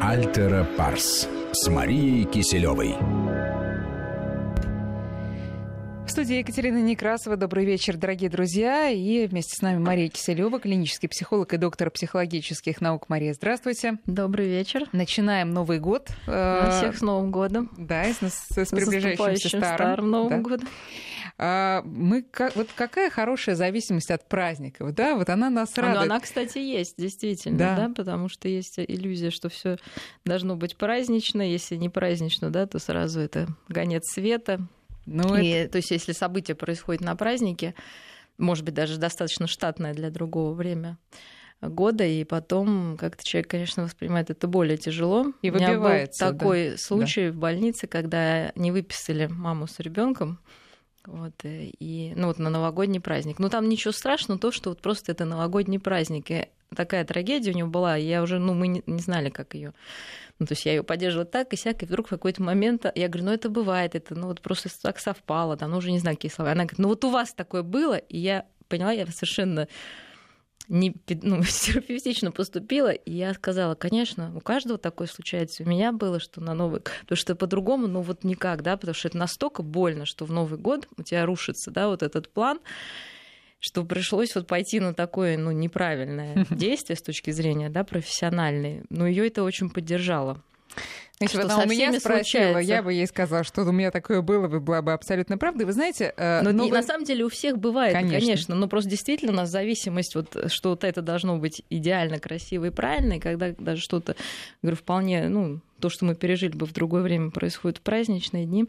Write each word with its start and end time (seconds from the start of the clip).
Альтера 0.00 0.66
Парс 0.76 1.26
с 1.52 1.68
Марией 1.68 2.24
Киселевой. 2.24 2.94
В 6.06 6.10
студии 6.10 6.36
Екатерина 6.36 6.78
Некрасова. 6.82 7.36
Добрый 7.36 7.64
вечер, 7.64 7.96
дорогие 7.96 8.28
друзья. 8.28 8.90
И 8.90 9.26
вместе 9.26 9.56
с 9.56 9.62
нами 9.62 9.78
Мария 9.78 10.08
Киселева, 10.08 10.60
клинический 10.60 11.08
психолог 11.08 11.54
и 11.54 11.56
доктор 11.56 11.90
психологических 11.90 12.80
наук. 12.80 13.08
Мария, 13.08 13.32
здравствуйте. 13.32 13.98
Добрый 14.06 14.46
вечер. 14.46 14.84
Начинаем 14.92 15.50
Новый 15.50 15.80
год. 15.80 16.10
На 16.26 16.70
всех 16.70 16.98
с 16.98 17.00
Новым 17.00 17.30
годом. 17.30 17.70
Да, 17.78 18.04
и 18.04 18.12
с, 18.12 18.18
с, 18.18 18.56
с 18.56 18.68
приближающимся 18.68 19.48
старым. 19.48 19.76
старым 19.76 20.10
Новым 20.10 20.28
да. 20.28 20.38
годом. 20.38 20.68
А, 21.36 21.82
мы 21.84 22.22
как, 22.22 22.54
вот 22.54 22.68
какая 22.76 23.10
хорошая 23.10 23.56
зависимость 23.56 24.10
от 24.10 24.28
праздников, 24.28 24.94
да? 24.94 25.16
Вот 25.16 25.28
она 25.28 25.50
нас 25.50 25.76
радует. 25.76 25.96
Но 25.96 26.02
она, 26.02 26.20
кстати, 26.20 26.58
есть, 26.58 26.96
действительно, 26.96 27.58
да, 27.58 27.76
да 27.76 27.88
потому 27.94 28.28
что 28.28 28.48
есть 28.48 28.78
иллюзия, 28.78 29.30
что 29.30 29.48
все 29.48 29.78
должно 30.24 30.54
быть 30.54 30.76
празднично. 30.76 31.42
Если 31.42 31.74
не 31.74 31.88
празднично, 31.88 32.50
да, 32.50 32.66
то 32.66 32.78
сразу 32.78 33.20
это 33.20 33.48
гонец 33.68 34.02
света. 34.12 34.60
Ну, 35.06 35.36
и, 35.36 35.48
это... 35.48 35.72
То 35.72 35.76
есть, 35.78 35.90
если 35.90 36.12
событие 36.12 36.54
происходит 36.54 37.02
на 37.02 37.16
празднике, 37.16 37.74
может 38.38 38.64
быть, 38.64 38.74
даже 38.74 38.98
достаточно 38.98 39.46
штатное 39.48 39.92
для 39.92 40.10
другого 40.10 40.54
время 40.54 40.98
года, 41.60 42.04
и 42.04 42.24
потом 42.24 42.96
как-то 42.96 43.22
человек, 43.24 43.50
конечно, 43.50 43.82
воспринимает 43.82 44.30
это 44.30 44.46
более 44.46 44.76
тяжело. 44.76 45.32
И 45.42 45.50
выбивается. 45.50 46.26
У 46.26 46.28
меня 46.28 46.32
был 46.32 46.38
такой 46.38 46.70
да. 46.70 46.76
случай 46.78 47.26
да. 47.26 47.32
в 47.32 47.36
больнице, 47.36 47.86
когда 47.86 48.52
не 48.54 48.70
выписали 48.70 49.26
маму 49.26 49.66
с 49.66 49.80
ребенком. 49.80 50.38
Вот, 51.06 51.32
э, 51.44 51.70
и, 51.78 52.12
ну 52.16 52.28
вот 52.28 52.38
на 52.38 52.50
новогодний 52.50 53.00
праздник. 53.00 53.38
Ну 53.38 53.48
там 53.48 53.68
ничего 53.68 53.92
страшного, 53.92 54.40
то, 54.40 54.50
что 54.50 54.70
вот 54.70 54.80
просто 54.80 55.12
это 55.12 55.24
новогодний 55.24 55.78
праздник. 55.78 56.30
И 56.30 56.48
такая 56.74 57.04
трагедия 57.04 57.52
у 57.52 57.54
него 57.54 57.68
была, 57.68 57.96
я 57.96 58.22
уже, 58.22 58.38
ну 58.38 58.54
мы 58.54 58.68
не, 58.68 58.82
не 58.86 59.00
знали, 59.00 59.30
как 59.30 59.54
ее 59.54 59.74
ну, 60.38 60.46
то 60.46 60.52
есть 60.52 60.66
я 60.66 60.72
ее 60.72 60.82
поддерживала 60.82 61.26
так 61.26 61.52
и 61.52 61.56
сяк, 61.56 61.82
и 61.82 61.86
вдруг 61.86 62.06
в 62.06 62.10
какой-то 62.10 62.42
момент 62.42 62.86
я 62.94 63.08
говорю, 63.08 63.26
ну 63.26 63.32
это 63.32 63.48
бывает, 63.48 63.94
это 63.94 64.14
ну 64.14 64.26
вот 64.26 64.40
просто 64.40 64.68
так 64.82 64.98
совпало, 64.98 65.56
там, 65.56 65.70
ну 65.70 65.76
уже 65.76 65.92
не 65.92 66.00
знаю, 66.00 66.16
какие 66.16 66.32
слова. 66.32 66.52
Она 66.52 66.64
говорит, 66.64 66.78
ну 66.78 66.88
вот 66.88 67.04
у 67.04 67.10
вас 67.10 67.32
такое 67.32 67.62
было, 67.62 67.96
и 67.96 68.18
я 68.18 68.46
поняла, 68.68 68.92
я 68.92 69.06
совершенно 69.06 69.68
не 70.68 70.94
ну, 71.22 71.42
терапевтично 71.42 72.32
поступила, 72.32 72.90
и 72.90 73.12
я 73.12 73.34
сказала, 73.34 73.74
конечно, 73.74 74.32
у 74.34 74.40
каждого 74.40 74.78
такое 74.78 75.06
случается. 75.06 75.62
У 75.62 75.66
меня 75.66 75.92
было, 75.92 76.20
что 76.20 76.40
на 76.40 76.54
Новый 76.54 76.80
потому 76.80 77.16
что 77.16 77.34
по-другому, 77.34 77.86
ну 77.86 78.00
вот 78.00 78.24
никак, 78.24 78.62
да, 78.62 78.76
потому 78.76 78.94
что 78.94 79.08
это 79.08 79.18
настолько 79.18 79.62
больно, 79.62 80.06
что 80.06 80.24
в 80.24 80.32
Новый 80.32 80.58
год 80.58 80.88
у 80.96 81.02
тебя 81.02 81.26
рушится, 81.26 81.70
да, 81.70 81.88
вот 81.88 82.02
этот 82.02 82.28
план, 82.32 82.60
что 83.58 83.84
пришлось 83.84 84.34
вот 84.34 84.46
пойти 84.46 84.80
на 84.80 84.94
такое 84.94 85.38
ну, 85.38 85.50
неправильное 85.50 86.46
действие 86.50 86.96
с 86.96 87.02
точки 87.02 87.30
зрения 87.30 87.70
да, 87.70 87.84
профессиональной. 87.84 88.84
Но 88.90 89.06
ее 89.06 89.26
это 89.26 89.42
очень 89.42 89.70
поддержало. 89.70 90.42
Если 91.20 91.36
бы 91.38 91.44
она 91.44 91.62
у 91.62 91.66
меня 91.66 91.98
спросила, 92.00 92.24
случается. 92.24 92.60
я 92.60 92.82
бы 92.82 92.92
ей 92.92 93.06
сказала, 93.06 93.44
что 93.44 93.62
у 93.62 93.72
меня 93.72 93.92
такое 93.92 94.20
было, 94.20 94.48
вы 94.48 94.58
была 94.60 94.82
бы 94.82 94.92
абсолютно 94.92 95.38
правда. 95.38 95.62
И 95.62 95.66
вы 95.66 95.72
знаете... 95.72 96.12
Э, 96.16 96.42
но, 96.42 96.50
но 96.50 96.64
вы... 96.64 96.70
на 96.70 96.82
самом 96.82 97.04
деле 97.04 97.24
у 97.24 97.28
всех 97.28 97.58
бывает, 97.58 97.94
конечно. 97.94 98.18
конечно. 98.18 98.54
Но 98.56 98.66
просто 98.66 98.90
действительно 98.90 99.32
у 99.32 99.36
нас 99.36 99.48
зависимость, 99.48 100.16
вот, 100.16 100.50
что 100.50 100.70
вот 100.70 100.82
это 100.82 101.02
должно 101.02 101.38
быть 101.38 101.62
идеально 101.70 102.18
красиво 102.18 102.64
и 102.64 102.70
правильно, 102.70 103.14
и 103.14 103.20
когда 103.20 103.54
даже 103.56 103.80
что-то, 103.80 104.16
говорю, 104.60 104.76
вполне, 104.76 105.28
ну, 105.28 105.60
то, 105.78 105.88
что 105.88 106.04
мы 106.04 106.16
пережили 106.16 106.56
бы 106.56 106.66
в 106.66 106.72
другое 106.72 107.02
время, 107.02 107.30
происходит 107.30 107.78
в 107.78 107.82
праздничные 107.82 108.44
дни, 108.44 108.66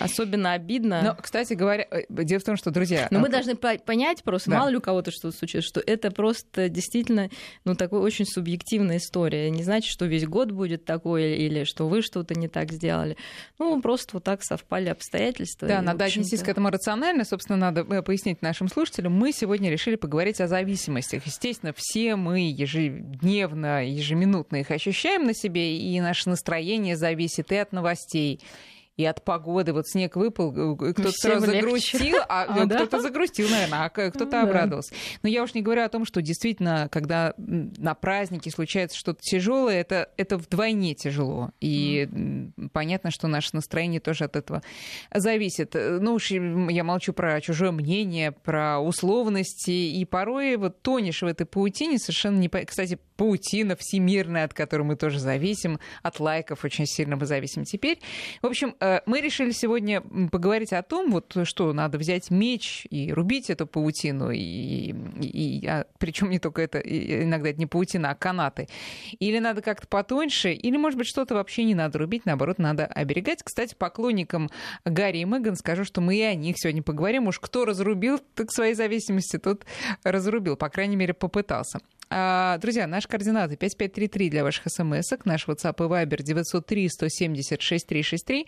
особенно 0.00 0.52
обидно. 0.52 1.02
Но, 1.02 1.14
кстати 1.14 1.54
говоря, 1.54 1.86
э, 1.90 2.02
дело 2.08 2.40
в 2.40 2.44
том, 2.44 2.56
что, 2.56 2.70
друзья... 2.70 3.08
Но 3.10 3.18
мы 3.18 3.28
а, 3.28 3.30
должны 3.30 3.54
понять 3.54 4.22
просто, 4.22 4.50
да. 4.50 4.58
мало 4.58 4.68
ли 4.68 4.76
у 4.76 4.80
кого-то 4.80 5.10
что-то 5.10 5.36
случилось, 5.36 5.64
что 5.64 5.80
это 5.80 6.10
просто 6.10 6.68
действительно, 6.68 7.30
ну, 7.64 7.74
такая 7.74 8.00
очень 8.00 8.26
субъективная 8.26 8.98
история. 8.98 9.50
Не 9.50 9.62
значит, 9.62 9.90
что 9.90 10.06
весь 10.06 10.26
год 10.26 10.50
будет 10.50 10.84
такой, 10.84 11.36
или 11.36 11.64
что 11.64 11.88
вы 11.88 12.02
что-то 12.02 12.34
не 12.34 12.48
так 12.48 12.72
сделали. 12.72 13.16
Ну, 13.58 13.80
просто 13.80 14.10
вот 14.14 14.24
так 14.24 14.42
совпали 14.42 14.88
обстоятельства. 14.88 15.68
Да, 15.68 15.78
и, 15.78 15.82
надо 15.82 16.04
отнестись 16.04 16.42
к 16.42 16.48
этому 16.48 16.70
рационально. 16.70 17.24
Собственно, 17.24 17.56
надо 17.56 17.80
э, 17.88 18.02
пояснить 18.02 18.42
нашим 18.42 18.68
слушателям. 18.68 19.12
Мы 19.12 19.32
сегодня 19.32 19.70
решили 19.70 19.96
поговорить 19.96 20.40
о 20.40 20.48
зависимостях. 20.48 21.26
Естественно, 21.26 21.72
все 21.76 22.16
мы 22.16 22.50
ежедневно, 22.50 23.86
ежеминутно 23.86 24.56
их 24.56 24.70
ощущаем 24.70 25.24
на 25.24 25.34
себе, 25.34 25.78
и 25.78 26.00
наше 26.00 26.28
настроение 26.28 26.96
зависит 26.96 27.52
и 27.52 27.56
от 27.56 27.72
новостей, 27.72 28.40
и 28.98 29.04
от 29.04 29.24
погоды. 29.24 29.72
Вот 29.72 29.88
снег 29.88 30.16
выпал, 30.16 30.52
э, 30.52 30.92
кто-то 30.92 31.12
сразу 31.12 31.46
загрустил, 31.46 32.16
а, 32.28 32.42
а 32.42 32.66
кто-то 32.66 33.00
загрустил, 33.00 33.48
наверное, 33.48 33.84
а 33.84 33.88
кто-то 33.88 34.24
ну, 34.24 34.42
обрадовался. 34.42 34.92
Но 35.22 35.28
я 35.28 35.44
уж 35.44 35.54
не 35.54 35.62
говорю 35.62 35.84
о 35.84 35.88
том, 35.88 36.04
что 36.04 36.20
действительно, 36.20 36.88
когда 36.90 37.32
на 37.38 37.94
празднике 37.94 38.50
случается 38.50 38.98
что-то 38.98 39.20
тяжелое, 39.22 39.80
это, 39.80 40.10
это 40.16 40.36
вдвойне 40.36 40.94
тяжело. 40.94 41.52
И 41.60 42.08
mm. 42.10 42.70
понятно, 42.72 43.12
что 43.12 43.28
наше 43.28 43.50
настроение 43.52 44.00
тоже 44.00 44.24
от 44.24 44.34
этого 44.34 44.62
зависит. 45.14 45.74
Ну 45.74 46.14
уж 46.14 46.32
я 46.32 46.82
молчу 46.82 47.12
про 47.12 47.40
чужое 47.40 47.70
мнение, 47.70 48.32
про 48.32 48.80
условности, 48.80 49.70
и 49.70 50.04
порой 50.04 50.56
вот 50.56 50.82
тонешь 50.82 51.22
в 51.22 51.26
этой 51.26 51.46
паутине 51.46 51.98
совершенно 51.98 52.38
не... 52.38 52.48
Кстати, 52.48 52.98
паутина 53.16 53.76
всемирная, 53.76 54.44
от 54.44 54.54
которой 54.54 54.82
мы 54.82 54.96
тоже 54.96 55.20
зависим, 55.20 55.78
от 56.02 56.18
лайков 56.18 56.64
очень 56.64 56.86
сильно 56.86 57.14
мы 57.14 57.26
зависим 57.26 57.64
теперь. 57.64 58.00
В 58.42 58.46
общем, 58.46 58.74
э, 58.80 58.87
мы 59.06 59.20
решили 59.20 59.50
сегодня 59.50 60.00
поговорить 60.30 60.72
о 60.72 60.82
том, 60.82 61.10
вот 61.10 61.36
что 61.44 61.72
надо 61.72 61.98
взять 61.98 62.30
меч 62.30 62.86
и 62.90 63.12
рубить 63.12 63.50
эту 63.50 63.66
паутину, 63.66 64.30
и, 64.30 64.94
и, 65.20 65.66
а, 65.66 65.86
причем 65.98 66.30
не 66.30 66.38
только 66.38 66.62
это, 66.62 66.78
иногда 66.78 67.50
это 67.50 67.58
не 67.58 67.66
паутина, 67.66 68.10
а 68.10 68.14
канаты. 68.14 68.68
Или 69.18 69.38
надо 69.38 69.62
как-то 69.62 69.86
потоньше, 69.88 70.52
или, 70.52 70.76
может 70.76 70.98
быть, 70.98 71.08
что-то 71.08 71.34
вообще 71.34 71.64
не 71.64 71.74
надо 71.74 71.98
рубить, 71.98 72.26
наоборот, 72.26 72.58
надо 72.58 72.86
оберегать. 72.86 73.42
Кстати, 73.42 73.74
поклонникам 73.74 74.48
Гарри 74.84 75.18
и 75.18 75.24
Меган 75.24 75.56
скажу, 75.56 75.84
что 75.84 76.00
мы 76.00 76.16
и 76.16 76.22
о 76.22 76.34
них 76.34 76.56
сегодня 76.58 76.82
поговорим. 76.82 77.28
Уж 77.28 77.38
кто 77.38 77.64
разрубил 77.64 78.20
так 78.34 78.50
своей 78.50 78.74
зависимости, 78.74 79.38
тот 79.38 79.64
разрубил, 80.04 80.56
по 80.56 80.68
крайней 80.68 80.96
мере, 80.96 81.14
попытался. 81.14 81.80
А, 82.10 82.56
друзья, 82.58 82.86
наши 82.86 83.06
координаты 83.06 83.56
5533 83.56 84.30
для 84.30 84.42
ваших 84.42 84.64
смс-ок, 84.68 85.26
наш 85.26 85.46
WhatsApp 85.46 85.74
и 85.78 85.88
Viber 85.88 86.22
903 86.22 86.88
170 86.88 87.60
6363. 87.60 88.46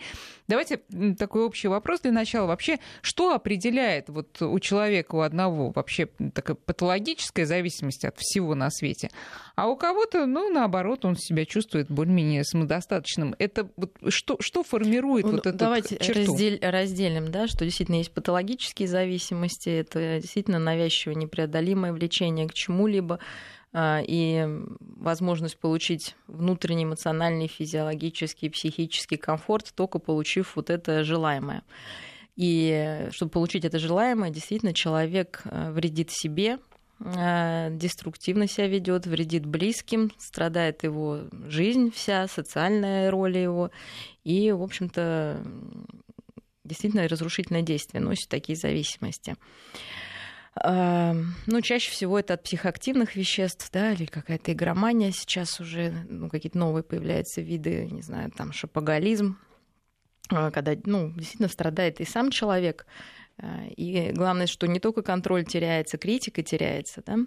Давайте 0.48 0.81
такой 1.19 1.44
общий 1.44 1.69
вопрос 1.69 2.00
для 2.00 2.12
начала. 2.12 2.47
Вообще, 2.47 2.78
что 3.03 3.34
определяет 3.34 4.09
вот 4.09 4.41
у 4.41 4.59
человека, 4.60 5.15
у 5.15 5.21
одного 5.21 5.72
вообще 5.72 6.06
такая 6.32 6.56
патологическая 6.56 7.44
зависимость 7.44 8.04
от 8.04 8.16
всего 8.19 8.54
на 8.54 8.71
свете, 8.71 9.10
а 9.60 9.66
у 9.66 9.76
кого-то, 9.76 10.25
ну, 10.25 10.48
наоборот, 10.48 11.04
он 11.04 11.16
себя 11.16 11.44
чувствует 11.44 11.91
более-менее 11.91 12.44
самодостаточным. 12.44 13.34
Это 13.38 13.69
вот 13.76 13.93
что, 14.09 14.38
что 14.41 14.62
формирует 14.62 15.26
ну, 15.26 15.32
вот 15.32 15.47
эту 15.47 15.59
Давайте 15.59 15.98
черту? 15.98 16.21
Раздел, 16.21 16.59
разделим, 16.62 17.31
да, 17.31 17.47
что 17.47 17.66
действительно 17.66 17.97
есть 17.97 18.10
патологические 18.10 18.88
зависимости, 18.88 19.69
это 19.69 20.19
действительно 20.19 20.59
навязчивое 20.59 21.15
непреодолимое 21.15 21.93
влечение 21.93 22.48
к 22.48 22.54
чему-либо, 22.54 23.19
а, 23.75 24.00
и 24.03 24.48
возможность 24.81 25.59
получить 25.59 26.16
внутренний 26.27 26.84
эмоциональный, 26.84 27.47
физиологический, 27.47 28.48
психический 28.48 29.19
комфорт, 29.19 29.75
только 29.75 29.98
получив 29.98 30.56
вот 30.56 30.71
это 30.71 31.04
желаемое. 31.04 31.65
И 32.34 33.09
чтобы 33.10 33.31
получить 33.31 33.66
это 33.66 33.78
желаемое, 33.78 34.31
действительно 34.31 34.72
человек 34.72 35.42
э, 35.44 35.71
вредит 35.72 36.10
себе, 36.10 36.56
э, 36.56 36.69
деструктивно 37.00 38.47
себя 38.47 38.69
ведет, 38.69 39.06
вредит 39.06 39.47
близким, 39.47 40.12
страдает 40.19 40.84
его 40.84 41.21
жизнь 41.47 41.91
вся, 41.91 42.28
социальная 42.28 43.11
роль 43.11 43.38
его, 43.38 43.71
и, 44.22 44.53
в 44.53 44.62
общем-то, 44.62 45.43
действительно 46.65 47.09
разрушительное 47.09 47.62
действие 47.62 48.03
носит 48.03 48.28
такие 48.28 48.56
зависимости. 48.56 49.37
Ну, 50.62 51.60
чаще 51.62 51.91
всего 51.91 52.19
это 52.19 52.34
от 52.34 52.43
психоактивных 52.43 53.16
веществ, 53.16 53.71
да, 53.72 53.93
или 53.93 54.05
какая-то 54.05 54.53
игромания. 54.53 55.12
Сейчас 55.12 55.59
уже 55.60 56.04
ну, 56.09 56.28
какие-то 56.28 56.59
новые 56.59 56.83
появляются 56.83 57.41
виды, 57.41 57.89
не 57.91 58.03
знаю, 58.03 58.30
там 58.30 58.53
шапоголизм, 58.53 59.39
а, 60.28 60.51
когда, 60.51 60.74
ну, 60.84 61.13
действительно 61.13 61.48
страдает 61.48 62.01
и 62.01 62.04
сам 62.04 62.30
человек. 62.30 62.86
А, 63.42 63.65
и 63.77 64.13
главное, 64.13 64.47
что 64.47 64.66
не 64.66 64.81
только 64.81 65.03
контроль 65.03 65.45
теряется, 65.45 65.98
критика 65.98 66.42
теряется, 66.42 67.03
да, 67.04 67.19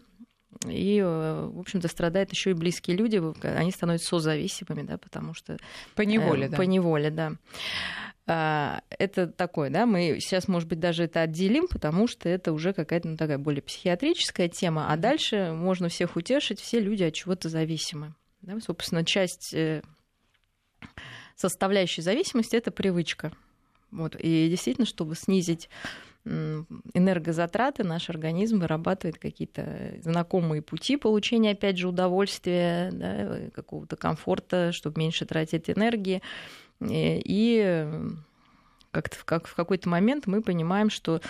и, 0.68 1.00
э, 1.00 1.50
в 1.52 1.60
общем-то, 1.60 1.88
страдают 1.88 2.32
еще 2.32 2.52
и 2.52 2.54
близкие 2.54 2.96
люди, 2.96 3.22
они 3.46 3.72
становятся 3.72 4.08
созависимыми, 4.10 4.84
да, 4.84 4.98
потому 4.98 5.34
что... 5.34 5.58
По 5.96 6.02
неволе, 6.02 6.46
э, 6.46 6.50
да. 6.50 6.58
По 6.58 6.62
неволе, 6.62 7.10
да. 7.10 7.34
А, 8.26 8.82
это 8.90 9.28
такое, 9.28 9.70
да, 9.70 9.86
мы 9.86 10.20
сейчас, 10.22 10.48
может 10.48 10.70
быть, 10.70 10.80
даже 10.80 11.04
это 11.04 11.22
отделим, 11.22 11.68
потому 11.68 12.08
что 12.08 12.30
это 12.30 12.54
уже 12.54 12.74
какая-то 12.74 13.10
ну, 13.10 13.18
такая 13.18 13.38
более 13.38 13.62
психиатрическая 13.62 14.48
тема, 14.48 14.92
а 14.92 14.98
дальше 14.98 15.52
можно 15.54 15.90
всех 15.90 16.16
утешить, 16.16 16.60
все 16.60 16.80
люди 16.80 17.04
от 17.04 17.14
чего-то 17.14 17.50
зависимы. 17.50 18.14
Да? 18.42 18.60
Собственно, 18.62 19.04
часть 19.04 19.54
э, 19.54 19.82
составляющей 21.36 22.02
зависимости 22.02 22.56
это 22.56 22.72
привычка. 22.72 23.34
Вот. 23.94 24.16
И 24.20 24.50
действительно, 24.50 24.86
чтобы 24.86 25.16
снизить 25.16 25.70
энергозатраты, 26.26 27.84
наш 27.84 28.10
организм 28.10 28.60
вырабатывает 28.60 29.18
какие-то 29.20 29.96
знакомые 30.02 30.62
пути 30.62 30.96
получения, 30.96 31.52
опять 31.52 31.78
же, 31.78 31.90
удовольствия, 31.90 32.92
да, 32.94 33.50
какого-то 33.54 33.98
комфорта, 33.98 34.72
чтобы 34.72 35.00
меньше 35.00 35.26
тратить 35.26 35.70
энергии. 35.70 36.22
И 36.82 37.90
как-то 38.92 39.18
как 39.26 39.48
в 39.48 39.56
какой-то 39.56 39.90
момент 39.90 40.26
мы 40.26 40.42
понимаем, 40.42 40.90
что 40.90 41.22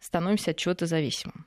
становимся 0.00 0.52
от 0.52 0.56
чего-то 0.56 0.86
зависимым. 0.86 1.46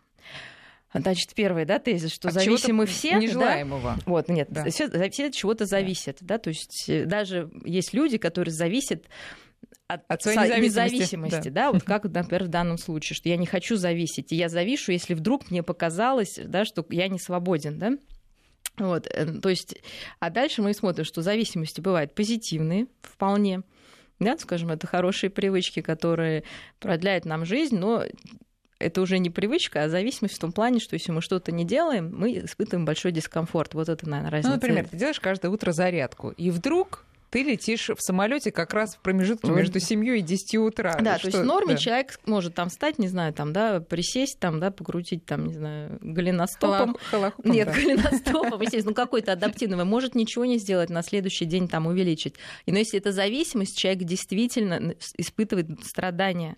Значит, 0.93 1.33
первый, 1.33 1.65
да, 1.65 1.79
тезис, 1.79 2.11
что 2.11 2.27
от 2.27 2.33
зависимы 2.33 2.85
все. 2.85 3.15
Нежелаемого. 3.15 3.95
Да? 3.95 4.03
Вот, 4.05 4.27
нет, 4.27 4.47
да. 4.51 4.65
все, 4.65 4.89
все 5.09 5.27
от 5.27 5.33
чего-то 5.33 5.65
зависят, 5.65 6.17
да. 6.19 6.35
да, 6.35 6.37
то 6.37 6.49
есть 6.49 6.89
э, 6.89 7.05
даже 7.05 7.49
есть 7.63 7.93
люди, 7.93 8.17
которые 8.17 8.53
зависят 8.53 9.05
от, 9.93 10.03
от 10.07 10.21
своей 10.21 10.37
независимости, 10.37 10.93
независимости 10.93 11.49
да. 11.49 11.65
да, 11.65 11.71
вот 11.71 11.83
как, 11.83 12.03
например, 12.05 12.45
в 12.45 12.47
данном 12.47 12.77
случае, 12.77 13.15
что 13.15 13.29
я 13.29 13.37
не 13.37 13.45
хочу 13.45 13.75
зависеть, 13.75 14.31
и 14.31 14.35
я 14.35 14.49
завишу, 14.49 14.91
если 14.91 15.13
вдруг 15.13 15.51
мне 15.51 15.63
показалось, 15.63 16.39
да, 16.43 16.65
что 16.65 16.85
я 16.89 17.07
не 17.07 17.19
свободен, 17.19 17.77
да. 17.77 17.91
Вот, 18.77 19.07
э, 19.07 19.25
то 19.25 19.49
есть, 19.49 19.75
а 20.19 20.29
дальше 20.29 20.61
мы 20.61 20.73
смотрим, 20.73 21.03
что 21.03 21.21
зависимости 21.21 21.81
бывают 21.81 22.15
позитивные 22.15 22.87
вполне, 23.01 23.63
да, 24.19 24.37
скажем, 24.37 24.69
это 24.69 24.87
хорошие 24.87 25.29
привычки, 25.29 25.81
которые 25.81 26.43
продляют 26.79 27.25
нам 27.25 27.45
жизнь, 27.45 27.77
но 27.77 28.05
это 28.79 29.01
уже 29.01 29.19
не 29.19 29.29
привычка, 29.29 29.83
а 29.83 29.89
зависимость 29.89 30.35
в 30.35 30.39
том 30.39 30.51
плане, 30.51 30.79
что 30.79 30.95
если 30.95 31.11
мы 31.11 31.21
что-то 31.21 31.51
не 31.51 31.65
делаем, 31.65 32.11
мы 32.15 32.31
испытываем 32.45 32.85
большой 32.85 33.11
дискомфорт. 33.11 33.73
Вот 33.73 33.89
это, 33.89 34.07
наверное, 34.07 34.31
разница. 34.31 34.49
Ну, 34.49 34.55
например, 34.55 34.87
ты 34.87 34.97
делаешь 34.97 35.19
каждое 35.19 35.49
утро 35.49 35.71
зарядку, 35.71 36.29
и 36.29 36.49
вдруг 36.49 37.05
ты 37.31 37.43
летишь 37.43 37.89
в 37.89 37.99
самолете 37.99 38.51
как 38.51 38.73
раз 38.73 38.95
в 38.95 38.99
промежутке 38.99 39.49
между 39.51 39.79
7 39.79 40.05
и 40.05 40.21
10 40.21 40.55
утра. 40.57 40.97
Да, 41.01 41.17
что, 41.17 41.31
то 41.31 41.37
есть 41.37 41.39
в 41.39 41.45
норме 41.45 41.73
да. 41.73 41.79
человек 41.79 42.19
может 42.25 42.53
там 42.53 42.67
встать, 42.67 42.99
не 42.99 43.07
знаю, 43.07 43.33
там, 43.33 43.53
да, 43.53 43.79
присесть, 43.79 44.37
там, 44.39 44.59
да, 44.59 44.69
покрутить, 44.69 45.25
там, 45.25 45.45
не 45.45 45.53
знаю, 45.53 45.97
голеностопом. 46.01 46.97
Холохопом, 47.09 47.51
Нет, 47.51 47.67
да. 47.67 47.73
голеностопом, 47.73 48.61
естественно, 48.61 48.91
ну 48.91 48.95
какой-то 48.95 49.31
адаптивный, 49.31 49.85
может 49.85 50.13
ничего 50.13 50.43
не 50.43 50.57
сделать, 50.57 50.89
на 50.89 51.01
следующий 51.03 51.45
день 51.45 51.69
там 51.69 51.87
увеличить. 51.87 52.35
И, 52.65 52.71
но 52.73 52.79
если 52.79 52.99
это 52.99 53.13
зависимость, 53.13 53.77
человек 53.77 54.03
действительно 54.03 54.93
испытывает 55.17 55.67
страдания. 55.85 56.57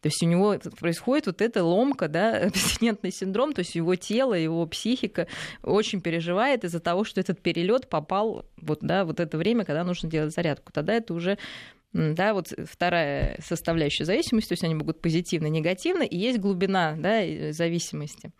То 0.00 0.06
есть 0.08 0.22
у 0.22 0.26
него 0.26 0.56
происходит 0.78 1.26
вот 1.26 1.42
эта 1.42 1.64
ломка, 1.64 2.08
да, 2.08 2.36
абстинентный 2.46 3.10
синдром, 3.10 3.52
то 3.52 3.60
есть 3.60 3.74
его 3.74 3.96
тело, 3.96 4.34
его 4.34 4.64
психика 4.66 5.26
очень 5.62 6.00
переживает 6.00 6.64
из-за 6.64 6.80
того, 6.80 7.04
что 7.04 7.20
этот 7.20 7.40
перелет 7.40 7.88
попал 7.88 8.44
вот, 8.56 8.78
да, 8.82 9.04
вот 9.04 9.20
это 9.20 9.36
время, 9.36 9.64
когда 9.64 9.84
нужно 9.84 10.08
делать 10.08 10.34
зарядку. 10.34 10.72
Тогда 10.72 10.94
это 10.94 11.14
уже 11.14 11.38
да, 11.92 12.34
вот 12.34 12.52
вторая 12.70 13.38
составляющая 13.42 14.04
зависимости, 14.04 14.48
то 14.48 14.52
есть 14.52 14.64
они 14.64 14.74
могут 14.74 15.00
позитивно, 15.00 15.46
негативно, 15.46 16.02
и 16.02 16.16
есть 16.16 16.38
глубина 16.38 16.94
да, 16.96 17.22
зависимости. 17.52 18.30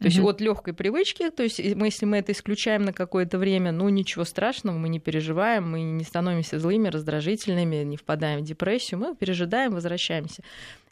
То 0.00 0.06
есть 0.06 0.18
от 0.18 0.40
легкой 0.40 0.72
привычки, 0.72 1.28
то 1.28 1.42
есть 1.42 1.62
мы, 1.74 1.88
если 1.88 2.06
мы 2.06 2.16
это 2.16 2.32
исключаем 2.32 2.84
на 2.84 2.92
какое-то 2.94 3.36
время, 3.36 3.70
ну 3.70 3.86
ничего 3.90 4.24
страшного, 4.24 4.78
мы 4.78 4.88
не 4.88 4.98
переживаем, 4.98 5.70
мы 5.70 5.82
не 5.82 6.04
становимся 6.04 6.58
злыми, 6.58 6.88
раздражительными, 6.88 7.84
не 7.84 7.98
впадаем 7.98 8.40
в 8.40 8.44
депрессию, 8.44 8.98
мы 8.98 9.14
пережидаем, 9.14 9.72
возвращаемся. 9.72 10.42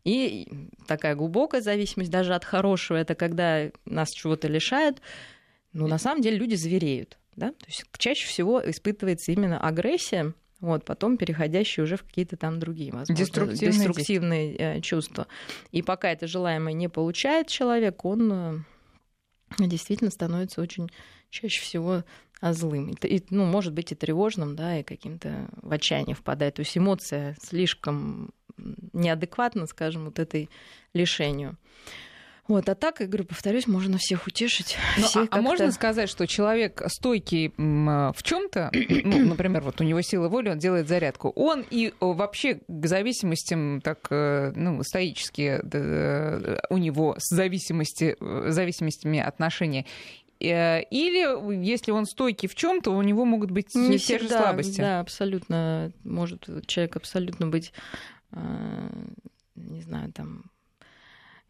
И 0.05 0.49
такая 0.87 1.15
глубокая 1.15 1.61
зависимость 1.61 2.11
даже 2.11 2.35
от 2.35 2.45
хорошего, 2.45 2.97
это 2.97 3.15
когда 3.15 3.71
нас 3.85 4.11
чего-то 4.11 4.49
лишают, 4.49 5.01
но 5.73 5.87
на 5.87 5.99
самом 5.99 6.23
деле 6.23 6.39
люди 6.39 6.55
звереют. 6.55 7.19
Да? 7.37 7.51
То 7.51 7.67
есть 7.67 7.85
чаще 7.99 8.27
всего 8.27 8.61
испытывается 8.69 9.33
именно 9.33 9.61
агрессия, 9.61 10.33
вот, 10.61 10.85
потом 10.85 11.17
переходящие 11.17 11.85
уже 11.85 11.97
в 11.97 12.03
какие-то 12.03 12.37
там 12.37 12.59
другие, 12.59 12.91
возможно, 12.91 13.15
деструктивные, 13.15 13.73
деструктивные 13.73 14.57
э, 14.57 14.81
чувства. 14.81 15.29
И 15.71 15.83
пока 15.83 16.11
это 16.11 16.27
желаемое 16.27 16.73
не 16.73 16.89
получает 16.89 17.47
человек, 17.47 18.05
он 18.05 18.33
э, 18.33 18.59
действительно 19.59 20.11
становится 20.11 20.61
очень 20.61 20.91
чаще 21.31 21.61
всего 21.61 22.05
злым. 22.41 22.91
И, 22.91 23.25
ну, 23.31 23.45
может 23.45 23.73
быть 23.73 23.93
и 23.93 23.95
тревожным, 23.95 24.57
да, 24.57 24.79
и 24.79 24.83
каким-то 24.83 25.49
в 25.63 25.73
отчаяние 25.73 26.15
впадает. 26.15 26.55
То 26.55 26.61
есть 26.61 26.77
эмоция 26.77 27.37
слишком 27.43 28.31
неадекватна, 28.93 29.67
скажем, 29.67 30.07
вот 30.07 30.19
этой 30.19 30.49
лишению. 30.95 31.57
Вот, 32.49 32.67
а 32.71 32.75
так, 32.75 33.01
я 33.01 33.07
говорю, 33.07 33.27
повторюсь, 33.27 33.67
можно 33.67 33.99
всех 33.99 34.27
утешить. 34.27 34.79
Ну, 34.97 35.05
всех 35.05 35.29
а, 35.31 35.37
а 35.37 35.43
можно 35.43 35.71
сказать, 35.71 36.09
что 36.09 36.27
человек 36.27 36.83
стойкий 36.87 37.53
в 37.59 38.23
чем-то, 38.23 38.71
ну, 39.05 39.27
например, 39.27 39.61
вот 39.61 39.83
у 39.83 39.85
него 39.85 40.01
сила 40.01 40.29
воли, 40.29 40.49
он 40.49 40.59
делает 40.59 40.89
зарядку, 40.89 41.29
он 41.37 41.63
и 41.71 41.93
вообще 42.01 42.61
к 42.67 42.87
зависимостям 42.87 43.83
так, 43.83 44.07
э, 44.11 44.53
ну, 44.57 44.83
стоически 44.83 45.61
у 46.71 46.79
него 46.79 47.17
с 47.19 47.37
зависимости, 47.37 48.17
э, 48.19 48.47
зависимостями 48.49 49.19
отношения 49.19 49.85
э, 49.85 50.28
или 50.41 51.65
если 51.65 51.91
он 51.91 52.07
стойкий 52.07 52.49
в 52.49 52.55
чем-то, 52.55 52.91
у 52.91 53.03
него 53.03 53.25
могут 53.25 53.51
быть 53.51 53.75
не 53.75 53.99
те 53.99 54.19
же 54.19 54.29
слабости. 54.29 54.81
Да, 54.81 55.01
абсолютно. 55.01 55.93
Может 56.05 56.67
человек 56.67 56.97
абсолютно 56.97 57.49
быть, 57.49 57.73
не 59.57 59.83
знаю, 59.83 60.13
там 60.13 60.51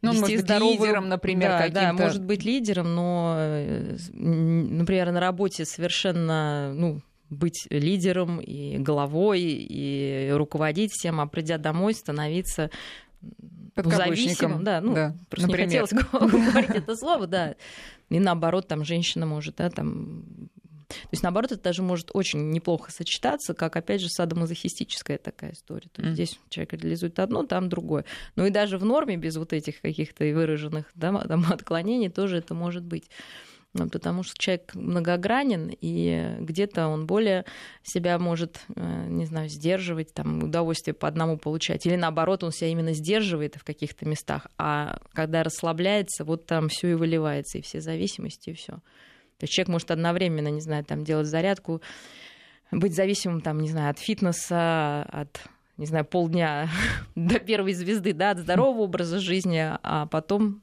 ну, 0.01 0.13
может 0.13 0.27
быть 0.27 0.41
здоровый, 0.41 0.75
лидером, 0.75 1.09
например, 1.09 1.51
да, 1.51 1.59
каким-то. 1.59 1.81
Да, 1.81 1.93
может 1.93 2.25
быть 2.25 2.45
лидером, 2.45 2.95
но, 2.95 3.35
э, 3.37 3.97
например, 4.13 5.11
на 5.11 5.19
работе 5.19 5.65
совершенно, 5.65 6.73
ну, 6.73 7.03
быть 7.31 7.67
лидером 7.69 8.41
и 8.41 8.79
головой, 8.79 9.41
и 9.43 10.31
руководить 10.33 10.93
всем, 10.93 11.21
а 11.21 11.27
придя 11.27 11.59
домой, 11.59 11.95
становиться 11.95 12.71
зависимым. 13.75 14.65
Да, 14.65 14.81
ну, 14.81 14.95
да, 14.95 15.17
просто 15.29 15.49
например. 15.49 15.69
не 15.69 15.79
хотелось 15.79 16.05
говорить 16.13 16.71
это 16.71 16.97
слово, 16.97 17.27
да. 17.27 17.55
И 18.11 18.19
наоборот, 18.19 18.69
там 18.69 18.85
женщина 18.85 19.27
может, 19.27 19.57
да, 19.57 19.71
там 19.71 20.49
то 20.89 21.11
есть, 21.13 21.23
наоборот, 21.23 21.53
это 21.53 21.63
даже 21.63 21.83
может 21.83 22.11
очень 22.15 22.51
неплохо 22.51 22.91
сочетаться, 22.91 23.53
как, 23.53 23.77
опять 23.77 24.01
же, 24.01 24.09
садомазохистическая 24.09 25.19
такая 25.19 25.53
история. 25.53 25.89
То 25.93 26.01
есть, 26.01 26.13
mm. 26.13 26.15
здесь 26.15 26.41
человек 26.49 26.73
реализует 26.73 27.19
одно, 27.19 27.45
там 27.45 27.69
другое. 27.69 28.07
Ну 28.37 28.47
и 28.47 28.51
даже 28.51 28.79
в 28.79 28.85
норме 28.87 29.19
без 29.19 29.37
вот 29.37 29.53
этих 29.53 29.83
каких-то 29.83 30.25
выраженных 30.25 30.87
да, 30.95 31.13
там, 31.25 31.45
отклонений 31.53 32.09
тоже 32.09 32.39
это 32.39 32.55
может 32.55 32.85
быть 32.85 33.11
потому 33.73 34.23
что 34.23 34.35
человек 34.39 34.75
многогранен, 34.75 35.71
и 35.81 36.37
где-то 36.41 36.89
он 36.89 37.07
более 37.07 37.45
себя 37.83 38.19
может, 38.19 38.61
э, 38.75 39.07
не 39.09 39.27
знаю, 39.27 39.49
сдерживать, 39.49 40.15
там, 40.15 40.43
удовольствие 40.43 40.95
по 40.95 41.07
одному 41.07 41.37
получать, 41.37 41.87
или 41.87 41.97
наоборот, 41.97 42.43
он 42.45 42.53
себя 42.53 42.69
именно 42.71 42.93
сдерживает 42.93 43.57
в 43.57 43.65
каких-то 43.65 44.07
местах, 44.07 44.47
а 44.57 44.99
когда 45.13 45.43
расслабляется, 45.43 46.25
вот 46.25 46.47
там 46.47 46.69
все 46.69 46.93
и 46.93 46.95
выливается, 46.95 47.59
и 47.59 47.63
все 47.63 47.81
зависимости, 47.81 48.51
и 48.51 48.55
все. 48.55 48.73
То 49.39 49.45
есть 49.45 49.53
человек 49.53 49.69
может 49.69 49.91
одновременно, 49.91 50.49
не 50.49 50.61
знаю, 50.61 50.85
там 50.85 51.05
делать 51.05 51.27
зарядку, 51.27 51.81
быть 52.71 52.95
зависимым, 52.95 53.41
там, 53.41 53.61
не 53.61 53.69
знаю, 53.69 53.91
от 53.91 53.99
фитнеса, 53.99 55.03
от 55.03 55.41
не 55.77 55.87
знаю, 55.87 56.05
полдня 56.05 56.69
до 57.15 57.39
первой 57.39 57.73
звезды, 57.73 58.13
да, 58.13 58.33
от 58.33 58.39
здорового 58.39 58.83
образа 58.83 59.21
жизни, 59.21 59.63
а 59.83 60.07
потом 60.07 60.61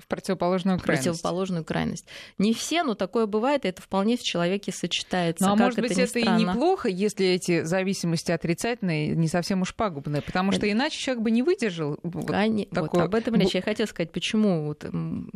в 0.00 0.06
противоположную 0.06 0.78
крайность. 0.78 1.08
противоположную 1.08 1.64
крайность. 1.64 2.06
Не 2.38 2.54
все, 2.54 2.82
но 2.82 2.94
такое 2.94 3.26
бывает, 3.26 3.64
и 3.64 3.68
это 3.68 3.82
вполне 3.82 4.16
в 4.16 4.22
человеке 4.22 4.72
сочетается. 4.72 5.44
Ну, 5.44 5.52
а 5.52 5.56
как 5.56 5.66
может 5.66 5.78
это 5.78 5.88
быть, 5.88 5.98
это 5.98 6.20
странно. 6.20 6.38
и 6.38 6.44
неплохо, 6.44 6.88
если 6.88 7.26
эти 7.26 7.62
зависимости 7.62 8.30
отрицательные, 8.30 9.08
не 9.14 9.28
совсем 9.28 9.62
уж 9.62 9.74
пагубные, 9.74 10.22
потому 10.22 10.52
что 10.52 10.70
иначе 10.70 10.98
человек 10.98 11.22
бы 11.22 11.30
не 11.30 11.42
выдержал. 11.42 11.98
Вот, 12.02 12.30
Они... 12.30 12.66
такое... 12.66 12.88
вот 12.88 13.00
об 13.02 13.14
этом 13.14 13.34
речь. 13.36 13.54
Я 13.54 13.62
хотела 13.62 13.86
сказать, 13.86 14.12
почему 14.12 14.66
вот 14.66 14.84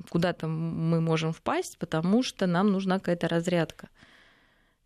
куда-то 0.08 0.46
мы 0.46 1.00
можем 1.00 1.32
впасть, 1.32 1.78
потому 1.78 2.22
что 2.22 2.46
нам 2.46 2.70
нужна 2.70 2.98
какая-то 2.98 3.28
разрядка. 3.28 3.88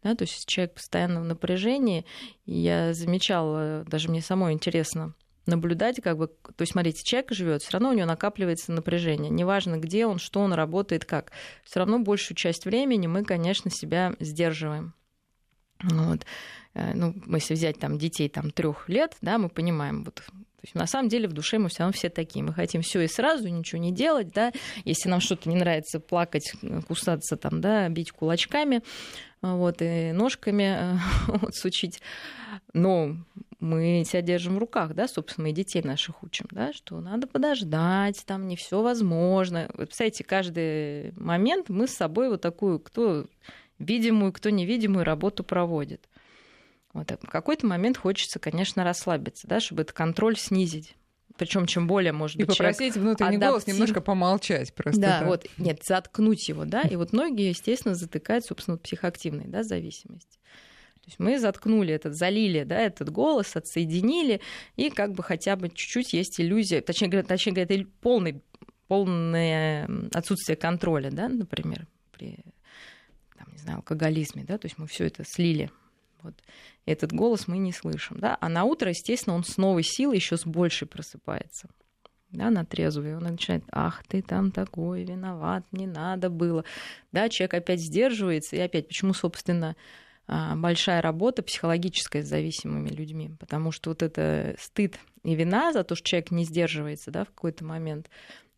Да, 0.02 0.14
то 0.14 0.22
есть 0.22 0.46
человек 0.46 0.74
постоянно 0.74 1.20
в 1.20 1.24
напряжении. 1.24 2.04
И 2.44 2.56
я 2.56 2.94
замечала, 2.94 3.84
даже 3.88 4.08
мне 4.08 4.22
самой 4.22 4.52
интересно, 4.52 5.14
наблюдать, 5.46 6.00
как 6.02 6.18
бы, 6.18 6.28
то 6.28 6.62
есть, 6.62 6.72
смотрите, 6.72 7.02
человек 7.04 7.32
живет, 7.32 7.62
все 7.62 7.72
равно 7.72 7.90
у 7.90 7.92
него 7.92 8.06
накапливается 8.06 8.72
напряжение. 8.72 9.30
Неважно, 9.30 9.76
где 9.76 10.06
он, 10.06 10.18
что 10.18 10.40
он 10.40 10.52
работает, 10.52 11.04
как. 11.04 11.32
Все 11.64 11.80
равно 11.80 11.98
большую 11.98 12.36
часть 12.36 12.64
времени 12.64 13.06
мы, 13.06 13.24
конечно, 13.24 13.70
себя 13.70 14.14
сдерживаем. 14.20 14.94
Вот. 15.82 16.24
Э, 16.74 16.92
ну, 16.94 17.14
если 17.28 17.54
взять 17.54 17.78
там 17.78 17.98
детей 17.98 18.28
там 18.28 18.50
трех 18.50 18.88
лет, 18.88 19.16
да, 19.20 19.38
мы 19.38 19.48
понимаем, 19.48 20.04
вот 20.04 20.22
то 20.56 20.62
есть 20.62 20.74
на 20.74 20.86
самом 20.86 21.08
деле 21.08 21.28
в 21.28 21.32
душе 21.32 21.58
мы 21.58 21.68
все 21.68 21.80
равно 21.80 21.92
все 21.92 22.08
такие. 22.08 22.44
Мы 22.44 22.52
хотим 22.52 22.82
все 22.82 23.00
и 23.02 23.06
сразу, 23.06 23.46
ничего 23.46 23.80
не 23.80 23.92
делать, 23.92 24.32
да. 24.32 24.52
Если 24.84 25.08
нам 25.08 25.20
что-то 25.20 25.48
не 25.48 25.54
нравится, 25.54 26.00
плакать, 26.00 26.54
кусаться 26.88 27.36
там, 27.36 27.60
да, 27.60 27.88
бить 27.88 28.10
кулачками, 28.10 28.82
вот, 29.42 29.76
и 29.80 30.12
ножками 30.12 30.98
вот, 31.28 31.54
сучить. 31.54 32.00
Но 32.72 33.16
мы 33.58 34.04
себя 34.06 34.22
держим 34.22 34.56
в 34.56 34.58
руках, 34.58 34.94
да, 34.94 35.08
собственно, 35.08 35.46
и 35.46 35.52
детей 35.52 35.82
наших 35.82 36.22
учим, 36.22 36.46
да, 36.50 36.72
что 36.72 37.00
надо 37.00 37.26
подождать, 37.26 38.22
там 38.26 38.46
не 38.48 38.56
все 38.56 38.82
возможно. 38.82 39.66
Вот, 39.68 39.86
представляете, 39.86 40.24
каждый 40.24 41.12
момент 41.12 41.68
мы 41.68 41.86
с 41.86 41.94
собой 41.94 42.28
вот 42.28 42.42
такую, 42.42 42.80
кто 42.80 43.26
видимую, 43.78 44.32
кто 44.32 44.50
невидимую 44.50 45.04
работу 45.04 45.42
проводит. 45.44 46.08
Вот, 46.92 47.12
а 47.12 47.16
в 47.16 47.28
какой-то 47.28 47.66
момент 47.66 47.96
хочется, 47.96 48.38
конечно, 48.38 48.84
расслабиться, 48.84 49.46
да, 49.46 49.60
чтобы 49.60 49.82
этот 49.82 49.94
контроль 49.94 50.36
снизить. 50.38 50.94
причем 51.36 51.66
чем 51.66 51.86
более, 51.86 52.12
может 52.12 52.36
быть, 52.36 52.46
И 52.46 52.48
попросить 52.48 52.96
внутренний 52.96 53.36
адаптив... 53.36 53.50
голос 53.50 53.66
немножко 53.66 54.00
помолчать 54.00 54.74
просто. 54.74 55.00
Да, 55.00 55.18
так. 55.18 55.28
вот, 55.28 55.46
нет, 55.58 55.82
заткнуть 55.84 56.48
его, 56.48 56.64
да, 56.64 56.82
и 56.82 56.96
вот 56.96 57.12
многие, 57.12 57.50
естественно, 57.50 57.94
затыкают, 57.94 58.44
собственно, 58.44 58.78
психоактивной, 58.78 59.46
да, 59.46 59.62
зависимости. 59.62 60.38
То 61.06 61.10
есть 61.10 61.18
мы 61.20 61.38
заткнули 61.38 61.94
этот, 61.94 62.16
залили, 62.16 62.64
да, 62.64 62.80
этот 62.80 63.10
голос, 63.10 63.54
отсоединили, 63.54 64.40
и 64.74 64.90
как 64.90 65.12
бы 65.12 65.22
хотя 65.22 65.54
бы 65.54 65.68
чуть-чуть 65.68 66.12
есть 66.12 66.40
иллюзия, 66.40 66.80
точнее 66.80 67.06
говоря, 67.06 67.24
точнее 67.26 67.52
говоря 67.52 67.74
это 67.76 67.88
полный, 68.00 68.42
полное 68.88 69.88
отсутствие 70.12 70.56
контроля, 70.56 71.12
да, 71.12 71.28
например, 71.28 71.86
при 72.10 72.40
там, 73.38 73.46
не 73.52 73.58
знаю, 73.58 73.76
алкоголизме, 73.78 74.42
да, 74.42 74.58
то 74.58 74.66
есть 74.66 74.78
мы 74.78 74.88
все 74.88 75.04
это 75.04 75.24
слили. 75.24 75.70
Вот. 76.22 76.34
Этот 76.86 77.12
голос 77.12 77.46
мы 77.46 77.58
не 77.58 77.72
слышим. 77.72 78.18
Да? 78.18 78.36
А 78.40 78.48
на 78.48 78.64
утро, 78.64 78.88
естественно, 78.90 79.36
он 79.36 79.44
с 79.44 79.58
новой 79.58 79.84
силой 79.84 80.16
еще 80.16 80.36
с 80.36 80.44
большей 80.44 80.88
просыпается 80.88 81.68
да, 82.30 82.50
на 82.50 82.64
трезвый, 82.64 83.16
он 83.16 83.22
начинает, 83.22 83.64
ах, 83.70 84.02
ты 84.08 84.22
там 84.22 84.50
такой, 84.50 85.04
виноват, 85.04 85.64
не 85.72 85.86
надо 85.86 86.30
было. 86.30 86.64
Да, 87.12 87.28
человек 87.28 87.54
опять 87.54 87.80
сдерживается, 87.80 88.56
и 88.56 88.60
опять, 88.60 88.88
почему, 88.88 89.14
собственно, 89.14 89.76
большая 90.28 91.00
работа 91.00 91.42
психологическая 91.42 92.22
с 92.22 92.26
зависимыми 92.26 92.88
людьми, 92.88 93.30
потому 93.38 93.70
что 93.70 93.90
вот 93.90 94.02
это 94.02 94.56
стыд 94.58 94.98
и 95.22 95.34
вина 95.34 95.72
за 95.72 95.84
то, 95.84 95.94
что 95.94 96.08
человек 96.08 96.30
не 96.30 96.44
сдерживается 96.44 97.10
да, 97.10 97.24
в 97.24 97.28
какой-то 97.28 97.64
момент, 97.64 98.10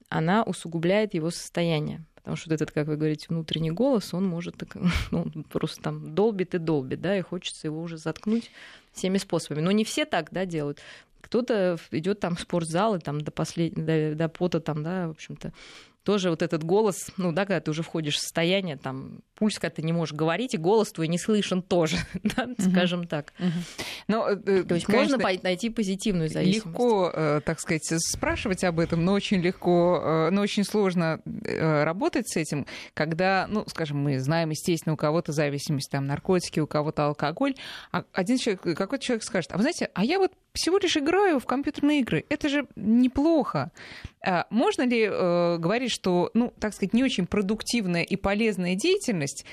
она 0.09 0.43
усугубляет 0.43 1.15
его 1.15 1.31
состояние. 1.31 2.05
Потому 2.17 2.37
что 2.37 2.51
вот 2.51 2.55
этот, 2.57 2.73
как 2.73 2.89
вы 2.89 2.97
говорите, 2.97 3.27
внутренний 3.31 3.71
голос, 3.71 4.13
он 4.13 4.27
может 4.27 4.63
ну, 5.11 5.31
просто 5.49 5.81
там 5.83 6.15
долбит 6.15 6.55
и 6.55 6.59
долбит, 6.59 7.01
да, 7.01 7.17
и 7.17 7.23
хочется 7.23 7.67
его 7.67 7.81
уже 7.81 7.97
заткнуть 7.97 8.51
всеми 8.93 9.19
способами. 9.19 9.63
Но 9.63 9.71
не 9.71 9.85
все 9.85 10.05
так, 10.05 10.31
да, 10.31 10.45
делают. 10.45 10.81
Кто-то 11.23 11.79
идет 11.91 12.21
там 12.21 12.37
в 12.37 12.41
спортзал 12.41 12.97
и 12.97 13.01
там 13.01 13.21
до, 13.21 13.31
послед... 13.31 13.73
до, 13.75 14.15
до 14.15 14.29
пота 14.29 14.61
там, 14.61 14.83
да, 14.83 15.09
в 15.09 15.13
общем-то, 15.13 15.53
тоже 16.09 16.31
вот 16.31 16.41
этот 16.41 16.65
голос, 16.65 17.11
ну 17.19 17.33
да, 17.33 17.45
когда 17.45 17.61
ты 17.61 17.71
уже 17.71 17.83
входишь 17.83 18.17
в 18.17 18.21
состояние, 18.21 18.79
там, 18.79 19.21
пульс, 19.35 19.59
когда 19.59 19.75
ты 19.75 19.83
не 19.83 19.93
можешь 19.93 20.15
говорить, 20.15 20.55
и 20.55 20.57
голос 20.57 20.91
твой 20.91 21.07
не 21.07 21.19
слышен 21.19 21.61
тоже, 21.61 21.99
да, 22.23 22.45
uh-huh. 22.45 22.71
скажем 22.71 23.07
так. 23.07 23.35
Uh-huh. 23.39 23.51
Но, 24.09 24.27
э, 24.31 24.65
То 24.65 24.75
есть 24.75 24.87
конечно, 24.87 25.19
можно 25.19 25.39
найти 25.43 25.69
позитивную 25.69 26.31
зависимость. 26.31 26.65
Легко, 26.65 27.13
э, 27.13 27.41
так 27.45 27.61
сказать, 27.61 27.85
спрашивать 28.11 28.65
об 28.65 28.81
этом, 28.81 29.05
но 29.05 29.13
очень 29.13 29.43
легко, 29.43 30.01
э, 30.03 30.31
но 30.31 30.41
очень 30.41 30.65
сложно 30.65 31.21
работать 31.45 32.27
с 32.27 32.37
этим, 32.39 32.65
когда, 32.95 33.47
ну, 33.47 33.65
скажем, 33.69 33.99
мы 33.99 34.19
знаем, 34.19 34.49
естественно, 34.49 34.95
у 34.95 34.97
кого-то 34.97 35.33
зависимость, 35.33 35.91
там, 35.91 36.07
наркотики, 36.07 36.59
у 36.59 36.67
кого-то 36.67 37.05
алкоголь, 37.05 37.55
а 37.93 38.05
один 38.15 38.39
человек, 38.39 38.63
какой-то 38.63 39.05
человек 39.05 39.25
скажет, 39.25 39.53
а 39.53 39.57
вы 39.59 39.63
знаете, 39.63 39.91
а 39.93 40.07
я 40.07 40.19
вот 40.19 40.33
всего 40.59 40.79
лишь 40.79 40.97
играю 40.97 41.39
в 41.39 41.47
компьютерные 41.47 42.01
игры. 42.01 42.25
Это 42.29 42.49
же 42.49 42.67
неплохо. 42.77 43.71
А 44.27 44.47
можно 44.51 44.83
ли 44.83 45.03
э, 45.05 45.57
говорить, 45.59 45.93
что, 45.93 46.31
ну, 46.35 46.53
так 46.59 46.75
сказать, 46.75 46.93
не 46.93 47.05
очень 47.05 47.27
продуктивная 47.27 48.03
и 48.03 48.17
полезная 48.17 48.75
деятельность, 48.75 49.45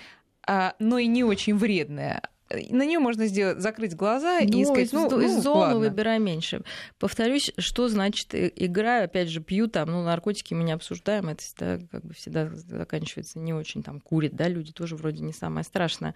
а, 0.48 0.74
но 0.80 0.98
и 0.98 1.08
не 1.08 1.24
очень 1.24 1.56
вредная? 1.56 2.22
на 2.70 2.86
нее 2.86 3.00
можно 3.00 3.26
сделать, 3.26 3.60
закрыть 3.60 3.96
глаза 3.96 4.40
ну, 4.42 4.62
и 4.62 4.66
сказать, 4.66 4.94
ну, 4.94 5.20
из, 5.20 5.36
ну, 5.36 5.42
зоны 5.42 5.60
ладно. 5.60 5.80
выбирай 5.80 6.20
меньше. 6.20 6.62
Повторюсь, 7.00 7.52
что 7.58 7.88
значит 7.90 8.30
играю, 8.34 9.06
опять 9.06 9.30
же, 9.30 9.42
пью 9.42 9.68
там, 9.68 9.90
ну, 9.90 10.04
наркотики 10.04 10.54
мы 10.54 10.64
не 10.64 10.72
обсуждаем, 10.72 11.30
это 11.30 11.44
всегда, 11.44 11.80
как 11.92 12.06
бы 12.06 12.14
всегда 12.14 12.50
заканчивается 12.50 13.40
не 13.40 13.54
очень, 13.54 13.82
там, 13.82 14.00
курит, 14.00 14.36
да, 14.36 14.48
люди 14.48 14.72
тоже 14.72 14.96
вроде 14.96 15.24
не 15.24 15.34
самое 15.34 15.64
страшное. 15.64 16.14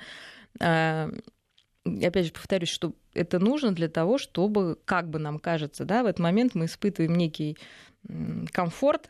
Опять 2.03 2.27
же 2.27 2.31
повторюсь, 2.31 2.69
что 2.69 2.93
это 3.13 3.39
нужно 3.39 3.71
для 3.71 3.89
того, 3.89 4.17
чтобы, 4.17 4.77
как 4.85 5.09
бы 5.09 5.19
нам 5.19 5.39
кажется, 5.39 5.85
да, 5.85 6.03
в 6.03 6.05
этот 6.05 6.19
момент 6.19 6.55
мы 6.55 6.65
испытываем 6.65 7.15
некий 7.15 7.57
комфорт. 8.51 9.09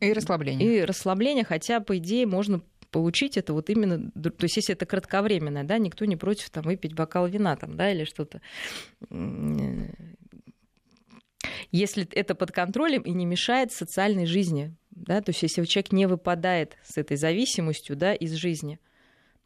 И 0.00 0.12
расслабление. 0.12 0.78
И 0.78 0.84
расслабление, 0.84 1.44
хотя, 1.44 1.80
по 1.80 1.96
идее, 1.96 2.26
можно 2.26 2.60
получить 2.90 3.36
это 3.36 3.52
вот 3.52 3.70
именно, 3.70 4.10
то 4.10 4.32
есть 4.42 4.56
если 4.56 4.74
это 4.74 4.86
кратковременное, 4.86 5.64
да, 5.64 5.78
никто 5.78 6.04
не 6.04 6.16
против 6.16 6.50
там 6.50 6.64
выпить 6.64 6.94
бокал 6.94 7.26
вина 7.26 7.56
там, 7.56 7.76
да, 7.76 7.90
или 7.90 8.04
что-то. 8.04 8.40
Если 11.72 12.08
это 12.12 12.34
под 12.34 12.52
контролем 12.52 13.02
и 13.02 13.10
не 13.12 13.26
мешает 13.26 13.72
социальной 13.72 14.26
жизни, 14.26 14.74
да, 14.90 15.20
то 15.20 15.30
есть 15.30 15.42
если 15.42 15.64
человек 15.64 15.92
не 15.92 16.06
выпадает 16.06 16.76
с 16.84 16.96
этой 16.96 17.16
зависимостью, 17.16 17.96
да, 17.96 18.14
из 18.14 18.32
жизни– 18.32 18.78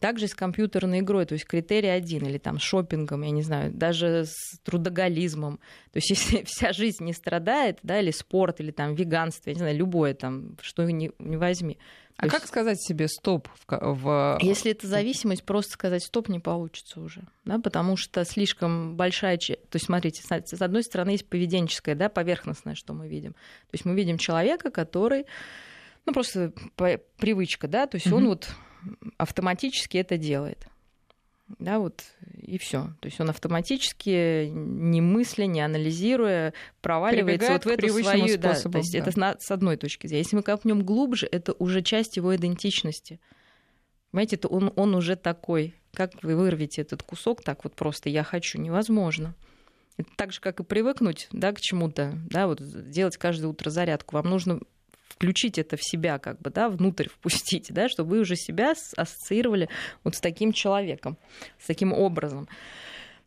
также 0.00 0.28
с 0.28 0.34
компьютерной 0.34 1.00
игрой, 1.00 1.26
то 1.26 1.34
есть 1.34 1.44
критерий 1.44 1.88
один, 1.88 2.26
или 2.26 2.38
там 2.38 2.58
шопингом, 2.58 3.22
я 3.22 3.30
не 3.30 3.42
знаю, 3.42 3.70
даже 3.70 4.24
с 4.24 4.58
трудоголизмом. 4.64 5.58
То 5.92 5.98
есть 5.98 6.10
если 6.10 6.42
вся 6.44 6.72
жизнь 6.72 7.04
не 7.04 7.12
страдает, 7.12 7.78
да, 7.82 8.00
или 8.00 8.10
спорт, 8.10 8.60
или 8.60 8.70
там 8.70 8.94
веганство, 8.94 9.50
я 9.50 9.54
не 9.54 9.60
знаю, 9.60 9.76
любое 9.76 10.14
там, 10.14 10.56
что 10.62 10.90
не, 10.90 11.12
не 11.18 11.36
возьми. 11.36 11.78
А 12.16 12.24
то 12.24 12.30
как 12.30 12.40
есть... 12.40 12.48
сказать 12.48 12.82
себе 12.82 13.08
стоп 13.08 13.48
в, 13.66 13.94
в... 13.94 14.38
Если 14.42 14.72
это 14.72 14.86
зависимость, 14.86 15.44
просто 15.44 15.72
сказать 15.72 16.02
стоп 16.02 16.28
не 16.28 16.38
получится 16.38 17.00
уже, 17.00 17.22
да, 17.44 17.58
потому 17.58 17.96
что 17.96 18.24
слишком 18.24 18.96
большая... 18.96 19.38
То 19.38 19.76
есть, 19.76 19.86
смотрите, 19.86 20.22
с 20.22 20.62
одной 20.62 20.82
стороны 20.82 21.10
есть 21.10 21.26
поведенческое, 21.26 21.94
да, 21.94 22.08
поверхностное, 22.08 22.74
что 22.74 22.94
мы 22.94 23.06
видим. 23.06 23.32
То 23.32 23.74
есть 23.74 23.84
мы 23.84 23.94
видим 23.94 24.18
человека, 24.18 24.70
который, 24.70 25.26
ну, 26.06 26.12
просто 26.12 26.52
привычка, 26.76 27.68
да, 27.68 27.86
то 27.86 27.96
есть 27.96 28.06
mm-hmm. 28.06 28.14
он 28.14 28.28
вот 28.28 28.50
автоматически 29.18 29.98
это 29.98 30.16
делает. 30.16 30.66
Да, 31.58 31.78
вот 31.80 32.04
и 32.36 32.58
все. 32.58 32.92
То 33.00 33.06
есть 33.06 33.20
он 33.20 33.30
автоматически, 33.30 34.46
не 34.52 35.00
мысля, 35.00 35.46
не 35.46 35.60
анализируя, 35.60 36.52
проваливается 36.80 37.52
вот 37.52 37.64
в 37.64 37.68
эту 37.68 37.88
свою. 37.88 38.38
Да, 38.38 38.54
то 38.54 38.78
есть 38.78 38.92
да. 38.92 38.98
это 38.98 39.36
с 39.40 39.50
одной 39.50 39.76
точки 39.76 40.06
зрения. 40.06 40.22
Если 40.22 40.36
мы 40.36 40.42
копнем 40.42 40.84
глубже, 40.84 41.26
это 41.30 41.52
уже 41.54 41.82
часть 41.82 42.16
его 42.16 42.34
идентичности. 42.36 43.20
Понимаете, 44.10 44.36
это 44.36 44.48
он, 44.48 44.72
он 44.76 44.94
уже 44.94 45.16
такой. 45.16 45.74
Как 45.92 46.22
вы 46.22 46.36
вырвете 46.36 46.82
этот 46.82 47.02
кусок 47.02 47.42
так 47.42 47.64
вот 47.64 47.74
просто 47.74 48.08
«я 48.08 48.22
хочу» 48.22 48.60
невозможно. 48.60 49.34
Это 49.96 50.10
так 50.16 50.32
же, 50.32 50.40
как 50.40 50.60
и 50.60 50.64
привыкнуть 50.64 51.28
да, 51.32 51.52
к 51.52 51.60
чему-то, 51.60 52.14
да, 52.30 52.46
вот 52.46 52.62
делать 52.90 53.16
каждое 53.16 53.48
утро 53.48 53.70
зарядку. 53.70 54.16
Вам 54.16 54.30
нужно 54.30 54.60
включить 55.12 55.58
это 55.58 55.76
в 55.76 55.82
себя, 55.82 56.18
как 56.18 56.40
бы, 56.40 56.50
да, 56.50 56.68
внутрь 56.68 57.08
впустить, 57.08 57.66
да, 57.70 57.88
чтобы 57.88 58.10
вы 58.10 58.20
уже 58.20 58.36
себя 58.36 58.74
ассоциировали 58.96 59.68
вот 60.04 60.14
с 60.14 60.20
таким 60.20 60.52
человеком, 60.52 61.18
с 61.58 61.66
таким 61.66 61.92
образом. 61.92 62.48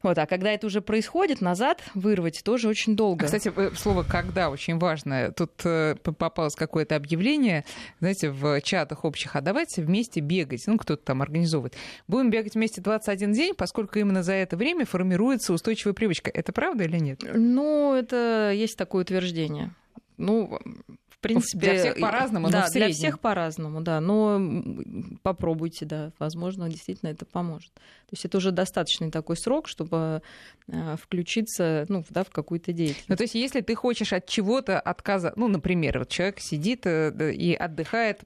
Вот, 0.03 0.17
а 0.17 0.25
когда 0.25 0.51
это 0.51 0.67
уже 0.67 0.81
происходит, 0.81 1.39
назад 1.39 1.81
вырвать 1.95 2.41
тоже 2.43 2.67
очень 2.67 2.95
долго. 2.95 3.23
А, 3.23 3.25
кстати, 3.25 3.51
э, 3.55 3.71
слово 3.73 4.03
«когда» 4.03 4.49
очень 4.49 4.77
важное. 4.77 5.31
Тут 5.31 5.51
э, 5.63 5.95
попалось 5.95 6.55
какое-то 6.55 6.97
объявление, 6.97 7.63
знаете, 8.01 8.29
в 8.29 8.59
чатах 8.61 9.05
общих, 9.05 9.37
а 9.37 9.41
давайте 9.41 9.81
вместе 9.81 10.19
бегать. 10.19 10.63
Ну, 10.67 10.77
кто-то 10.77 11.01
там 11.01 11.21
организовывает. 11.21 11.75
Будем 12.09 12.29
бегать 12.31 12.55
вместе 12.55 12.81
21 12.81 13.31
день, 13.31 13.53
поскольку 13.55 13.97
именно 13.97 14.23
за 14.23 14.33
это 14.33 14.57
время 14.57 14.85
формируется 14.85 15.53
устойчивая 15.53 15.93
привычка. 15.93 16.29
Это 16.29 16.51
правда 16.51 16.83
или 16.83 16.97
нет? 16.97 17.21
Ну, 17.33 17.93
это 17.93 18.51
есть 18.53 18.77
такое 18.77 19.03
утверждение. 19.03 19.73
Ну, 20.17 20.59
принципе... 21.24 21.60
Для 21.60 21.80
всех 21.80 22.00
по-разному, 22.00 22.50
да, 22.50 22.68
для 22.70 22.89
всех 22.89 23.20
по-разному, 23.20 23.82
да. 23.82 24.00
Но 24.00 24.39
попробуйте, 25.24 25.86
да, 25.86 26.12
возможно, 26.20 26.70
действительно 26.70 27.10
это 27.10 27.25
поможет. 27.25 27.72
То 27.74 28.15
есть 28.15 28.25
это 28.25 28.38
уже 28.38 28.51
достаточный 28.51 29.10
такой 29.10 29.38
срок, 29.38 29.68
чтобы 29.68 30.22
э, 30.68 30.96
включиться 31.01 31.86
ну, 31.89 32.03
да, 32.10 32.24
в 32.24 32.30
какую-то 32.30 32.72
деятельность. 32.72 33.10
Ну, 33.10 33.15
то 33.15 33.24
есть 33.24 33.34
если 33.34 33.62
ты 33.62 33.74
хочешь 33.74 34.13
от 34.13 34.27
чего-то 34.27 34.80
отказа, 34.80 35.34
ну, 35.36 35.48
например, 35.48 36.00
вот 36.00 36.10
человек 36.10 36.39
сидит 36.39 36.86
э, 36.86 37.34
и 37.34 37.56
отдыхает, 37.56 38.22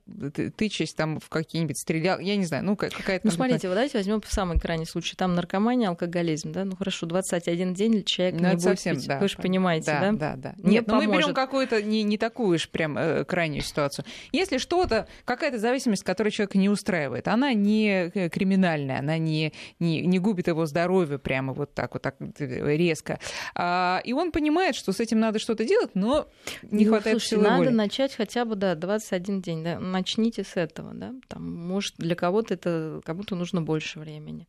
тычась 0.58 0.94
там 0.94 1.20
в 1.20 1.30
какие-нибудь 1.30 1.78
стрелял, 1.78 2.20
я 2.20 2.36
не 2.36 2.46
знаю, 2.46 2.66
ну, 2.66 2.76
какая-то... 2.76 3.26
Ну, 3.26 3.32
смотрите, 3.32 3.68
вот 3.68 3.76
давайте 3.76 3.98
возьмем 3.98 4.22
самый 4.28 4.60
крайний 4.60 4.86
случай. 4.86 5.16
Там 5.16 5.36
наркомания, 5.36 5.90
алкоголизм, 5.90 6.52
да, 6.52 6.66
ну, 6.66 6.76
хорошо, 6.76 7.06
21 7.06 7.74
день 7.74 8.04
человек 8.04 8.42
ну, 8.42 8.48
не 8.48 8.54
будет 8.56 8.64
совсем, 8.64 8.96
пить. 8.96 9.08
Да, 9.08 9.20
Вы 9.20 9.28
же 9.30 9.38
понимаете, 9.38 9.86
да? 9.86 10.12
Да, 10.12 10.36
да, 10.36 10.54
да. 10.58 10.70
Нет, 10.70 10.88
но 10.88 10.96
ну, 10.96 11.04
мы 11.04 11.18
берем 11.18 11.34
какую-то 11.34 11.82
не, 11.82 12.04
не 12.04 12.18
такую 12.18 12.56
уж 12.56 12.70
прям 12.70 12.87
э, 12.96 13.26
крайнюю 13.26 13.64
ситуацию. 13.64 14.06
Если 14.32 14.60
что-то, 14.60 15.08
какая-то 15.26 15.58
зависимость, 15.58 16.04
которая 16.04 16.30
человека 16.30 16.60
не 16.60 16.70
устраивает, 16.70 17.28
она 17.28 17.54
не 17.54 18.12
криминальная, 18.30 19.00
она 19.00 19.18
не, 19.18 19.54
не, 19.80 20.06
не 20.06 20.20
губит 20.20 20.48
его 20.48 20.68
здоровье 20.68 21.18
прямо 21.18 21.54
вот 21.54 21.74
так 21.74 21.94
вот 21.94 22.04
так 22.04 22.16
резко. 22.38 23.20
А, 23.56 24.02
и 24.04 24.14
он 24.14 24.32
понимает, 24.32 24.76
что 24.76 24.92
с 24.92 25.00
этим 25.00 25.20
надо 25.20 25.40
что-то 25.40 25.66
делать, 25.66 25.92
но 25.96 26.28
не 26.62 26.86
ну, 26.86 26.92
хватает 26.92 27.16
слушайте, 27.16 27.36
силы 27.36 27.44
надо 27.44 27.64
воли. 27.64 27.74
начать 27.74 28.14
хотя 28.14 28.46
бы, 28.46 28.56
да, 28.56 28.76
21 28.76 29.42
день. 29.42 29.64
Да? 29.64 29.80
Начните 29.80 30.44
с 30.44 30.56
этого, 30.56 30.94
да. 30.94 31.14
Там, 31.28 31.52
может, 31.56 31.96
для 31.98 32.16
кого-то 32.16 32.54
это, 32.54 33.02
кому-то 33.04 33.36
нужно 33.36 33.62
больше 33.62 34.00
времени. 34.00 34.48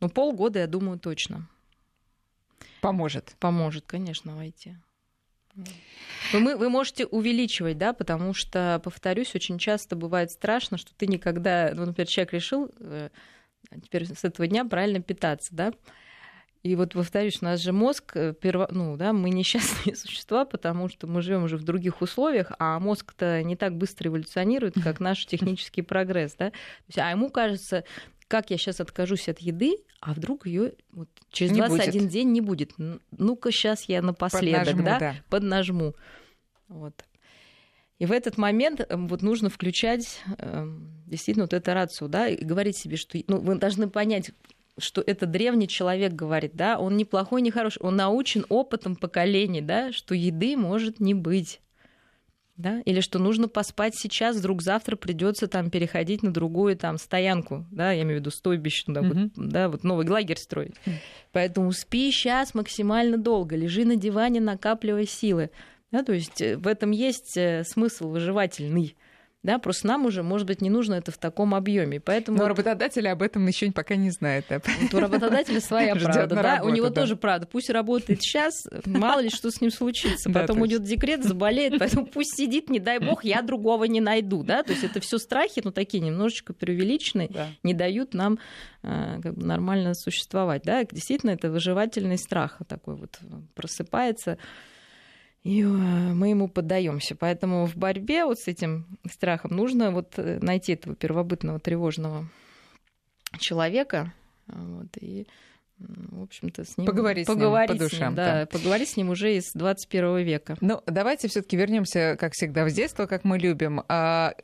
Ну, 0.00 0.08
полгода, 0.08 0.60
я 0.60 0.66
думаю, 0.66 0.98
точно. 0.98 1.48
Поможет. 2.80 3.36
Поможет, 3.38 3.84
конечно, 3.86 4.36
войти. 4.36 4.76
Вы, 6.32 6.56
вы 6.56 6.68
можете 6.68 7.06
увеличивать, 7.06 7.78
да, 7.78 7.92
потому 7.92 8.34
что, 8.34 8.80
повторюсь, 8.82 9.34
очень 9.34 9.58
часто 9.58 9.96
бывает 9.96 10.30
страшно, 10.30 10.76
что 10.76 10.92
ты 10.94 11.06
никогда, 11.06 11.70
ну, 11.74 11.86
например, 11.86 12.08
человек 12.08 12.32
решил 12.32 12.70
э, 12.80 13.10
теперь 13.82 14.06
с 14.06 14.24
этого 14.24 14.48
дня 14.48 14.64
правильно 14.64 15.00
питаться, 15.00 15.54
да, 15.54 15.72
И 16.62 16.74
вот 16.74 16.94
повторюсь, 16.94 17.42
у 17.42 17.44
нас 17.44 17.60
же 17.60 17.72
мозг, 17.72 18.16
э, 18.16 18.34
ну, 18.70 18.96
да, 18.96 19.12
мы 19.12 19.30
несчастные 19.30 19.94
существа, 19.96 20.44
потому 20.44 20.88
что 20.88 21.06
мы 21.06 21.22
живем 21.22 21.44
уже 21.44 21.56
в 21.56 21.64
других 21.64 22.02
условиях, 22.02 22.52
а 22.58 22.80
мозг-то 22.80 23.42
не 23.44 23.56
так 23.56 23.76
быстро 23.76 24.08
эволюционирует, 24.08 24.74
как 24.82 24.98
наш 25.00 25.26
технический 25.26 25.82
прогресс, 25.82 26.34
да. 26.36 26.52
А 26.96 27.10
ему 27.10 27.30
кажется, 27.30 27.84
как 28.28 28.50
я 28.50 28.58
сейчас 28.58 28.80
откажусь 28.80 29.28
от 29.28 29.38
еды, 29.40 29.76
а 30.00 30.14
вдруг 30.14 30.46
ее 30.46 30.74
вот 30.92 31.08
через 31.30 31.52
не 31.52 31.58
21 31.58 32.00
будет. 32.00 32.12
день 32.12 32.32
не 32.32 32.40
будет. 32.40 32.72
Ну-ка, 33.10 33.50
сейчас 33.50 33.84
я 33.84 34.02
напоследок, 34.02 34.66
поднажму, 34.66 34.84
да, 34.84 34.98
да, 34.98 35.14
поднажму. 35.28 35.94
Вот. 36.68 37.04
И 37.98 38.06
в 38.06 38.12
этот 38.12 38.36
момент 38.36 38.80
эм, 38.88 39.08
вот 39.08 39.22
нужно 39.22 39.48
включать 39.48 40.20
э, 40.38 40.66
действительно 41.06 41.44
вот 41.44 41.54
эту 41.54 41.72
рацию, 41.72 42.08
да, 42.08 42.28
и 42.28 42.44
говорить 42.44 42.76
себе, 42.76 42.96
что 42.96 43.18
ну, 43.26 43.38
вы 43.38 43.54
должны 43.56 43.88
понять, 43.88 44.32
что 44.78 45.02
это 45.06 45.24
древний 45.24 45.68
человек 45.68 46.12
говорит, 46.12 46.54
да, 46.54 46.78
он 46.78 46.96
не 46.96 47.06
плохой, 47.06 47.40
не 47.40 47.50
хороший, 47.50 47.80
он 47.80 47.96
научен 47.96 48.44
опытом 48.50 48.96
поколений, 48.96 49.62
да, 49.62 49.92
что 49.92 50.14
еды 50.14 50.56
может 50.56 51.00
не 51.00 51.14
быть. 51.14 51.60
Да? 52.56 52.80
Или 52.86 53.00
что 53.00 53.18
нужно 53.18 53.48
поспать 53.48 53.94
сейчас, 53.94 54.36
вдруг 54.36 54.62
завтра 54.62 54.96
придется 54.96 55.46
там 55.46 55.70
переходить 55.70 56.22
на 56.22 56.32
другую 56.32 56.76
там 56.76 56.96
стоянку, 56.96 57.66
да, 57.70 57.92
я 57.92 58.02
имею 58.02 58.18
в 58.18 58.20
виду 58.20 58.30
стойбище, 58.30 58.84
да, 58.86 59.02
mm-hmm. 59.02 59.30
вот, 59.36 59.48
да, 59.50 59.68
вот 59.68 59.84
новый 59.84 60.08
лагерь 60.08 60.38
строить. 60.38 60.74
Mm-hmm. 60.86 60.92
Поэтому 61.32 61.72
спи 61.72 62.10
сейчас 62.10 62.54
максимально 62.54 63.18
долго, 63.18 63.56
лежи 63.56 63.84
на 63.84 63.96
диване, 63.96 64.40
накапливай 64.40 65.06
силы. 65.06 65.50
Да, 65.92 66.02
то 66.02 66.12
есть 66.12 66.40
э, 66.40 66.56
в 66.56 66.66
этом 66.66 66.90
есть 66.90 67.36
э, 67.36 67.62
смысл 67.64 68.08
выживательный. 68.08 68.96
Да, 69.46 69.60
просто 69.60 69.86
нам 69.86 70.06
уже, 70.06 70.24
может 70.24 70.44
быть, 70.44 70.60
не 70.60 70.70
нужно 70.70 70.94
это 70.94 71.12
в 71.12 71.18
таком 71.18 71.54
объеме. 71.54 72.00
Поэтому... 72.00 72.36
Но 72.36 72.48
работодатели 72.48 73.06
об 73.06 73.22
этом 73.22 73.46
еще 73.46 73.70
пока 73.70 73.94
не 73.94 74.10
знают. 74.10 74.46
Да? 74.48 74.60
Вот 74.82 74.92
у 74.92 74.98
работодателя 74.98 75.60
своя 75.60 75.94
правда, 75.94 76.26
да? 76.34 76.42
Работу, 76.42 76.68
у 76.68 76.74
него 76.74 76.88
да. 76.88 77.02
тоже 77.02 77.14
правда. 77.14 77.46
Пусть 77.46 77.70
работает 77.70 78.20
сейчас, 78.22 78.66
мало 78.84 79.20
ли 79.20 79.30
что 79.30 79.52
с 79.52 79.60
ним 79.60 79.70
случится. 79.70 80.30
Потом 80.32 80.62
уйдет 80.62 80.82
декрет, 80.82 81.22
заболеет, 81.22 81.78
поэтому 81.78 82.06
пусть 82.06 82.36
сидит, 82.36 82.68
не 82.70 82.80
дай 82.80 82.98
бог, 82.98 83.22
я 83.22 83.40
другого 83.40 83.84
не 83.84 84.00
найду. 84.00 84.42
Да? 84.42 84.64
То 84.64 84.72
есть 84.72 84.82
это 84.82 84.98
все 84.98 85.16
страхи, 85.18 85.60
но 85.62 85.70
такие 85.70 86.02
немножечко 86.02 86.52
преувеличенные, 86.52 87.28
да. 87.28 87.46
не 87.62 87.72
дают 87.72 88.14
нам 88.14 88.40
э, 88.82 89.20
как 89.22 89.34
бы 89.34 89.46
нормально 89.46 89.94
существовать. 89.94 90.62
Да? 90.64 90.82
Действительно, 90.82 91.30
это 91.30 91.52
выживательный 91.52 92.18
страх 92.18 92.58
такой 92.66 92.96
вот 92.96 93.20
просыпается 93.54 94.38
и 95.46 95.62
э, 95.62 95.66
мы 95.66 96.30
ему 96.30 96.48
поддаемся. 96.48 97.14
Поэтому 97.14 97.66
в 97.66 97.76
борьбе 97.76 98.24
вот 98.24 98.40
с 98.40 98.48
этим 98.48 98.98
страхом 99.08 99.54
нужно 99.54 99.92
вот 99.92 100.14
э, 100.16 100.40
найти 100.42 100.72
этого 100.72 100.96
первобытного 100.96 101.60
тревожного 101.60 102.28
человека 103.38 104.12
вот, 104.48 104.88
и 105.00 105.26
в 105.78 106.22
общем-то, 106.22 106.64
с 106.64 106.78
ним 106.78 106.86
поговорить, 106.86 107.26
поговорить 107.26 107.76
с 107.76 107.78
ним 107.78 107.88
по 107.88 107.90
душам. 107.90 108.08
Ним, 108.08 108.16
да, 108.16 108.40
да, 108.40 108.46
поговорить 108.46 108.88
с 108.88 108.96
ним 108.96 109.10
уже 109.10 109.36
из 109.36 109.52
21 109.52 110.16
века. 110.24 110.56
Ну, 110.60 110.82
давайте 110.86 111.28
все-таки 111.28 111.56
вернемся, 111.56 112.16
как 112.18 112.32
всегда, 112.32 112.64
в 112.64 112.72
детство, 112.72 113.06
как 113.06 113.24
мы 113.24 113.38
любим. 113.38 113.82
А 113.88 114.34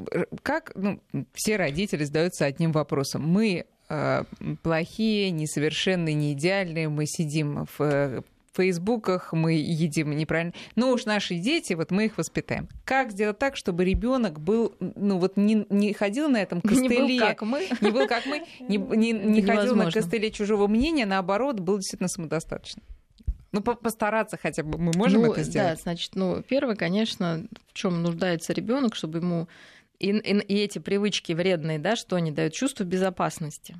как 0.43 0.73
ну, 0.75 1.01
все 1.33 1.57
родители 1.57 2.05
задаются 2.05 2.45
одним 2.45 2.71
вопросом? 2.73 3.27
Мы 3.27 3.65
плохие, 4.63 5.31
несовершенные, 5.31 6.15
не 6.15 6.35
идеальные, 6.35 6.91
мы 6.91 7.07
сидим 7.07 7.67
в 7.79 8.25
фейсбуках 8.57 9.33
мы 9.33 9.55
едим 9.55 10.17
неправильно. 10.17 10.53
Но 10.77 10.91
уж 10.93 11.05
наши 11.05 11.37
дети, 11.37 11.75
вот 11.75 11.91
мы 11.91 12.07
их 12.07 12.19
воспитаем. 12.19 12.69
Как 12.85 13.13
сделать 13.13 13.39
так, 13.39 13.57
чтобы 13.57 13.85
ребенок 13.85 14.41
был, 14.41 14.75
ну 14.81 15.19
вот 15.19 15.37
не, 15.37 15.67
не 15.71 15.93
ходил 15.93 16.29
на 16.29 16.43
этом 16.43 16.61
костыле. 16.61 16.83
Не 17.03 17.19
был 17.19 17.27
как 17.27 17.43
мы. 17.43 17.69
Не 17.81 17.91
был 17.91 18.07
как 18.07 18.27
мы, 18.27 18.45
не, 18.61 18.77
не, 18.97 19.13
не 19.13 19.43
ходил 19.43 19.75
на 19.75 19.91
костыле 19.91 20.31
чужого 20.31 20.67
мнения, 20.67 21.07
наоборот, 21.07 21.61
был 21.61 21.79
действительно 21.79 22.09
самодостаточным. 22.09 22.85
Ну, 23.53 23.61
постараться 23.61 24.39
хотя 24.41 24.63
бы 24.63 24.79
мы 24.79 24.93
можем 24.95 25.23
ну, 25.23 25.33
это 25.33 25.43
сделать. 25.43 25.77
Да, 25.77 25.83
значит, 25.83 26.15
ну, 26.15 26.43
первое, 26.43 26.75
конечно, 26.75 27.45
в 27.69 27.75
чем 27.75 28.03
нуждается 28.03 28.55
ребенок, 28.55 28.95
чтобы 28.95 29.19
ему 29.19 29.49
и, 29.99 30.11
и, 30.11 30.39
и 30.39 30.57
эти 30.57 30.79
привычки 30.79 31.33
вредные, 31.33 31.79
да, 31.79 31.95
что 31.95 32.17
они 32.17 32.31
дают 32.31 32.55
чувство 32.55 32.85
безопасности. 32.85 33.77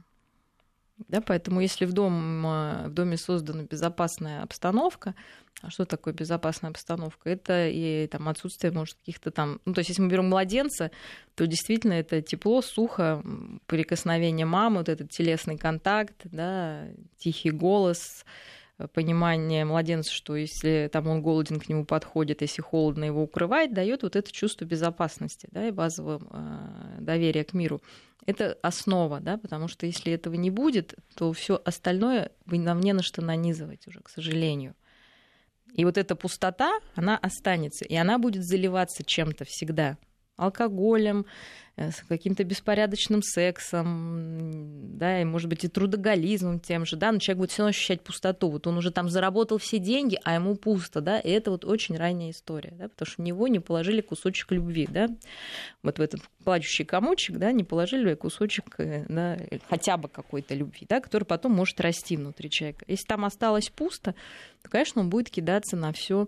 Да, 1.09 1.21
поэтому 1.21 1.61
если 1.61 1.85
в, 1.85 1.93
дом, 1.93 2.43
в 2.43 2.91
доме 2.91 3.17
создана 3.17 3.65
безопасная 3.65 4.43
обстановка, 4.43 5.15
а 5.61 5.71
что 5.71 5.85
такое 5.85 6.13
безопасная 6.13 6.71
обстановка? 6.71 7.31
Это 7.31 7.69
и 7.69 8.09
там, 8.09 8.29
отсутствие, 8.29 8.73
может, 8.73 8.97
каких-то 8.99 9.31
там... 9.31 9.61
Ну, 9.65 9.75
то 9.75 9.81
есть, 9.81 9.91
если 9.91 10.03
мы 10.03 10.09
берем 10.09 10.29
младенца, 10.29 10.91
то 11.37 11.47
действительно 11.47 11.93
это 11.93 12.21
тепло, 12.21 12.63
сухо, 12.63 13.23
прикосновение 13.67 14.45
мамы, 14.45 14.79
вот 14.79 14.89
этот 14.89 15.11
телесный 15.11 15.57
контакт, 15.57 16.17
да, 16.25 16.89
тихий 17.17 17.53
голос, 17.53 18.25
понимание 18.93 19.65
младенца, 19.65 20.13
что 20.13 20.37
если 20.37 20.89
там 20.93 21.07
он 21.07 21.23
голоден, 21.23 21.61
к 21.61 21.69
нему 21.69 21.85
подходит, 21.85 22.43
если 22.43 22.63
холодно, 22.63 23.05
его 23.05 23.23
укрывает, 23.23 23.73
дает 23.73 24.03
вот 24.03 24.17
это 24.17 24.33
чувство 24.33 24.65
безопасности 24.65 25.49
да, 25.51 25.69
и 25.69 25.71
базового 25.71 26.27
э, 26.31 27.01
доверия 27.01 27.45
к 27.45 27.53
миру. 27.53 27.81
Это 28.25 28.57
основа, 28.63 29.21
да, 29.21 29.37
потому 29.37 29.67
что 29.69 29.87
если 29.87 30.13
этого 30.13 30.35
не 30.35 30.51
будет, 30.51 30.95
то 31.17 31.33
все 31.33 31.61
остальное 31.65 32.31
нам 32.47 32.81
не 32.81 32.93
на 32.93 33.03
что 33.03 33.21
нанизывать 33.21 33.87
уже, 33.89 34.01
к 34.01 34.09
сожалению. 34.09 34.75
И 35.75 35.85
вот 35.85 35.99
эта 35.99 36.15
пустота, 36.15 36.79
она 36.95 37.17
останется, 37.17 37.85
и 37.85 37.95
она 37.95 38.19
будет 38.19 38.45
заливаться 38.45 39.03
чем-то 39.05 39.45
всегда. 39.45 39.97
Алкоголем, 40.37 41.27
Э, 41.75 41.91
с 41.91 42.03
каким-то 42.07 42.45
беспорядочным 42.45 43.23
сексом, 43.23 44.99
да, 44.99 45.23
и, 45.23 45.25
может 45.25 45.49
быть, 45.49 45.65
и 45.65 45.69
трудоголизмом 45.69 46.61
тем 46.61 46.85
же, 46.85 46.97
да, 46.97 47.13
но 47.13 47.19
человек 47.19 47.39
будет 47.39 47.51
все 47.51 47.63
равно 47.63 47.71
ощущать 47.71 48.03
пустоту. 48.03 48.51
Вот 48.51 48.67
он 48.67 48.77
уже 48.77 48.91
там 48.91 49.09
заработал 49.09 49.57
все 49.57 49.79
деньги, 49.79 50.19
а 50.23 50.35
ему 50.35 50.55
пусто, 50.55 51.01
да, 51.01 51.19
и 51.19 51.31
это 51.31 51.51
вот 51.51 51.65
очень 51.65 51.97
ранняя 51.97 52.31
история, 52.31 52.75
да, 52.79 52.89
потому 52.89 53.07
что 53.07 53.23
в 53.23 53.25
него 53.25 53.49
не 53.49 53.59
положили 53.59 54.03
кусочек 54.03 54.53
любви, 54.53 54.87
да, 54.87 55.09
вот 55.83 55.99
в 55.99 56.03
этот 56.03 56.21
плачущий 56.45 56.85
комочек, 56.85 57.39
да, 57.39 57.53
не 57.53 57.65
положили 57.65 58.13
кусочек, 58.17 58.75
э, 58.77 59.07
да, 59.09 59.39
хотя 59.71 59.97
бы 59.97 60.09
какой-то 60.09 60.55
любви, 60.55 60.85
да, 60.87 61.01
который 61.01 61.25
потом 61.25 61.53
может 61.53 61.81
расти 61.81 62.19
внутри 62.19 62.51
человека. 62.51 62.85
Если 62.87 63.07
там 63.07 63.25
осталось 63.25 63.71
пусто, 63.71 64.15
то, 64.63 64.69
конечно, 64.69 65.01
он 65.01 65.09
будет 65.09 65.31
кидаться 65.31 65.77
на 65.77 65.95
все 65.95 66.27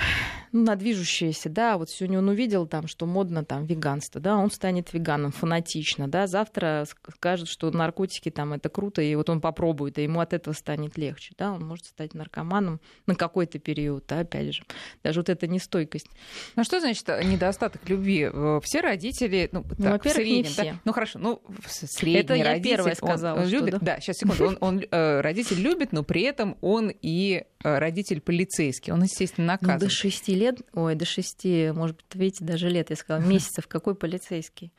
ну, 0.52 0.62
на 0.62 0.76
движущееся, 0.76 1.48
да, 1.48 1.78
вот 1.78 1.90
сегодня 1.90 2.18
он 2.18 2.28
увидел 2.28 2.66
там, 2.66 2.86
что 2.86 3.06
модно 3.06 3.44
там 3.44 3.66
веганство, 3.66 4.20
да, 4.20 4.36
он 4.36 4.50
станет 4.50 4.92
веганом 4.92 5.32
фанатично, 5.32 6.08
да, 6.08 6.26
завтра 6.26 6.86
скажет, 7.14 7.48
что 7.48 7.70
наркотики 7.70 8.30
там 8.30 8.52
это 8.52 8.68
круто, 8.68 9.02
и 9.02 9.14
вот 9.14 9.30
он 9.30 9.40
попробует, 9.40 9.98
и 9.98 10.02
ему 10.02 10.20
от 10.20 10.32
этого 10.32 10.54
станет 10.54 10.96
легче, 10.98 11.34
да, 11.38 11.52
он 11.52 11.64
может 11.64 11.86
стать 11.86 12.14
наркоманом 12.14 12.80
на 13.06 13.14
какой-то 13.14 13.58
период, 13.58 14.04
да, 14.08 14.20
опять 14.20 14.54
же, 14.54 14.62
даже 15.02 15.20
вот 15.20 15.28
эта 15.28 15.46
нестойкость. 15.46 16.08
Ну, 16.56 16.64
что 16.64 16.80
значит 16.80 17.08
э, 17.08 17.22
недостаток 17.24 17.88
любви? 17.88 18.28
Э, 18.32 18.60
все 18.62 18.80
родители, 18.80 19.48
ну, 19.52 19.62
так, 19.62 19.78
ну 19.78 19.90
во-первых, 19.90 20.12
среднем, 20.12 20.36
не 20.36 20.42
все. 20.44 20.64
Да? 20.64 20.80
Ну, 20.84 20.92
хорошо, 20.92 21.18
ну, 21.18 21.42
средний 21.66 22.20
это 22.20 22.34
я 22.34 22.44
родитель, 22.44 22.76
первая 22.76 22.94
сказала, 22.94 23.36
он, 23.36 23.44
он 23.44 23.48
любит, 23.48 23.72
да? 23.72 23.78
да, 23.80 24.00
сейчас, 24.00 24.18
секунду, 24.18 24.46
он, 24.46 24.58
он 24.60 24.82
э, 24.90 25.20
родитель 25.20 25.60
любит, 25.60 25.92
но 25.92 26.02
при 26.02 26.22
этом 26.22 26.56
он 26.60 26.92
и 27.02 27.44
родитель 27.62 28.20
полицейский, 28.20 28.92
он, 28.92 29.02
естественно, 29.02 29.48
наказан. 29.48 29.74
Ну, 29.74 29.80
до 29.80 29.90
шести 29.90 30.34
лет, 30.34 30.60
ой, 30.72 30.94
до 30.94 31.04
шести, 31.04 31.70
может 31.74 31.96
быть, 31.96 32.06
видите, 32.14 32.44
даже 32.44 32.68
лет, 32.68 32.90
я 32.90 32.96
сказала, 32.96 33.22
месяцев, 33.26 33.66
какой 33.68 33.94
полицейский? 33.94 34.72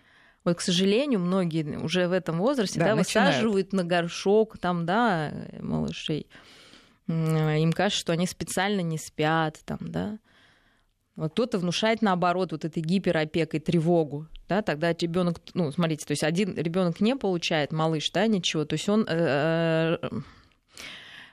Вот, 0.44 0.58
к 0.58 0.62
сожалению, 0.62 1.20
многие 1.20 1.78
уже 1.78 2.08
в 2.08 2.12
этом 2.14 2.40
возрасте 2.40 2.80
да, 2.80 2.88
да, 2.88 2.96
высаживают 2.96 3.74
на 3.74 3.84
горшок 3.84 4.58
там, 4.58 4.86
да, 4.88 5.32
малышей. 5.60 6.28
Им 7.08 7.74
кажется, 7.74 8.00
что 8.00 8.14
они 8.14 8.26
специально 8.26 8.82
не 8.82 8.98
спят, 8.98 9.60
там, 9.66 9.80
да. 9.82 10.18
Вот 11.16 11.34
кто-то 11.34 11.60
внушает 11.60 12.02
наоборот 12.02 12.54
вот 12.54 12.66
этой 12.66 12.82
гиперопекой 12.82 13.60
тревогу, 13.60 14.28
да, 14.48 14.62
тогда 14.62 14.94
ребенок, 14.94 15.40
ну, 15.54 15.72
смотрите, 15.72 16.06
то 16.06 16.14
есть 16.14 16.24
один 16.24 16.56
ребенок 16.56 17.02
не 17.02 17.16
получает, 17.16 17.72
малыш, 17.72 18.10
да, 18.12 18.26
ничего, 18.28 18.66
то 18.66 18.74
есть 18.74 18.88
он 18.90 19.06
э, 19.08 19.98
э, 20.02 20.10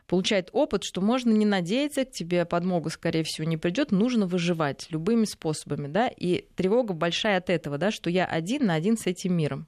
получает 0.08 0.48
опыт, 0.52 0.82
что 0.82 1.00
можно 1.00 1.30
не 1.30 1.46
надеяться, 1.46 2.04
к 2.04 2.10
тебе 2.10 2.44
подмога, 2.46 2.90
скорее 2.90 3.22
всего, 3.22 3.46
не 3.46 3.58
придет, 3.58 3.92
нужно 3.92 4.26
выживать 4.26 4.86
любыми 4.90 5.26
способами, 5.26 5.86
да, 5.86 6.08
и 6.08 6.46
тревога 6.56 6.94
большая 6.94 7.38
от 7.38 7.50
этого, 7.50 7.78
да, 7.78 7.92
что 7.92 8.10
я 8.10 8.24
один 8.24 8.66
на 8.66 8.74
один 8.74 8.96
с 8.96 9.06
этим 9.06 9.34
миром, 9.34 9.66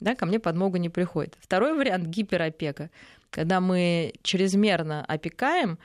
да, 0.00 0.14
ко 0.16 0.26
мне 0.26 0.40
подмога 0.40 0.78
не 0.78 0.88
приходит. 0.88 1.36
Второй 1.40 1.76
вариант 1.76 2.06
гиперопека, 2.06 2.90
когда 3.30 3.60
мы 3.60 4.14
чрезмерно 4.22 5.04
опекаем, 5.04 5.78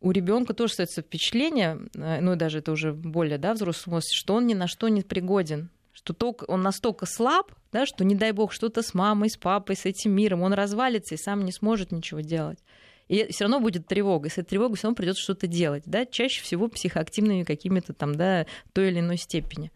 у 0.00 0.12
ребенка 0.12 0.54
тоже 0.54 0.72
остается 0.72 1.02
впечатление, 1.02 1.78
э, 1.94 2.20
ну 2.20 2.36
даже 2.36 2.58
это 2.58 2.72
уже 2.72 2.92
более 2.92 3.38
да, 3.38 3.52
взрослый 3.52 4.00
что 4.02 4.34
он 4.34 4.46
ни 4.46 4.54
на 4.54 4.66
что 4.66 4.88
не 4.88 5.02
пригоден, 5.02 5.68
что 5.92 6.14
только, 6.14 6.44
он 6.44 6.62
настолько 6.62 7.04
слаб, 7.04 7.52
да, 7.70 7.84
что 7.84 8.02
не 8.02 8.14
дай 8.14 8.32
бог 8.32 8.52
что-то 8.52 8.82
с 8.82 8.94
мамой, 8.94 9.28
с 9.28 9.36
папой, 9.36 9.76
с 9.76 9.84
этим 9.84 10.12
миром, 10.12 10.42
он 10.42 10.54
развалится 10.54 11.14
и 11.14 11.18
сам 11.18 11.44
не 11.44 11.52
сможет 11.52 11.92
ничего 11.92 12.20
делать. 12.20 12.58
И 13.08 13.30
все 13.30 13.44
равно 13.44 13.60
будет 13.60 13.86
тревога. 13.86 14.28
И 14.28 14.30
с 14.30 14.34
этой 14.34 14.50
тревогой 14.50 14.76
все 14.76 14.88
равно 14.88 14.96
придется 14.96 15.22
что-то 15.22 15.46
делать. 15.46 15.84
Да? 15.86 16.06
Чаще 16.06 16.42
всего 16.42 16.68
психоактивными 16.68 17.44
какими-то 17.44 17.92
там, 17.92 18.14
да, 18.14 18.46
той 18.72 18.88
или 18.88 19.00
иной 19.00 19.16
степени. 19.16 19.70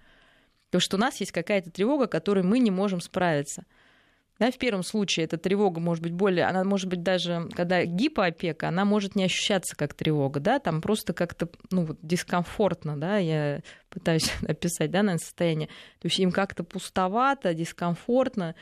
Потому 0.66 0.80
что 0.80 0.96
у 0.96 1.00
нас 1.00 1.18
есть 1.20 1.32
какая-то 1.32 1.70
тревога, 1.70 2.06
которой 2.06 2.44
мы 2.44 2.58
не 2.58 2.70
можем 2.70 3.00
справиться. 3.00 3.64
Да, 4.40 4.50
в 4.50 4.56
первом 4.56 4.82
случае 4.82 5.24
эта 5.24 5.36
тревога 5.36 5.80
может 5.80 6.02
быть 6.02 6.14
более, 6.14 6.46
она 6.46 6.64
может 6.64 6.88
быть 6.88 7.02
даже, 7.02 7.46
когда 7.54 7.84
гипоопека, 7.84 8.68
она 8.68 8.86
может 8.86 9.14
не 9.14 9.24
ощущаться 9.24 9.76
как 9.76 9.92
тревога, 9.92 10.40
да, 10.40 10.58
там 10.58 10.80
просто 10.80 11.12
как-то, 11.12 11.50
ну, 11.70 11.84
вот, 11.84 11.98
дискомфортно, 12.00 12.96
да, 12.98 13.18
я 13.18 13.60
пытаюсь 13.90 14.32
описать, 14.48 14.90
да, 14.90 15.02
на 15.02 15.18
состояние. 15.18 15.68
То 15.98 16.08
есть 16.08 16.18
им 16.18 16.32
как-то 16.32 16.64
пустовато, 16.64 17.52
дискомфортно, 17.52 18.54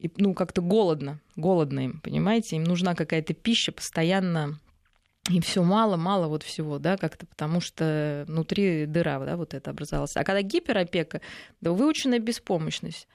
и, 0.00 0.10
ну, 0.16 0.34
как-то 0.34 0.62
голодно, 0.62 1.20
голодно 1.36 1.80
им, 1.80 2.00
понимаете, 2.00 2.56
им 2.56 2.64
нужна 2.64 2.94
какая-то 2.94 3.34
пища 3.34 3.70
постоянно, 3.70 4.58
им 5.28 5.42
все 5.42 5.62
мало, 5.62 5.96
мало 5.96 6.28
вот 6.28 6.42
всего, 6.42 6.78
да, 6.78 6.96
как-то 6.96 7.26
потому 7.26 7.60
что 7.60 8.24
внутри 8.26 8.86
дыра, 8.86 9.18
да, 9.20 9.36
вот 9.36 9.52
это 9.52 9.70
образовалась. 9.70 10.16
А 10.16 10.24
когда 10.24 10.40
гиперопека, 10.40 11.20
да, 11.60 11.72
выученная 11.72 12.18
беспомощность, 12.18 13.06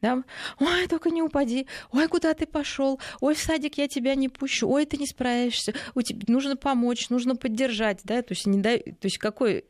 да? 0.00 0.24
Ой, 0.58 0.88
только 0.88 1.10
не 1.10 1.22
упади. 1.22 1.66
Ой, 1.92 2.08
куда 2.08 2.32
ты 2.32 2.46
пошел? 2.46 2.98
Ой, 3.20 3.34
в 3.34 3.38
садик 3.38 3.76
я 3.76 3.86
тебя 3.86 4.14
не 4.14 4.30
пущу. 4.30 4.66
Ой, 4.66 4.86
ты 4.86 4.96
не 4.96 5.06
справишься. 5.06 5.74
У 5.94 6.00
тебя 6.00 6.24
нужно 6.26 6.56
помочь, 6.56 7.10
нужно 7.10 7.36
поддержать, 7.36 8.00
да? 8.04 8.22
То 8.22 8.32
есть 8.32 8.46
не 8.46 8.62
дай, 8.62 8.78
то 8.78 9.04
есть 9.04 9.18
какой 9.18 9.66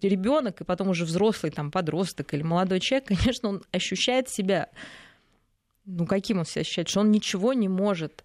ребенок 0.00 0.62
и 0.62 0.64
потом 0.64 0.88
уже 0.88 1.04
взрослый 1.04 1.52
там 1.52 1.70
подросток 1.70 2.32
или 2.32 2.42
молодой 2.42 2.80
человек, 2.80 3.08
конечно, 3.08 3.50
он 3.50 3.62
ощущает 3.72 4.30
себя, 4.30 4.70
ну 5.84 6.06
каким 6.06 6.38
он 6.38 6.44
себя 6.44 6.62
ощущает, 6.62 6.88
что 6.88 7.00
он 7.00 7.10
ничего 7.10 7.52
не 7.52 7.68
может. 7.68 8.24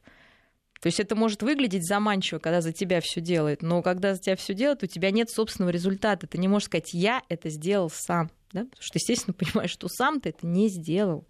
То 0.82 0.88
есть 0.88 1.00
это 1.00 1.16
может 1.16 1.44
выглядеть 1.44 1.86
заманчиво, 1.86 2.40
когда 2.40 2.62
за 2.62 2.72
тебя 2.72 3.02
все 3.02 3.20
делает, 3.20 3.62
но 3.62 3.82
когда 3.82 4.14
за 4.14 4.22
тебя 4.22 4.36
все 4.38 4.54
делает, 4.54 4.84
у 4.84 4.88
тебя 4.88 5.12
нет 5.12 5.30
собственного 5.30 5.72
результата. 5.72 6.26
Ты 6.26 6.38
не 6.38 6.48
можешь 6.48 6.68
сказать, 6.68 6.94
я 6.94 7.22
это 7.28 7.50
сделал 7.50 7.90
сам. 7.90 8.32
Да? 8.54 8.62
Потому 8.62 8.82
что, 8.82 8.98
естественно, 8.98 9.34
понимаешь, 9.38 9.72
что 9.72 9.88
сам 9.90 10.22
ты 10.22 10.30
это 10.30 10.48
не 10.48 10.70
сделал. 10.70 11.28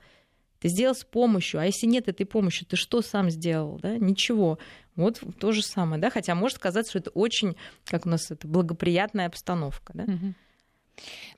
Ты 0.59 0.67
сделал 0.67 0.93
с 0.93 1.05
помощью, 1.05 1.61
а 1.61 1.65
если 1.65 1.87
нет 1.87 2.09
этой 2.09 2.25
помощи, 2.25 2.65
ты 2.65 2.75
что 2.75 3.01
сам 3.01 3.29
сделал? 3.29 3.79
Да? 3.81 3.97
Ничего. 3.97 4.59
Вот 4.95 5.21
то 5.39 5.51
же 5.53 5.63
самое, 5.63 6.01
да, 6.01 6.09
хотя 6.09 6.35
может 6.35 6.59
казаться, 6.59 6.91
что 6.91 6.99
это 6.99 7.09
очень, 7.11 7.55
как 7.85 8.05
у 8.05 8.09
нас 8.09 8.29
это, 8.29 8.47
благоприятная 8.47 9.27
обстановка, 9.27 9.93
да. 9.95 10.03
Угу. 10.03 10.33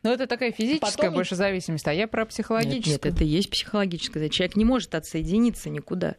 Но 0.04 0.12
это 0.12 0.28
такая 0.28 0.52
физическая 0.52 0.92
Потом... 0.92 1.14
больше 1.14 1.36
зависимость, 1.36 1.88
а 1.88 1.94
я 1.94 2.08
про 2.08 2.26
психологическую. 2.26 2.94
Нет, 2.94 3.06
нет, 3.06 3.14
это 3.14 3.24
и 3.24 3.28
есть 3.28 3.50
психологическая. 3.50 4.30
Человек 4.30 4.56
не 4.56 4.66
может 4.66 4.96
отсоединиться 4.96 5.70
никуда. 5.70 6.16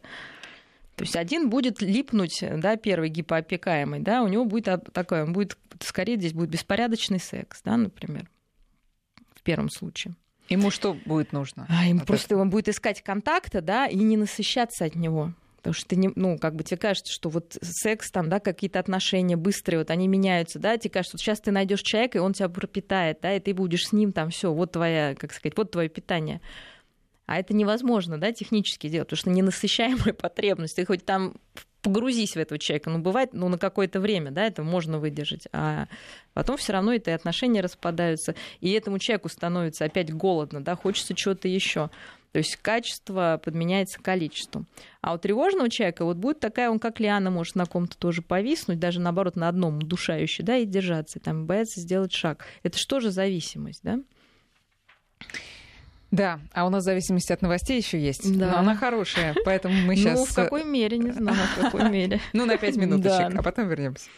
То 0.95 1.03
есть 1.03 1.15
один 1.15 1.49
будет 1.49 1.81
липнуть, 1.81 2.43
да, 2.57 2.75
первый 2.75 3.09
гипоопекаемый, 3.09 3.99
да, 3.99 4.21
у 4.21 4.27
него 4.27 4.45
будет 4.45 4.93
такое, 4.93 5.23
он 5.23 5.33
будет, 5.33 5.57
скорее 5.81 6.17
здесь 6.17 6.33
будет 6.33 6.49
беспорядочный 6.49 7.19
секс, 7.19 7.61
да, 7.63 7.77
например, 7.77 8.29
в 9.33 9.41
первом 9.41 9.69
случае. 9.69 10.15
Ему 10.49 10.69
что 10.69 10.93
будет 10.93 11.31
нужно? 11.31 11.65
А, 11.67 11.85
ему 11.87 12.01
просто 12.01 12.27
этого? 12.27 12.41
он 12.41 12.49
будет 12.51 12.69
искать 12.69 13.01
контакта, 13.01 13.61
да, 13.61 13.87
и 13.87 13.95
не 13.95 14.17
насыщаться 14.17 14.85
от 14.85 14.95
него. 14.95 15.33
Потому 15.63 15.75
что 15.75 15.87
ты 15.87 15.95
не, 15.95 16.11
ну, 16.17 16.37
как 16.37 16.55
бы 16.55 16.63
тебе 16.65 16.75
кажется, 16.75 17.13
что 17.13 17.29
вот 17.29 17.57
секс, 17.61 18.11
там, 18.11 18.27
да, 18.27 18.41
какие-то 18.41 18.79
отношения 18.79 19.37
быстрые, 19.37 19.79
вот 19.79 19.91
они 19.91 20.09
меняются, 20.09 20.59
да, 20.59 20.77
тебе 20.77 20.91
кажется, 20.91 21.15
вот 21.15 21.21
сейчас 21.21 21.39
ты 21.39 21.51
найдешь 21.51 21.81
человека, 21.81 22.17
и 22.17 22.21
он 22.21 22.33
тебя 22.33 22.49
пропитает, 22.49 23.19
да, 23.21 23.33
и 23.33 23.39
ты 23.39 23.53
будешь 23.53 23.87
с 23.87 23.93
ним 23.93 24.11
там 24.11 24.29
все, 24.29 24.53
вот 24.53 24.73
твоя, 24.73 25.15
как 25.15 25.31
сказать, 25.31 25.55
вот 25.55 25.71
твое 25.71 25.87
питание. 25.87 26.41
А 27.27 27.39
это 27.39 27.55
невозможно, 27.55 28.17
да, 28.17 28.33
технически 28.33 28.87
сделать, 28.87 29.07
потому 29.07 29.19
что 29.19 29.29
ненасыщаемая 29.29 30.13
потребность. 30.21 30.75
Ты 30.75 30.85
хоть 30.85 31.05
там 31.05 31.35
погрузись 31.81 32.35
в 32.35 32.37
этого 32.37 32.59
человека. 32.59 32.89
Ну, 32.89 32.99
бывает, 32.99 33.29
ну, 33.31 33.47
на 33.47 33.57
какое-то 33.57 34.01
время, 34.01 34.31
да, 34.31 34.45
это 34.45 34.63
можно 34.63 34.99
выдержать. 34.99 35.47
А 35.53 35.87
потом 36.33 36.57
все 36.57 36.73
равно 36.73 36.93
это 36.93 37.15
отношения 37.15 37.61
распадаются, 37.61 38.35
и 38.59 38.71
этому 38.71 38.99
человеку 38.99 39.29
становится 39.29 39.85
опять 39.85 40.13
голодно, 40.13 40.61
да, 40.61 40.75
хочется 40.75 41.15
чего-то 41.15 41.47
еще. 41.47 41.89
То 42.33 42.39
есть 42.39 42.55
качество 42.57 43.39
подменяется 43.43 43.99
количеством. 44.01 44.67
А 45.01 45.13
у 45.13 45.19
тревожного 45.19 45.69
человека 45.69 46.03
вот 46.03 46.17
будет 46.17 46.39
такая, 46.39 46.71
он 46.71 46.79
как 46.79 46.99
лиана 46.99 47.29
может 47.29 47.53
на 47.53 47.67
ком-то 47.67 47.95
тоже 47.95 48.23
повиснуть, 48.23 48.79
даже 48.79 48.99
наоборот 48.99 49.35
на 49.35 49.47
одном 49.47 49.77
удушающий, 49.77 50.43
да, 50.43 50.57
и 50.57 50.65
держаться, 50.65 51.19
и 51.19 51.21
там 51.21 51.45
бояться 51.45 51.79
сделать 51.79 52.11
шаг. 52.11 52.45
Это 52.63 52.79
что 52.79 52.99
же 52.99 53.11
зависимость, 53.11 53.81
да? 53.83 53.99
Да, 56.09 56.39
а 56.53 56.65
у 56.65 56.69
нас 56.69 56.83
зависимость 56.83 57.29
от 57.29 57.43
новостей 57.43 57.77
еще 57.77 57.99
есть. 57.99 58.37
Да. 58.37 58.51
Но 58.51 58.57
она 58.57 58.75
хорошая, 58.75 59.35
поэтому 59.45 59.75
мы 59.75 59.95
сейчас... 59.95 60.17
Ну, 60.19 60.25
в 60.25 60.33
какой 60.33 60.63
мере, 60.63 60.97
не 60.97 61.11
знаю, 61.11 61.37
в 61.55 61.61
какой 61.61 61.89
мере. 61.89 62.19
Ну, 62.33 62.45
на 62.45 62.57
пять 62.57 62.77
минуточек, 62.77 63.37
а 63.37 63.43
потом 63.43 63.67
вернемся. 63.67 64.09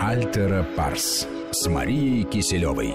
Альтера 0.00 0.64
Парс 0.76 1.26
с 1.50 1.66
Марией 1.66 2.22
Киселевой. 2.22 2.94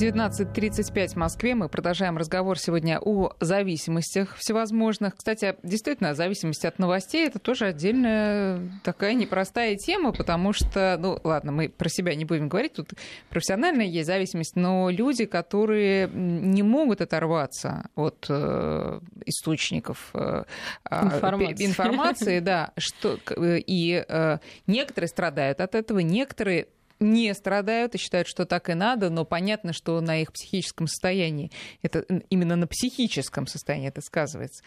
19.35 0.00 1.08
в 1.08 1.16
Москве. 1.16 1.54
Мы 1.54 1.68
продолжаем 1.68 2.16
разговор 2.16 2.58
сегодня 2.58 2.98
о 2.98 3.34
зависимостях 3.38 4.34
всевозможных. 4.38 5.14
Кстати, 5.14 5.56
действительно, 5.62 6.14
зависимость 6.14 6.64
от 6.64 6.78
новостей— 6.78 7.26
это 7.28 7.38
тоже 7.38 7.66
отдельная 7.66 8.62
такая 8.82 9.12
непростая 9.12 9.76
тема, 9.76 10.12
потому 10.12 10.54
что, 10.54 10.96
ну, 10.98 11.20
ладно, 11.22 11.52
мы 11.52 11.68
про 11.68 11.90
себя 11.90 12.14
не 12.14 12.24
будем 12.24 12.48
говорить, 12.48 12.72
тут 12.72 12.94
профессиональная 13.28 13.84
есть 13.84 14.06
зависимость, 14.06 14.56
но 14.56 14.88
люди, 14.88 15.26
которые 15.26 16.08
не 16.08 16.62
могут 16.62 17.02
оторваться 17.02 17.90
от 17.94 18.24
э, 18.30 19.00
источников 19.26 20.12
э, 20.14 20.44
а, 20.84 21.04
информации. 21.04 21.66
информации, 21.66 22.38
да, 22.38 22.72
что, 22.78 23.18
и 23.36 24.02
э, 24.08 24.38
некоторые 24.66 25.08
страдают 25.08 25.60
от 25.60 25.74
этого, 25.74 25.98
некоторые 25.98 26.68
не 27.00 27.34
страдают 27.34 27.94
и 27.94 27.98
считают, 27.98 28.28
что 28.28 28.44
так 28.44 28.68
и 28.68 28.74
надо, 28.74 29.10
но 29.10 29.24
понятно, 29.24 29.72
что 29.72 30.00
на 30.00 30.20
их 30.20 30.32
психическом 30.32 30.86
состоянии, 30.86 31.50
это 31.82 32.00
именно 32.28 32.56
на 32.56 32.66
психическом 32.66 33.46
состоянии 33.46 33.88
это 33.88 34.02
сказывается. 34.02 34.62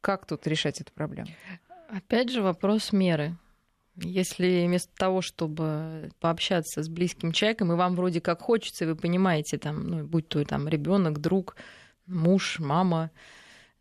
Как 0.00 0.26
тут 0.26 0.46
решать 0.46 0.80
эту 0.80 0.92
проблему? 0.92 1.28
Опять 1.88 2.30
же 2.30 2.42
вопрос 2.42 2.92
меры. 2.92 3.36
Если 3.96 4.66
вместо 4.66 4.90
того, 4.96 5.20
чтобы 5.20 6.10
пообщаться 6.18 6.82
с 6.82 6.88
близким 6.88 7.32
человеком, 7.32 7.72
и 7.72 7.76
вам 7.76 7.94
вроде 7.94 8.22
как 8.22 8.40
хочется, 8.40 8.86
вы 8.86 8.96
понимаете, 8.96 9.58
там, 9.58 9.86
ну, 9.86 10.04
будь 10.04 10.28
то 10.28 10.42
там 10.46 10.66
ребенок, 10.66 11.20
друг, 11.20 11.56
муж, 12.06 12.58
мама, 12.58 13.10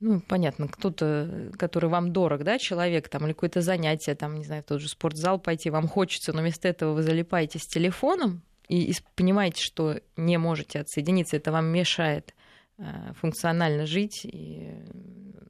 ну, 0.01 0.19
понятно, 0.19 0.67
кто-то, 0.67 1.51
который 1.57 1.89
вам 1.89 2.11
дорог, 2.11 2.43
да, 2.43 2.57
человек, 2.57 3.07
там, 3.07 3.25
или 3.25 3.33
какое-то 3.33 3.61
занятие, 3.61 4.15
там, 4.15 4.35
не 4.35 4.43
знаю, 4.43 4.63
в 4.63 4.65
тот 4.65 4.81
же 4.81 4.89
спортзал 4.89 5.39
пойти, 5.39 5.69
вам 5.69 5.87
хочется, 5.87 6.33
но 6.33 6.41
вместо 6.41 6.67
этого 6.67 6.93
вы 6.93 7.03
залипаете 7.03 7.59
с 7.59 7.67
телефоном 7.67 8.41
и, 8.67 8.89
и 8.89 8.95
понимаете, 9.15 9.61
что 9.61 10.01
не 10.17 10.37
можете 10.37 10.79
отсоединиться, 10.79 11.37
это 11.37 11.51
вам 11.51 11.67
мешает 11.67 12.33
э, 12.79 13.13
функционально 13.19 13.85
жить 13.85 14.21
и, 14.23 14.71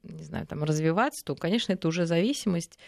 не 0.02 0.22
знаю, 0.22 0.46
там, 0.46 0.62
развиваться, 0.64 1.24
то, 1.24 1.34
конечно, 1.34 1.72
это 1.72 1.88
уже 1.88 2.04
зависимость 2.04 2.78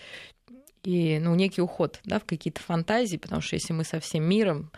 и, 0.83 1.19
ну, 1.19 1.35
некий 1.35 1.63
уход, 1.63 1.99
да, 2.05 2.19
в 2.19 2.27
какие-то 2.27 2.61
фантазии, 2.61 3.17
потому 3.17 3.41
что 3.41 3.57
если 3.57 3.73
мы 3.73 3.85
со 3.85 4.01
всем 4.01 4.25
миром 4.25 4.71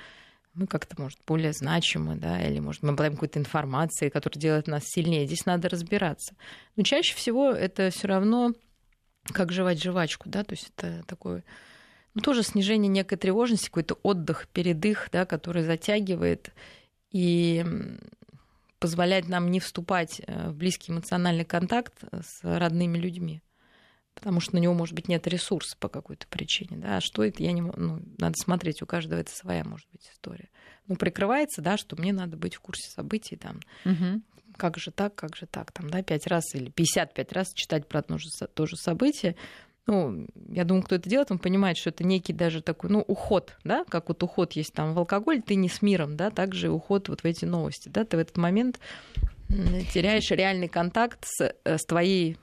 мы 0.56 0.66
как-то, 0.66 1.00
может, 1.00 1.18
более 1.26 1.52
значимы, 1.52 2.16
да, 2.16 2.42
или, 2.42 2.58
может, 2.60 2.82
мы 2.82 2.90
обладаем 2.90 3.14
какой-то 3.14 3.38
информацией, 3.38 4.10
которая 4.10 4.40
делает 4.40 4.66
нас 4.66 4.84
сильнее. 4.84 5.26
Здесь 5.26 5.44
надо 5.46 5.68
разбираться. 5.68 6.34
Но 6.76 6.82
чаще 6.82 7.14
всего 7.14 7.50
это 7.50 7.90
все 7.90 8.08
равно 8.08 8.52
как 9.32 9.52
жевать 9.52 9.82
жвачку, 9.82 10.28
да, 10.28 10.44
то 10.44 10.54
есть 10.54 10.72
это 10.76 11.02
такое, 11.06 11.44
ну, 12.14 12.22
тоже 12.22 12.42
снижение 12.42 12.88
некой 12.88 13.18
тревожности, 13.18 13.66
какой-то 13.66 13.98
отдых, 14.02 14.48
передых, 14.48 15.08
да, 15.12 15.26
который 15.26 15.62
затягивает 15.62 16.52
и 17.10 17.64
позволяет 18.78 19.28
нам 19.28 19.50
не 19.50 19.60
вступать 19.60 20.20
э, 20.26 20.50
в 20.50 20.56
близкий 20.56 20.92
эмоциональный 20.92 21.44
контакт 21.44 21.94
с 22.12 22.40
родными 22.42 22.98
людьми 22.98 23.42
потому 24.16 24.40
что 24.40 24.54
на 24.54 24.58
него, 24.58 24.74
может 24.74 24.94
быть, 24.94 25.08
нет 25.08 25.26
ресурса 25.28 25.76
по 25.78 25.88
какой-то 25.88 26.26
причине, 26.26 26.78
да, 26.78 26.96
а 26.96 27.00
что 27.00 27.22
это, 27.22 27.42
я 27.42 27.52
не 27.52 27.60
ну, 27.60 28.02
надо 28.18 28.34
смотреть, 28.36 28.82
у 28.82 28.86
каждого 28.86 29.20
это 29.20 29.30
своя, 29.30 29.62
может 29.62 29.86
быть, 29.92 30.08
история. 30.10 30.48
Ну, 30.88 30.96
прикрывается, 30.96 31.62
да, 31.62 31.76
что 31.76 31.96
мне 31.96 32.12
надо 32.12 32.36
быть 32.36 32.54
в 32.54 32.60
курсе 32.60 32.90
событий, 32.90 33.36
там, 33.36 33.60
угу. 33.84 34.22
как 34.56 34.78
же 34.78 34.90
так, 34.90 35.14
как 35.14 35.36
же 35.36 35.46
так, 35.46 35.70
там, 35.70 35.90
да, 35.90 36.02
пять 36.02 36.26
раз 36.26 36.54
или 36.54 36.70
55 36.70 37.32
раз 37.32 37.52
читать 37.54 37.86
про 37.86 38.00
одно 38.00 38.18
же, 38.18 38.28
то 38.54 38.66
же 38.66 38.76
событие, 38.76 39.36
ну, 39.86 40.26
я 40.48 40.64
думаю, 40.64 40.82
кто 40.82 40.96
это 40.96 41.08
делает, 41.08 41.30
он 41.30 41.38
понимает, 41.38 41.76
что 41.76 41.90
это 41.90 42.02
некий 42.02 42.32
даже 42.32 42.60
такой, 42.62 42.90
ну, 42.90 43.02
уход, 43.02 43.56
да, 43.64 43.84
как 43.88 44.08
вот 44.08 44.22
уход 44.22 44.52
есть 44.54 44.72
там 44.72 44.94
в 44.94 44.98
алкоголь, 44.98 45.42
ты 45.42 45.54
не 45.54 45.68
с 45.68 45.82
миром, 45.82 46.16
да, 46.16 46.30
также 46.30 46.70
уход 46.70 47.08
вот 47.08 47.20
в 47.20 47.24
эти 47.24 47.44
новости, 47.44 47.88
да, 47.88 48.04
ты 48.04 48.16
в 48.16 48.20
этот 48.20 48.36
момент 48.36 48.80
теряешь 49.92 50.30
реальный 50.30 50.68
контакт 50.68 51.24
с, 51.24 51.52
э, 51.64 51.78
с 51.78 51.84
твоей 51.84 52.36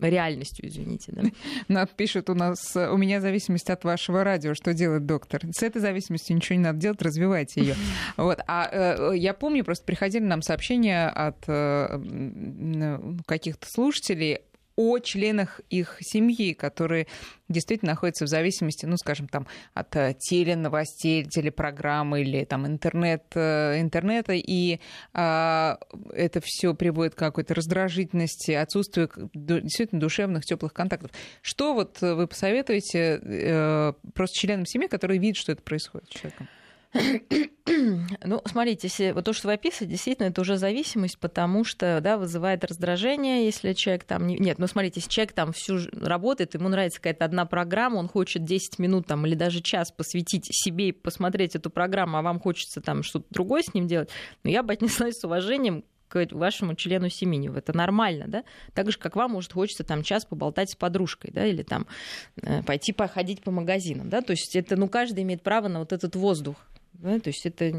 реальностью, 0.00 0.68
извините. 0.68 1.12
Да? 1.12 1.22
Нам 1.68 1.86
пишут 1.96 2.30
у 2.30 2.34
нас, 2.34 2.74
у 2.74 2.96
меня 2.96 3.20
зависимость 3.20 3.70
от 3.70 3.84
вашего 3.84 4.24
радио, 4.24 4.54
что 4.54 4.74
делает 4.74 5.06
доктор. 5.06 5.42
С 5.52 5.62
этой 5.62 5.80
зависимостью 5.80 6.36
ничего 6.36 6.56
не 6.56 6.64
надо 6.64 6.78
делать, 6.78 7.02
развивайте 7.02 7.60
ее. 7.60 7.74
Вот. 8.16 8.40
А 8.46 8.68
э, 8.70 9.16
я 9.16 9.34
помню, 9.34 9.64
просто 9.64 9.84
приходили 9.84 10.24
нам 10.24 10.42
сообщения 10.42 11.08
от 11.08 11.44
э, 11.46 13.20
каких-то 13.26 13.66
слушателей 13.68 14.40
о 14.80 14.98
членах 14.98 15.60
их 15.68 15.98
семьи, 16.00 16.54
которые 16.54 17.06
действительно 17.48 17.92
находятся 17.92 18.24
в 18.24 18.28
зависимости, 18.28 18.86
ну, 18.86 18.96
скажем, 18.96 19.28
там, 19.28 19.46
от 19.74 19.94
э, 19.94 20.14
теленовостей, 20.18 21.24
телепрограммы 21.24 22.22
или 22.22 22.44
там 22.44 22.66
интернет, 22.66 23.24
э, 23.34 23.78
интернета, 23.78 24.32
и 24.32 24.80
а, 25.12 25.78
это 26.14 26.40
все 26.42 26.72
приводит 26.72 27.14
к 27.14 27.18
какой-то 27.18 27.54
раздражительности, 27.54 28.52
отсутствию 28.52 29.10
действительно 29.34 30.00
душевных, 30.00 30.46
теплых 30.46 30.72
контактов. 30.72 31.10
Что 31.42 31.74
вот 31.74 32.00
вы 32.00 32.26
посоветуете 32.26 33.20
э, 33.22 33.92
просто 34.14 34.38
членам 34.38 34.64
семьи, 34.64 34.88
которые 34.88 35.20
видят, 35.20 35.36
что 35.36 35.52
это 35.52 35.62
происходит 35.62 36.08
с 36.08 36.18
человеком? 36.18 36.48
Ну, 38.24 38.42
смотрите, 38.46 38.88
если, 38.88 39.12
вот 39.12 39.24
то, 39.24 39.32
что 39.32 39.48
вы 39.48 39.54
описываете, 39.54 39.92
действительно, 39.92 40.26
это 40.26 40.40
уже 40.40 40.56
зависимость, 40.56 41.18
потому 41.18 41.64
что, 41.64 42.00
да, 42.02 42.18
вызывает 42.18 42.64
раздражение, 42.64 43.44
если 43.44 43.72
человек 43.74 44.04
там... 44.04 44.26
Не... 44.26 44.38
Нет, 44.38 44.58
ну, 44.58 44.66
смотрите, 44.66 44.98
если 45.00 45.10
человек 45.10 45.32
там 45.32 45.52
всю 45.52 45.78
работает, 45.92 46.54
ему 46.54 46.68
нравится 46.68 46.98
какая-то 46.98 47.24
одна 47.24 47.46
программа, 47.46 47.96
он 47.96 48.08
хочет 48.08 48.44
10 48.44 48.78
минут 48.78 49.06
там 49.06 49.24
или 49.26 49.34
даже 49.34 49.60
час 49.60 49.92
посвятить 49.92 50.46
себе 50.50 50.88
и 50.88 50.92
посмотреть 50.92 51.54
эту 51.54 51.70
программу, 51.70 52.18
а 52.18 52.22
вам 52.22 52.40
хочется 52.40 52.80
там 52.80 53.02
что-то 53.02 53.26
другое 53.30 53.62
с 53.62 53.72
ним 53.72 53.86
делать, 53.86 54.10
но 54.42 54.50
я 54.50 54.62
бы 54.62 54.72
отнеслась 54.72 55.18
с 55.18 55.24
уважением 55.24 55.84
к 56.08 56.26
вашему 56.32 56.74
члену 56.74 57.08
семьи. 57.08 57.50
Это 57.56 57.74
нормально, 57.74 58.24
да? 58.26 58.44
Так 58.74 58.90
же, 58.90 58.98
как 58.98 59.14
вам, 59.14 59.32
может, 59.32 59.52
хочется 59.52 59.84
там 59.84 60.02
час 60.02 60.24
поболтать 60.24 60.70
с 60.70 60.74
подружкой, 60.74 61.30
да, 61.32 61.46
или 61.46 61.62
там 61.62 61.86
э, 62.42 62.62
пойти 62.64 62.92
походить 62.92 63.42
по 63.42 63.52
магазинам, 63.52 64.10
да? 64.10 64.20
То 64.20 64.32
есть 64.32 64.56
это, 64.56 64.76
ну, 64.76 64.88
каждый 64.88 65.22
имеет 65.22 65.42
право 65.42 65.68
на 65.68 65.78
вот 65.78 65.92
этот 65.92 66.16
воздух, 66.16 66.56
да? 66.94 67.18
То 67.18 67.28
есть 67.28 67.46
это 67.46 67.72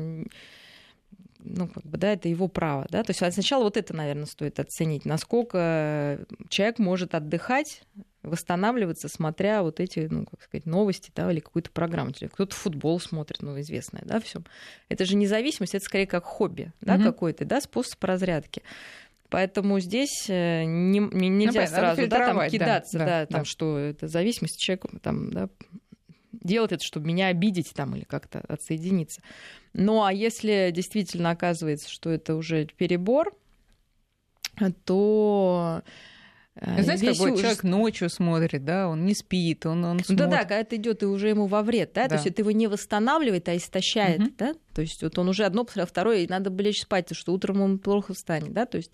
ну, 1.44 1.68
как 1.68 1.84
бы, 1.84 1.98
да, 1.98 2.14
это 2.14 2.30
его 2.30 2.48
право, 2.48 2.86
да, 2.90 3.04
то 3.04 3.12
есть 3.12 3.34
сначала 3.34 3.64
вот 3.64 3.78
это, 3.78 3.96
наверное, 3.96 4.26
стоит 4.26 4.60
оценить, 4.60 5.06
насколько 5.06 6.20
человек 6.50 6.78
может 6.78 7.16
отдыхать, 7.16 7.82
восстанавливаться, 8.24 9.08
смотря 9.08 9.64
вот 9.64 9.80
эти, 9.80 10.08
ну, 10.10 10.26
как 10.26 10.44
сказать, 10.44 10.66
новости, 10.66 11.12
да, 11.16 11.32
или 11.32 11.40
какую-то 11.40 11.72
программу. 11.72 12.14
Кто-то 12.14 12.56
футбол 12.56 13.00
смотрит, 13.00 13.42
ну, 13.42 13.60
известное, 13.60 14.04
да, 14.06 14.20
все. 14.20 14.42
Это 14.90 15.06
же 15.06 15.16
независимость, 15.16 15.74
это 15.74 15.84
скорее 15.84 16.08
как 16.08 16.26
хобби, 16.26 16.72
да, 16.82 16.98
mm-hmm. 16.98 17.04
какой-то, 17.04 17.46
да, 17.46 17.62
способ 17.62 18.04
разрядки. 18.04 18.62
Поэтому 19.30 19.80
здесь 19.80 20.30
э, 20.30 20.66
не, 20.66 21.00
не, 21.00 21.30
нельзя 21.30 21.62
ну, 21.62 21.68
сразу 21.68 22.08
да, 22.08 22.34
там, 22.34 22.50
кидаться, 22.50 22.98
да, 23.00 23.06
да, 23.06 23.20
да, 23.22 23.26
там, 23.28 23.42
да. 23.42 23.46
что 23.46 23.78
это 23.78 24.08
зависимость 24.08 24.60
человека, 24.60 24.90
там, 25.02 25.32
да, 25.32 25.50
делать 26.32 26.72
это, 26.72 26.84
чтобы 26.84 27.08
меня 27.08 27.28
обидеть 27.28 27.74
там 27.74 27.96
или 27.96 28.04
как-то 28.04 28.40
отсоединиться. 28.48 29.22
Ну 29.74 30.04
а 30.04 30.14
если 30.14 30.72
действительно 30.74 31.32
оказывается, 31.32 31.90
что 31.90 32.10
это 32.10 32.36
уже 32.36 32.66
перебор, 32.66 33.36
то 34.86 35.82
э, 36.62 36.84
знаете, 36.84 37.08
как 37.08 37.18
вот 37.18 37.40
человек 37.40 37.64
ночью 37.64 38.10
смотрит, 38.10 38.64
да, 38.64 38.88
он 38.88 39.06
не 39.06 39.14
спит, 39.14 39.66
он, 39.66 39.84
он 39.84 40.00
смотрит. 40.00 40.18
Да-да, 40.18 40.40
когда 40.40 40.60
это 40.60 40.76
идет 40.76 41.04
и 41.04 41.06
уже 41.06 41.30
ему 41.30 41.48
во 41.48 41.64
вред, 41.64 41.92
да, 41.94 42.04
да. 42.04 42.10
то 42.10 42.16
есть 42.16 42.28
это 42.28 42.42
его 42.42 42.52
не 42.52 42.68
восстанавливает, 42.68 43.50
а 43.50 43.58
истощает, 43.58 44.20
угу. 44.20 44.30
да, 44.38 44.54
то 44.74 44.82
есть 44.82 45.02
вот 45.02 45.18
он 45.18 45.30
уже 45.30 45.44
одно, 45.46 45.66
второе, 45.66 46.20
и 46.20 46.28
надо 46.28 46.50
бы 46.50 46.64
лечь 46.64 46.82
спать, 46.82 47.14
что 47.16 47.34
утром 47.34 47.62
он 47.62 47.80
плохо 47.80 48.14
встанет, 48.14 48.54
да, 48.54 48.66
то 48.66 48.78
есть, 48.78 48.92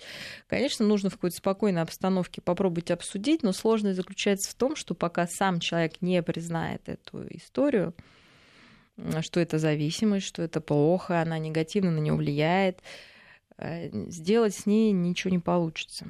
конечно, 0.47 0.85
нужно 0.85 1.09
в 1.09 1.13
какой-то 1.13 1.37
спокойной 1.37 1.81
обстановке 1.81 2.41
попробовать 2.41 2.91
обсудить, 2.91 3.43
но 3.43 3.51
сложность 3.51 3.97
заключается 3.97 4.49
в 4.49 4.55
том, 4.55 4.75
что 4.75 4.95
пока 4.95 5.27
сам 5.27 5.59
человек 5.59 6.01
не 6.01 6.23
признает 6.23 6.81
эту 6.87 7.25
историю, 7.29 7.93
что 9.21 9.39
это 9.39 9.59
зависимость, 9.59 10.25
что 10.25 10.41
это 10.41 10.61
плохо, 10.61 11.21
она 11.21 11.37
негативно 11.37 11.91
на 11.91 11.99
него 11.99 12.17
влияет, 12.17 12.79
э, 13.57 13.89
сделать 14.09 14.55
с 14.55 14.65
ней 14.65 14.91
ничего 14.91 15.31
не 15.31 15.39
получится. 15.39 16.07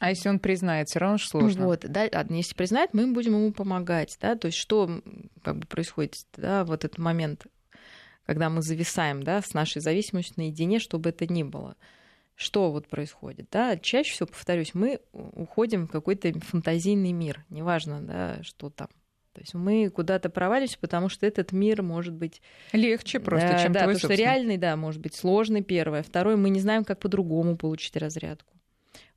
А 0.00 0.10
если 0.10 0.28
он 0.28 0.38
признает, 0.38 0.88
все 0.88 0.98
равно 0.98 1.18
сложно. 1.18 1.66
Вот, 1.66 1.84
да, 1.88 2.04
если 2.28 2.54
признает, 2.54 2.92
мы 2.92 3.10
будем 3.12 3.32
ему 3.32 3.52
помогать, 3.52 4.16
да, 4.20 4.36
то 4.36 4.46
есть 4.46 4.58
что 4.58 5.00
как 5.42 5.58
бы 5.58 5.66
происходит, 5.66 6.14
да, 6.36 6.64
вот 6.64 6.84
этот 6.84 6.98
момент, 6.98 7.46
когда 8.26 8.50
мы 8.50 8.60
зависаем, 8.60 9.22
да, 9.22 9.40
с 9.40 9.54
нашей 9.54 9.80
зависимостью 9.80 10.34
наедине, 10.36 10.80
чтобы 10.80 11.10
это 11.10 11.26
ни 11.26 11.42
было. 11.42 11.76
Что 12.34 12.70
вот 12.70 12.86
происходит, 12.88 13.48
да, 13.50 13.78
чаще 13.78 14.12
всего, 14.12 14.26
повторюсь, 14.26 14.74
мы 14.74 15.00
уходим 15.12 15.86
в 15.86 15.90
какой-то 15.90 16.38
фантазийный 16.40 17.12
мир, 17.12 17.46
неважно, 17.48 18.02
да, 18.02 18.42
что 18.42 18.68
там, 18.68 18.88
то 19.32 19.40
есть 19.40 19.54
мы 19.54 19.88
куда-то 19.88 20.28
провалимся, 20.28 20.78
потому 20.78 21.08
что 21.08 21.24
этот 21.24 21.52
мир 21.52 21.82
может 21.82 22.12
быть 22.12 22.42
легче 22.72 23.20
просто, 23.20 23.48
да, 23.48 23.62
чем 23.62 23.72
да, 23.72 23.84
твой 23.84 23.94
потому 23.94 24.12
что 24.12 24.22
реальный, 24.22 24.58
да, 24.58 24.76
может 24.76 25.00
быть 25.00 25.14
сложный 25.14 25.62
первое, 25.62 26.02
второе, 26.02 26.36
мы 26.36 26.50
не 26.50 26.60
знаем, 26.60 26.84
как 26.84 26.98
по-другому 26.98 27.56
получить 27.56 27.96
разрядку. 27.96 28.52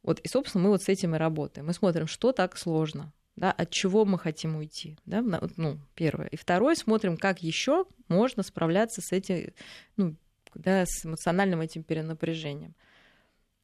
Вот, 0.09 0.19
и, 0.21 0.27
собственно, 0.27 0.63
мы 0.63 0.69
вот 0.71 0.81
с 0.81 0.89
этим 0.89 1.13
и 1.13 1.19
работаем. 1.19 1.67
Мы 1.67 1.73
смотрим, 1.73 2.07
что 2.07 2.31
так 2.31 2.57
сложно, 2.57 3.13
да, 3.35 3.51
от 3.51 3.69
чего 3.69 4.05
мы 4.05 4.17
хотим 4.17 4.55
уйти, 4.55 4.97
да, 5.05 5.21
ну, 5.55 5.79
первое. 5.93 6.25
И 6.29 6.35
второе, 6.35 6.73
смотрим, 6.73 7.15
как 7.15 7.43
еще 7.43 7.85
можно 8.07 8.41
справляться 8.41 9.01
с 9.03 9.11
этим, 9.11 9.53
ну, 9.97 10.15
да, 10.55 10.85
с 10.87 11.05
эмоциональным 11.05 11.61
этим 11.61 11.83
перенапряжением. 11.83 12.73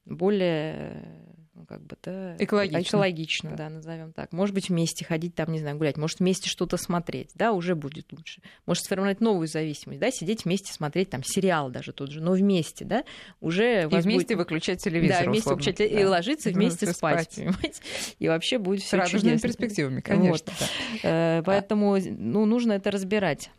Более 0.04 1.34
как 1.64 1.80
бы, 1.82 1.96
да, 2.02 2.36
экологично, 2.38 2.82
экологично 2.82 3.50
да, 3.50 3.56
да 3.56 3.68
назовем 3.70 4.12
так. 4.12 4.32
Может 4.32 4.54
быть, 4.54 4.68
вместе 4.68 5.04
ходить 5.04 5.34
там, 5.34 5.52
не 5.52 5.58
знаю, 5.58 5.76
гулять, 5.76 5.96
может, 5.96 6.20
вместе 6.20 6.48
что-то 6.48 6.76
смотреть, 6.76 7.30
да, 7.34 7.52
уже 7.52 7.74
будет 7.74 8.12
лучше. 8.12 8.42
Может, 8.66 8.84
сформировать 8.84 9.20
новую 9.20 9.46
зависимость, 9.48 10.00
да, 10.00 10.10
сидеть 10.10 10.44
вместе, 10.44 10.72
смотреть 10.72 11.10
там 11.10 11.22
сериал 11.24 11.70
даже 11.70 11.92
тот 11.92 12.10
же, 12.10 12.20
но 12.20 12.32
вместе, 12.32 12.84
да, 12.84 13.04
уже... 13.40 13.84
И 13.84 13.86
вместе 13.86 14.34
будет... 14.34 14.38
выключать 14.38 14.82
телевизор, 14.82 15.24
Да, 15.24 15.30
вместе 15.30 15.50
выключать, 15.50 15.78
да. 15.78 15.84
и 15.84 16.04
ложиться 16.04 16.50
вместе 16.50 16.86
спать, 16.92 17.32
спать, 17.32 17.34
понимаете? 17.36 17.82
И 18.18 18.28
вообще 18.28 18.58
будет 18.58 18.82
все 18.82 19.04
С 19.04 19.08
чудесно. 19.08 19.38
перспективами, 19.38 20.00
конечно. 20.00 20.30
Вот. 20.30 20.44
Да. 21.02 21.38
Э, 21.38 21.42
поэтому, 21.44 21.96
ну, 21.98 22.44
нужно 22.46 22.72
это 22.72 22.90
разбирать. 22.90 23.50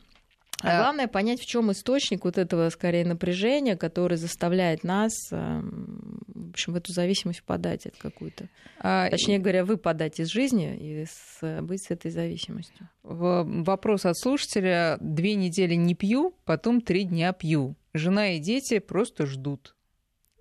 А 0.62 0.80
главное 0.80 1.08
понять, 1.08 1.40
в 1.40 1.46
чем 1.46 1.72
источник 1.72 2.26
вот 2.26 2.38
этого 2.38 2.70
скорее 2.70 3.06
напряжения, 3.06 3.76
который 3.76 4.18
заставляет 4.18 4.84
нас, 4.84 5.14
эм, 5.32 6.20
в 6.28 6.50
общем, 6.50 6.74
в 6.74 6.76
эту 6.76 6.94
зависимость 6.94 7.40
впадать 7.40 7.86
от 7.86 7.96
какую-то. 7.98 8.50
А, 8.80 9.10
Точнее 9.10 9.38
говоря, 9.38 9.64
выпадать 9.64 10.20
из 10.20 10.30
жизни 10.30 10.76
и 10.76 11.06
с, 11.06 11.62
быть 11.62 11.84
с 11.84 11.92
этой 11.92 12.10
зависимостью. 12.10 12.90
Вопрос 13.04 14.06
от 14.06 14.18
слушателя. 14.18 14.98
Две 15.00 15.36
недели 15.36 15.76
не 15.76 15.94
пью, 15.94 16.34
потом 16.44 16.82
три 16.82 17.04
дня 17.04 17.34
пью. 17.34 17.76
Жена 17.94 18.32
и 18.32 18.40
дети 18.40 18.80
просто 18.80 19.28
ждут. 19.28 19.76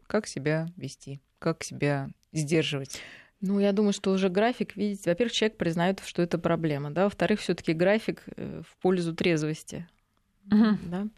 Как 0.06 0.26
себя 0.26 0.68
вести? 0.76 1.20
Как 1.38 1.62
себя 1.62 2.08
сдерживать? 2.32 3.00
Ну, 3.40 3.60
я 3.60 3.72
думаю, 3.72 3.92
что 3.92 4.12
уже 4.12 4.30
график, 4.30 4.76
видите, 4.76 5.10
во-первых, 5.10 5.32
человек 5.32 5.58
признает, 5.58 6.00
что 6.04 6.22
это 6.22 6.38
проблема, 6.38 6.90
да, 6.90 7.04
во-вторых, 7.04 7.40
все-таки 7.40 7.74
график 7.74 8.22
э, 8.36 8.62
в 8.66 8.76
пользу 8.78 9.14
трезвости. 9.14 9.86
Угу. 10.50 10.78
Да? 10.84 11.08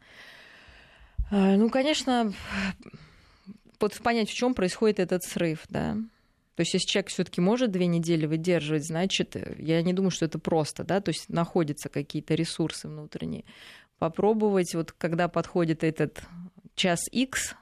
А, 1.30 1.56
ну, 1.56 1.70
конечно, 1.70 2.32
вот 3.80 3.94
понять, 3.98 4.30
в 4.30 4.34
чем 4.34 4.54
происходит 4.54 4.98
этот 4.98 5.22
срыв, 5.24 5.64
да. 5.68 5.96
То 6.54 6.62
есть, 6.62 6.74
если 6.74 6.88
человек 6.88 7.10
все-таки 7.10 7.40
может 7.40 7.70
две 7.70 7.86
недели 7.86 8.26
выдерживать, 8.26 8.84
значит, 8.84 9.36
я 9.58 9.80
не 9.82 9.92
думаю, 9.92 10.10
что 10.10 10.24
это 10.24 10.40
просто, 10.40 10.82
да, 10.82 11.00
то 11.00 11.10
есть 11.10 11.28
находятся 11.28 11.88
какие-то 11.88 12.34
ресурсы 12.34 12.88
внутренние. 12.88 13.44
Попробовать, 13.98 14.74
вот 14.74 14.90
когда 14.92 15.28
подходит 15.28 15.84
этот 15.84 16.20
час 16.74 17.00
X, 17.12 17.54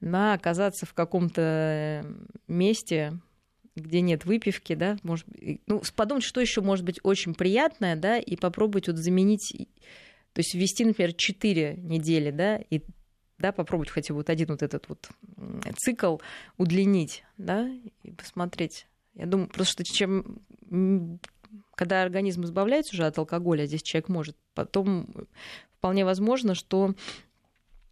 на 0.00 0.34
оказаться 0.34 0.86
в 0.86 0.92
каком-то 0.92 2.04
месте, 2.48 3.18
где 3.76 4.00
нет 4.00 4.24
выпивки, 4.24 4.74
да, 4.74 4.98
может, 5.02 5.26
ну, 5.66 5.82
подумать, 5.94 6.24
что 6.24 6.40
еще 6.40 6.60
может 6.60 6.84
быть 6.84 7.00
очень 7.02 7.34
приятное, 7.34 7.96
да, 7.96 8.18
и 8.18 8.36
попробовать 8.36 8.88
вот 8.88 8.96
заменить 8.96 9.68
то 10.32 10.40
есть 10.40 10.54
ввести, 10.54 10.84
например, 10.84 11.12
4 11.12 11.76
недели, 11.78 12.30
да, 12.30 12.56
и 12.56 12.82
да, 13.38 13.52
попробовать 13.52 13.90
хотя 13.90 14.12
бы 14.12 14.18
вот 14.18 14.30
один 14.30 14.48
вот 14.48 14.62
этот 14.62 14.88
вот 14.88 15.08
цикл 15.78 16.18
удлинить, 16.58 17.24
да, 17.38 17.68
и 18.02 18.10
посмотреть. 18.12 18.86
Я 19.14 19.26
думаю, 19.26 19.48
просто 19.48 19.84
что 19.84 19.84
чем 19.84 20.42
когда 21.74 22.02
организм 22.02 22.44
избавляется 22.44 22.94
уже 22.94 23.06
от 23.06 23.18
алкоголя, 23.18 23.66
здесь 23.66 23.82
человек 23.82 24.08
может, 24.08 24.36
потом 24.54 25.08
вполне 25.78 26.04
возможно, 26.04 26.54
что 26.54 26.94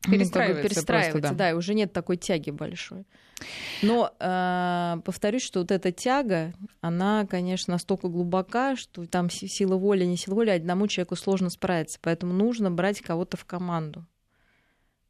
перестраивается, 0.02 0.38
ну, 0.38 0.54
как 0.54 0.56
бы 0.56 0.68
перестраивается 0.68 1.12
просто, 1.12 1.36
да. 1.36 1.44
да, 1.44 1.50
и 1.50 1.54
уже 1.54 1.74
нет 1.74 1.92
такой 1.92 2.16
тяги 2.16 2.50
большой. 2.50 3.06
Но 3.82 4.12
э, 4.18 4.96
повторюсь, 5.04 5.42
что 5.42 5.60
вот 5.60 5.70
эта 5.70 5.92
тяга, 5.92 6.52
она, 6.80 7.26
конечно, 7.26 7.72
настолько 7.72 8.08
глубока, 8.08 8.76
что 8.76 9.06
там 9.06 9.30
сила 9.30 9.76
воли, 9.76 10.04
не 10.04 10.16
сила 10.16 10.34
воли, 10.34 10.50
одному 10.50 10.86
человеку 10.88 11.16
сложно 11.16 11.50
справиться, 11.50 11.98
поэтому 12.02 12.32
нужно 12.32 12.70
брать 12.70 13.00
кого-то 13.00 13.36
в 13.36 13.44
команду. 13.44 14.06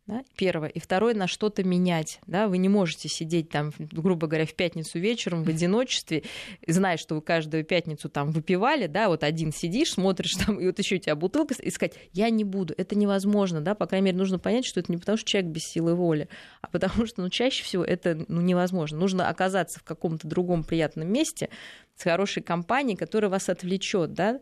Да? 0.09 0.25
Первое. 0.37 0.71
И 0.71 0.81
второе, 0.81 1.15
на 1.15 1.27
что-то 1.27 1.63
менять. 1.63 2.19
Да? 2.27 2.49
Вы 2.49 2.57
не 2.57 2.71
можете 2.71 3.11
сидеть 3.11 3.51
там, 3.51 3.73
грубо 3.79 4.27
говоря, 4.27 4.47
в 4.47 4.55
пятницу 4.55 4.99
вечером 4.99 5.45
в 5.45 5.49
одиночестве, 5.51 6.23
зная, 6.67 6.97
что 6.97 7.15
вы 7.15 7.21
каждую 7.21 7.63
пятницу 7.63 8.09
там 8.09 8.31
выпивали, 8.31 8.87
да, 8.87 9.09
вот 9.09 9.23
один 9.23 9.53
сидишь, 9.53 9.93
смотришь 9.93 10.35
там, 10.47 10.59
и 10.59 10.67
вот 10.67 10.79
еще 10.79 10.97
у 10.97 10.99
тебя 10.99 11.15
бутылка, 11.15 11.55
и 11.55 11.71
сказать, 11.71 11.93
я 12.15 12.31
не 12.31 12.43
буду. 12.43 12.73
Это 12.79 12.97
невозможно, 12.97 13.61
да, 13.61 13.75
по 13.75 13.87
крайней 13.87 14.07
мере, 14.07 14.17
нужно 14.17 14.39
понять, 14.39 14.65
что 14.65 14.81
это 14.81 14.91
не 14.91 14.97
потому, 14.97 15.19
что 15.19 15.29
человек 15.29 15.51
без 15.51 15.65
силы 15.65 15.95
воли, 15.95 16.31
а 16.63 16.69
потому 16.69 17.07
что, 17.07 17.21
ну, 17.21 17.29
чаще 17.29 17.63
всего 17.63 17.85
это 17.85 18.25
ну, 18.29 18.41
невозможно. 18.41 18.99
Нужно 18.99 19.29
оказаться 19.29 19.79
в 19.79 19.83
каком-то 19.83 20.27
другом 20.27 20.65
приятном 20.65 21.13
месте 21.13 21.51
с 21.97 22.03
хорошей 22.03 22.43
компанией, 22.43 22.97
которая 22.97 23.31
вас 23.31 23.51
отвлечет, 23.51 24.15
да, 24.15 24.41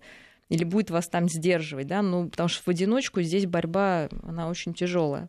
или 0.48 0.62
будет 0.62 0.90
вас 0.90 1.08
там 1.08 1.28
сдерживать, 1.28 1.88
да, 1.88 2.02
ну, 2.02 2.28
потому 2.28 2.48
что 2.48 2.62
в 2.62 2.68
одиночку 2.68 3.20
здесь 3.22 3.46
борьба, 3.46 4.08
она 4.22 4.48
очень 4.48 4.72
тяжелая. 4.72 5.28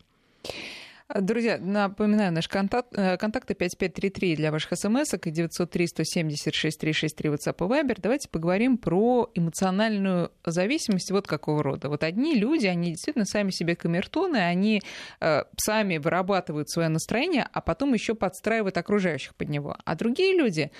Друзья, 1.15 1.58
напоминаю, 1.58 2.34
наш 2.34 2.50
контакт, 2.50 2.89
э, 2.91 3.15
контакты 3.15 3.54
5533 3.54 4.36
для 4.36 4.52
ваших 4.52 4.78
смс 4.78 5.13
и 5.13 5.32
903 5.32 5.88
176 5.88 6.78
363 6.78 7.30
WhatsApp 7.30 7.56
и 7.56 7.69
Viber. 7.69 7.97
Давайте 8.02 8.28
поговорим 8.28 8.78
про 8.78 9.32
эмоциональную 9.34 10.32
зависимость 10.45 11.12
вот 11.12 11.26
какого 11.26 11.63
рода. 11.63 11.88
Вот 11.88 12.04
одни 12.04 12.36
люди, 12.36 12.65
они 12.65 12.89
действительно 12.91 13.23
сами 13.23 13.52
себе 13.52 13.78
камертоны, 13.78 14.36
они 14.36 14.82
э, 15.21 15.43
сами 15.56 15.97
вырабатывают 15.97 16.69
свое 16.69 16.89
настроение, 16.89 17.47
а 17.54 17.62
потом 17.62 17.93
еще 17.93 18.13
подстраивают 18.13 18.78
окружающих 18.78 19.34
под 19.34 19.47
него. 19.47 19.78
А 19.86 19.95
другие 19.95 20.38
люди, 20.38 20.71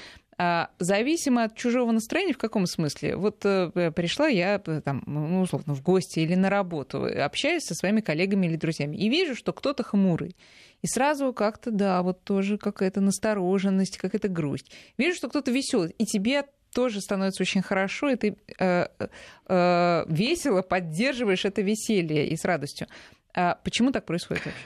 зависимо 0.80 1.44
от 1.44 1.56
чужого 1.56 1.92
настроения 1.92 2.34
в 2.34 2.38
каком 2.38 2.68
смысле? 2.68 3.16
Вот 3.16 3.44
э, 3.44 3.92
пришла 3.92 4.28
я 4.28 4.62
э, 4.64 4.82
там, 4.82 5.04
ну, 5.08 5.42
условно, 5.42 5.74
в 5.74 5.82
гости 5.82 6.20
или 6.20 6.36
на 6.36 6.50
работу, 6.50 7.06
общаюсь 7.06 7.64
со 7.64 7.74
своими 7.74 8.02
коллегами 8.02 8.46
или 8.46 8.56
друзьями, 8.56 8.98
и 8.98 9.10
вижу, 9.10 9.36
что 9.36 9.52
кто-то 9.52 9.84
хмурый. 9.84 10.36
И 10.84 10.88
сразу 10.88 11.34
как-то, 11.34 11.72
да, 11.72 12.04
вот 12.04 12.24
тоже 12.24 12.58
какая-то 12.58 13.02
настороженность, 13.02 13.98
какая-то 13.98 14.28
грусть. 14.28 14.72
Вижу, 14.98 15.16
что 15.16 15.30
кто-то 15.30 15.50
веселый, 15.50 15.96
и 15.98 16.06
тебе 16.06 16.44
тоже 16.74 17.02
становится 17.02 17.42
очень 17.42 17.64
хорошо, 17.64 18.10
и 18.10 18.16
ты 18.16 18.38
э, 18.60 18.88
э, 19.48 20.06
весело 20.08 20.62
поддерживаешь 20.62 21.46
это 21.46 21.64
веселье 21.64 22.28
и 22.28 22.36
с 22.36 22.46
радостью. 22.46 22.88
А 23.34 23.60
почему 23.64 23.92
так 23.92 24.06
происходит 24.06 24.46
вообще? 24.46 24.62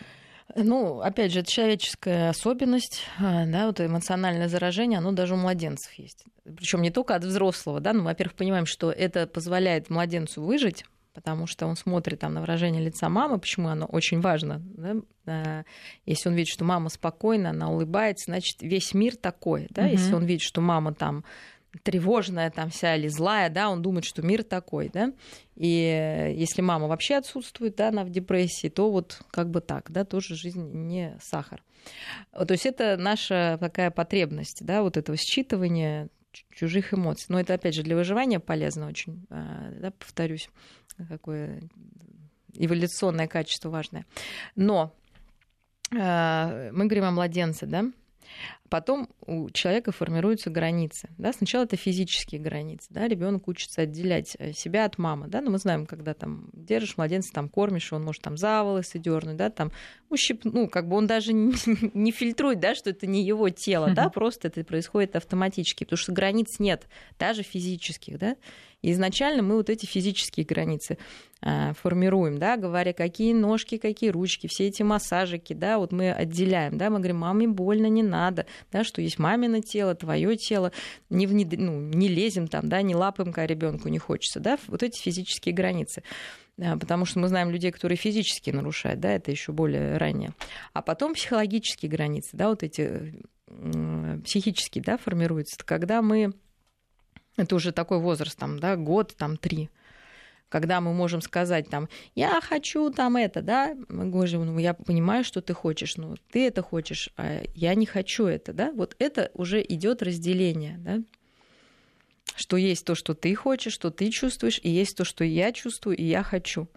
Ну, 0.56 1.00
опять 1.02 1.32
же, 1.32 1.40
это 1.40 1.52
человеческая 1.52 2.30
особенность, 2.30 3.04
а, 3.20 3.46
да, 3.46 3.68
вот 3.68 3.80
эмоциональное 3.80 4.48
заражение, 4.48 5.00
оно 5.00 5.12
даже 5.12 5.34
у 5.34 5.38
младенцев 5.38 5.94
есть. 5.94 6.26
Причем 6.44 6.82
не 6.82 6.92
только 6.92 7.16
от 7.16 7.24
взрослого, 7.24 7.80
да, 7.80 7.94
ну, 7.94 8.04
во-первых, 8.04 8.36
понимаем, 8.36 8.66
что 8.66 8.92
это 8.92 9.28
позволяет 9.28 9.90
младенцу 9.90 10.42
выжить, 10.42 10.86
потому 11.14 11.48
что 11.48 11.68
он 11.68 11.76
смотрит 11.76 12.20
там 12.20 12.34
на 12.34 12.42
выражение 12.42 12.84
лица 12.84 13.10
мамы, 13.10 13.40
почему 13.40 13.70
оно 13.70 13.86
очень 13.86 14.22
важно. 14.22 14.62
Да? 14.64 14.96
А, 15.26 15.64
если 16.06 16.30
он 16.30 16.36
видит, 16.36 16.52
что 16.54 16.66
мама 16.66 16.90
спокойна, 16.90 17.52
она 17.52 17.70
улыбается, 17.70 18.32
значит, 18.32 18.62
весь 18.62 18.94
мир 18.94 19.16
такой. 19.16 19.68
Да? 19.70 19.84
Угу. 19.84 19.92
Если 19.92 20.14
он 20.14 20.26
видит, 20.26 20.42
что 20.42 20.62
мама 20.62 20.94
там 20.94 21.24
тревожная 21.84 22.52
там 22.52 22.70
вся 22.70 22.96
или 22.96 23.08
злая, 23.08 23.50
да, 23.50 23.70
он 23.70 23.82
думает, 23.82 24.06
что 24.06 24.22
мир 24.22 24.44
такой, 24.44 24.90
да, 24.90 25.14
и 25.56 26.34
если 26.36 26.62
мама 26.62 26.88
вообще 26.88 27.16
отсутствует, 27.16 27.76
да, 27.76 27.90
она 27.90 28.04
в 28.04 28.10
депрессии, 28.10 28.68
то 28.68 28.92
вот 28.92 29.22
как 29.32 29.50
бы 29.50 29.62
так, 29.62 29.92
да, 29.92 30.04
тоже 30.04 30.36
жизнь 30.36 30.64
не 30.74 31.18
сахар. 31.22 31.64
То 32.34 32.52
есть 32.52 32.66
это 32.66 32.98
наша 32.98 33.58
такая 33.60 33.92
потребность, 33.92 34.60
да, 34.62 34.84
вот 34.84 34.98
этого 34.98 35.16
считывания 35.16 36.10
чужих 36.54 36.94
эмоций. 36.94 37.26
Но 37.30 37.40
это, 37.40 37.54
опять 37.54 37.76
же, 37.76 37.84
для 37.84 37.96
выживания 37.96 38.40
полезно 38.40 38.88
очень, 38.88 39.26
а, 39.30 39.72
да, 39.80 39.92
повторюсь, 39.92 40.50
какое 41.10 41.62
эволюционное 42.54 43.28
качество 43.28 43.70
важное. 43.70 44.06
Но 44.56 44.94
а, 45.98 46.72
мы 46.72 46.86
говорим 46.86 47.06
о 47.06 47.12
младенце, 47.12 47.66
да, 47.66 47.86
Потом 48.72 49.10
у 49.28 49.50
человека 49.50 49.92
формируются 49.92 50.50
границы. 50.50 51.10
Да? 51.18 51.34
Сначала 51.34 51.66
это 51.66 51.76
физические 51.76 52.40
границы. 52.40 52.88
Да? 52.90 53.06
Ребенок 53.06 53.50
учится 53.50 53.82
отделять 53.82 54.38
э, 54.40 54.54
себя 54.54 54.86
от 54.86 54.98
мамы. 54.98 55.28
Да? 55.28 55.42
Но 55.42 55.52
мы 55.52 55.58
знаем, 55.58 55.86
когда 55.86 56.14
там 56.14 56.50
держишь 56.54 56.96
младенца, 56.96 57.34
там 57.34 57.50
кормишь, 57.50 57.92
он 57.92 58.06
может 58.06 58.22
там 58.22 58.38
за 58.38 58.64
волосы 58.64 58.98
дернуть, 58.98 59.36
да, 59.36 59.50
там 59.50 59.74
ущип... 60.10 60.46
ну, 60.46 60.70
как 60.70 60.88
бы 60.88 60.96
он 60.96 61.06
даже 61.06 61.34
не, 61.34 61.54
не 61.94 62.12
фильтрует, 62.12 62.62
да, 62.62 62.74
что 62.74 62.92
это 62.92 63.08
не 63.08 63.26
его 63.26 63.50
тело, 63.50 63.92
да, 63.94 64.08
просто 64.10 64.48
это 64.48 64.64
происходит 64.64 65.18
автоматически, 65.18 65.84
потому 65.84 65.98
что 65.98 66.14
границ 66.14 66.60
нет, 66.60 66.88
даже 67.20 67.44
физических, 67.44 68.18
да. 68.18 68.38
И 68.82 68.92
изначально 68.92 69.44
мы 69.44 69.58
вот 69.58 69.70
эти 69.70 69.86
физические 69.86 70.46
границы 70.46 70.98
а, 71.44 71.74
формируем, 71.74 72.38
да, 72.40 72.58
говоря, 72.58 72.94
какие 72.94 73.34
ножки, 73.34 73.78
какие 73.78 74.10
ручки, 74.10 74.48
все 74.48 74.68
эти 74.68 74.82
массажики, 74.82 75.54
да, 75.54 75.78
вот 75.78 75.92
мы 75.92 76.12
отделяем, 76.12 76.78
да, 76.78 76.90
мы 76.90 76.98
говорим, 76.98 77.18
маме 77.18 77.48
больно 77.48 77.88
не 77.88 78.04
надо, 78.04 78.46
да, 78.72 78.84
что 78.84 79.02
есть 79.02 79.20
мамино 79.20 79.62
тело, 79.62 79.96
твое 79.96 80.36
тело, 80.36 80.72
не, 81.10 81.28
внед... 81.28 81.58
ну, 81.58 81.80
не 81.80 82.08
лезем 82.08 82.48
там, 82.48 82.70
да, 82.70 82.82
не 82.82 82.96
лапаем, 82.96 83.32
когда 83.32 83.48
ребенку 83.48 83.90
не 83.90 84.00
хочется, 84.00 84.40
да, 84.40 84.58
вот 84.68 84.84
эти 84.84 85.00
физические 85.00 85.54
границы. 85.54 86.04
Да, 86.58 86.78
потому 86.78 87.06
что 87.06 87.20
мы 87.20 87.28
знаем 87.28 87.50
людей, 87.50 87.72
которые 87.72 87.98
физически 87.98 88.52
нарушают, 88.52 89.00
да, 89.00 89.12
это 89.14 89.32
еще 89.32 89.52
более 89.52 89.98
ранее. 89.98 90.34
А 90.74 90.82
потом 90.82 91.14
психологические 91.14 91.90
границы, 91.90 92.30
да, 92.34 92.50
вот 92.50 92.62
эти 92.62 93.16
психические, 94.24 94.84
да, 94.84 94.98
формируются, 94.98 95.58
когда 95.66 96.02
мы 96.02 96.34
это 97.38 97.56
уже 97.56 97.72
такой 97.72 98.00
возраст, 98.00 98.38
там, 98.38 98.60
да, 98.60 98.76
год, 98.76 99.16
там, 99.18 99.38
три, 99.38 99.70
когда 100.52 100.82
мы 100.82 100.94
можем 100.94 101.22
сказать 101.22 101.70
там, 101.70 101.88
я 102.14 102.42
хочу 102.42 102.92
там 102.92 103.16
это, 103.16 103.42
да, 103.42 103.74
мы 103.88 104.10
говорим, 104.10 104.46
ну, 104.46 104.60
я 104.60 104.74
понимаю, 104.74 105.24
что 105.24 105.42
ты 105.42 105.54
хочешь, 105.54 105.96
но 105.96 106.16
ты 106.30 106.46
это 106.46 106.62
хочешь, 106.62 107.10
а 107.16 107.42
я 107.56 107.74
не 107.74 107.86
хочу 107.86 108.26
это, 108.26 108.52
да, 108.52 108.74
вот 108.74 108.96
это 109.00 109.32
уже 109.34 109.64
идет 109.64 110.04
разделение, 110.04 110.78
да, 110.80 111.00
что 112.36 112.58
есть 112.58 112.86
то, 112.86 112.96
что 112.96 113.14
ты 113.14 113.34
хочешь, 113.34 113.74
что 113.74 113.92
ты 113.92 114.12
чувствуешь, 114.12 114.60
и 114.62 114.70
есть 114.70 114.98
то, 114.98 115.06
что 115.06 115.24
я 115.24 115.54
чувствую, 115.54 115.96
и 115.96 116.04
я 116.04 116.22
хочу. 116.22 116.68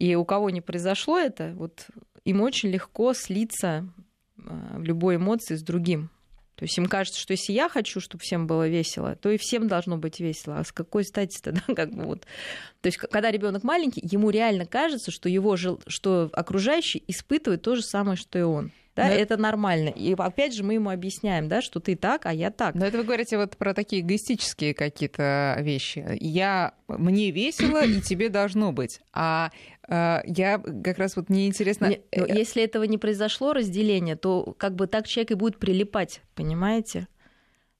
И 0.00 0.16
у 0.16 0.24
кого 0.24 0.50
не 0.50 0.60
произошло 0.60 1.16
это, 1.16 1.54
вот 1.54 1.86
им 2.24 2.40
очень 2.40 2.70
легко 2.70 3.14
слиться 3.14 3.88
а, 4.44 4.78
в 4.78 4.82
любой 4.82 5.16
эмоции 5.16 5.54
с 5.54 5.62
другим. 5.62 6.10
То 6.56 6.64
есть 6.64 6.76
им 6.78 6.86
кажется, 6.86 7.20
что 7.20 7.32
если 7.32 7.52
я 7.52 7.68
хочу, 7.68 8.00
чтобы 8.00 8.22
всем 8.22 8.46
было 8.46 8.66
весело, 8.66 9.14
то 9.14 9.30
и 9.30 9.36
всем 9.36 9.68
должно 9.68 9.98
быть 9.98 10.20
весело. 10.20 10.58
А 10.58 10.64
с 10.64 10.72
какой 10.72 11.04
стати-то, 11.04 11.52
да, 11.66 11.74
как 11.74 11.92
бы 11.92 12.04
вот. 12.04 12.22
То 12.80 12.86
есть, 12.86 12.96
когда 12.96 13.30
ребенок 13.30 13.62
маленький, 13.62 14.00
ему 14.02 14.30
реально 14.30 14.66
кажется, 14.66 15.10
что 15.10 15.28
его 15.28 15.56
что 15.56 16.30
окружающий 16.32 17.04
испытывает 17.06 17.62
то 17.62 17.76
же 17.76 17.82
самое, 17.82 18.16
что 18.16 18.38
и 18.38 18.42
он. 18.42 18.72
Да, 18.96 19.08
Но... 19.08 19.12
это 19.12 19.36
нормально. 19.36 19.90
И 19.90 20.14
опять 20.16 20.54
же 20.54 20.64
мы 20.64 20.74
ему 20.74 20.88
объясняем, 20.88 21.48
да, 21.48 21.60
что 21.60 21.80
ты 21.80 21.96
так, 21.96 22.24
а 22.24 22.32
я 22.32 22.50
так. 22.50 22.74
Но 22.74 22.86
это 22.86 22.96
вы 22.96 23.04
говорите 23.04 23.36
вот 23.36 23.56
про 23.58 23.74
такие 23.74 24.00
эгоистические 24.00 24.72
какие-то 24.72 25.58
вещи. 25.60 26.16
Я 26.18 26.72
мне 26.88 27.30
весело, 27.30 27.84
и 27.84 28.00
тебе 28.00 28.30
должно 28.30 28.72
быть. 28.72 29.00
А 29.12 29.50
э, 29.86 30.20
я 30.24 30.58
как 30.58 30.96
раз 30.96 31.16
вот 31.16 31.28
мне 31.28 31.46
интересно... 31.46 31.88
Не, 31.88 32.00
э, 32.10 32.26
если 32.34 32.62
этого 32.62 32.84
не 32.84 32.96
произошло, 32.96 33.52
разделение, 33.52 34.16
то 34.16 34.54
как 34.56 34.74
бы 34.74 34.86
так 34.86 35.06
человек 35.06 35.32
и 35.32 35.34
будет 35.34 35.58
прилипать, 35.58 36.22
понимаете? 36.34 37.06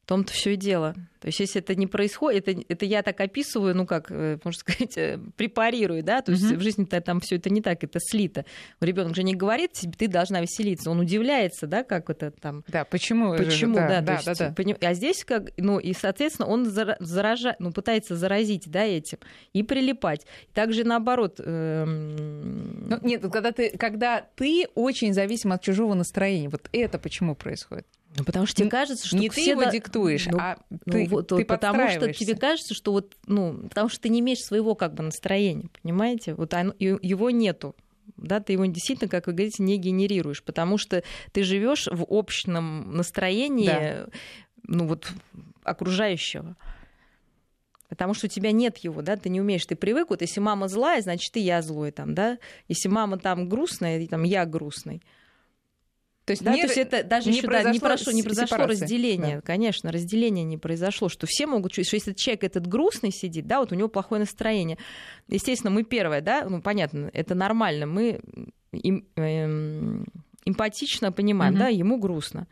В 0.07 0.09
том-то 0.09 0.33
все 0.33 0.53
и 0.53 0.57
дело. 0.57 0.95
То 1.19 1.27
есть, 1.27 1.41
если 1.41 1.61
это 1.61 1.75
не 1.75 1.89
происходит, 1.89 2.47
это, 2.47 2.63
это 2.69 2.85
я 2.85 3.03
так 3.03 3.21
описываю, 3.21 3.75
ну 3.75 3.87
как, 3.87 4.13
э, 4.13 4.39
можно 4.45 4.61
сказать, 4.61 4.97
э, 4.97 5.19
препарирую, 5.37 6.05
да, 6.05 6.23
то 6.23 6.31
есть 6.31 6.45
угу. 6.45 6.61
в 6.61 6.61
жизни-то 6.61 7.01
там 7.01 7.19
все 7.19 7.35
это 7.35 7.51
не 7.51 7.61
так, 7.61 7.83
это 7.83 7.99
слито. 7.99 8.45
Ребенок 8.81 9.17
же 9.17 9.25
не 9.25 9.35
говорит 9.35 9.73
тебе, 9.73 9.95
ты 9.99 10.07
должна 10.07 10.41
веселиться, 10.41 10.93
он 10.93 11.01
удивляется, 11.01 11.67
да, 11.67 11.83
как 11.83 12.09
это 12.11 12.31
там. 12.31 12.63
Да, 12.69 12.85
почему? 12.85 13.37
Почему, 13.37 13.75
да, 13.75 14.01
да, 14.01 14.21
да, 14.25 14.35
да, 14.35 14.55
да. 14.57 14.89
А 14.89 14.95
здесь 14.95 15.25
как, 15.25 15.51
ну 15.57 15.81
и 15.81 15.93
соответственно 15.93 16.47
он 16.47 16.67
заражает, 16.67 17.59
ну 17.59 17.73
пытается 17.73 18.15
заразить, 18.15 18.71
да, 18.71 18.85
этим 18.85 19.19
и 19.55 19.65
прилипать. 19.65 20.25
Также 20.55 20.85
наоборот. 20.85 21.41
Эм... 21.45 22.89
Ну, 22.89 23.01
нет, 23.03 23.23
когда 23.33 23.51
ты, 23.51 23.77
когда 23.77 24.25
ты 24.37 24.69
очень 24.77 25.13
зависим 25.13 25.51
от 25.51 25.63
чужого 25.63 25.95
настроения, 25.95 26.49
вот 26.49 26.69
это 26.71 27.01
почему 27.01 27.35
происходит? 27.35 27.89
Ну, 28.17 28.25
потому 28.25 28.47
что 28.47 28.57
тебе 28.57 28.71
кажется, 28.71 29.07
что 29.07 29.17
не 29.17 29.29
все 29.29 29.45
ты 29.45 29.51
его 29.51 29.65
да... 29.65 29.71
диктуешь, 29.71 30.27
ну, 30.27 30.39
а 30.39 30.59
ну, 30.71 30.93
ты, 30.93 31.07
вот, 31.09 31.29
ты 31.29 31.45
потому 31.45 31.89
что 31.91 32.13
тебе 32.13 32.35
кажется, 32.35 32.75
что 32.75 32.93
вот, 32.93 33.15
ну, 33.27 33.69
потому 33.69 33.89
что 33.89 34.01
ты 34.01 34.09
не 34.09 34.21
имеешь 34.21 34.43
своего 34.43 34.75
как 34.75 34.95
бы 34.95 35.03
настроения, 35.03 35.69
понимаете? 35.83 36.35
Вот 36.35 36.55
оно, 36.55 36.75
его 36.79 37.31
нету 37.31 37.75
да, 38.17 38.41
ты 38.41 38.55
его 38.55 38.65
действительно, 38.67 39.11
как 39.11 39.27
вы 39.27 39.33
говорите, 39.33 39.63
не 39.63 39.77
генерируешь, 39.77 40.43
потому 40.43 40.79
что 40.79 41.03
ты 41.33 41.43
живешь 41.43 41.87
в 41.91 42.07
общем 42.09 42.97
настроении, 42.97 43.67
да. 43.67 44.07
ну 44.63 44.87
вот 44.87 45.13
окружающего. 45.65 46.57
Потому 47.89 48.15
что 48.15 48.27
у 48.27 48.31
тебя 48.31 48.51
нет 48.53 48.79
его, 48.79 49.03
да, 49.03 49.17
ты 49.17 49.29
не 49.29 49.41
умеешь, 49.41 49.65
ты 49.67 49.77
привык, 49.77 50.11
вот 50.11 50.21
если 50.21 50.41
мама 50.41 50.69
злая, 50.69 51.03
значит, 51.03 51.37
и 51.37 51.41
я 51.41 51.63
злой 51.63 51.93
там, 51.93 52.15
да, 52.15 52.39
если 52.69 52.89
мама 52.89 53.19
там 53.19 53.49
грустная, 53.49 54.05
там 54.09 54.25
я 54.25 54.45
грустный. 54.45 55.03
То 56.27 56.33
есть, 56.33 56.43
да, 56.43 56.53
не, 56.53 56.63
то 56.63 56.67
есть 56.67 56.77
это 56.77 57.05
даже 57.05 57.31
не 57.31 57.37
еще 57.37 57.47
произошло, 57.47 57.69
да, 57.69 57.73
не, 57.73 57.79
прошло, 57.79 58.13
не 58.13 58.23
произошло 58.25 58.67
разделение, 58.67 59.37
да. 59.37 59.43
конечно, 59.43 59.93
разделение 59.93 60.45
не 60.45 60.59
произошло, 60.59 61.09
что 61.09 61.25
все 61.29 61.47
могут 61.47 61.71
чувствовать, 61.73 62.03
что 62.03 62.11
если 62.11 62.21
человек 62.21 62.43
этот 62.43 62.67
грустный 62.67 63.13
сидит, 63.13 63.47
да, 63.47 63.61
вот 63.61 63.71
у 63.71 63.77
него 63.77 63.89
плохое 63.89 64.19
настроение. 64.19 64.77
Естественно, 65.29 65.71
мы 65.71 65.85
первое, 65.85 66.21
да, 66.21 66.45
ну 66.49 66.61
понятно, 66.61 67.11
это 67.13 67.37
нормально, 67.37 67.87
мы 67.87 68.21
им, 68.73 69.07
э, 69.15 70.05
эмпатично 70.45 71.13
понимаем, 71.13 71.55
угу. 71.55 71.61
да, 71.61 71.69
ему 71.69 71.97
грустно. 71.97 72.49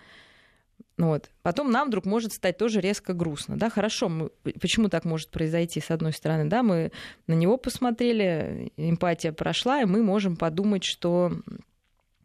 Вот. 0.96 1.30
Потом 1.42 1.72
нам 1.72 1.88
вдруг 1.88 2.04
может 2.04 2.32
стать 2.32 2.56
тоже 2.56 2.80
резко 2.80 3.12
грустно. 3.12 3.56
Да, 3.56 3.70
хорошо, 3.70 4.08
мы, 4.08 4.30
почему 4.60 4.88
так 4.88 5.04
может 5.04 5.30
произойти, 5.30 5.80
с 5.80 5.90
одной 5.90 6.12
стороны? 6.12 6.48
Да, 6.48 6.62
мы 6.62 6.92
на 7.26 7.32
него 7.32 7.56
посмотрели, 7.56 8.70
эмпатия 8.76 9.32
прошла, 9.32 9.82
и 9.82 9.86
мы 9.86 10.04
можем 10.04 10.36
подумать, 10.36 10.84
что 10.84 11.32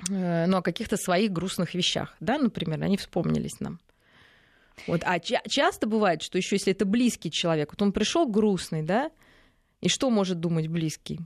ну, 0.07 0.57
о 0.57 0.61
каких-то 0.61 0.97
своих 0.97 1.31
грустных 1.31 1.73
вещах, 1.73 2.15
да, 2.19 2.37
например, 2.37 2.81
они 2.83 2.97
вспомнились 2.97 3.59
нам. 3.59 3.79
Вот. 4.87 5.01
А 5.03 5.19
ча- 5.19 5.41
часто 5.47 5.87
бывает, 5.87 6.21
что 6.21 6.37
еще 6.37 6.55
если 6.55 6.71
это 6.71 6.85
близкий 6.85 7.31
человек, 7.31 7.71
вот 7.71 7.81
он 7.81 7.91
пришел 7.91 8.27
грустный, 8.27 8.81
да, 8.81 9.11
и 9.81 9.89
что 9.89 10.09
может 10.09 10.39
думать 10.39 10.67
близкий? 10.67 11.19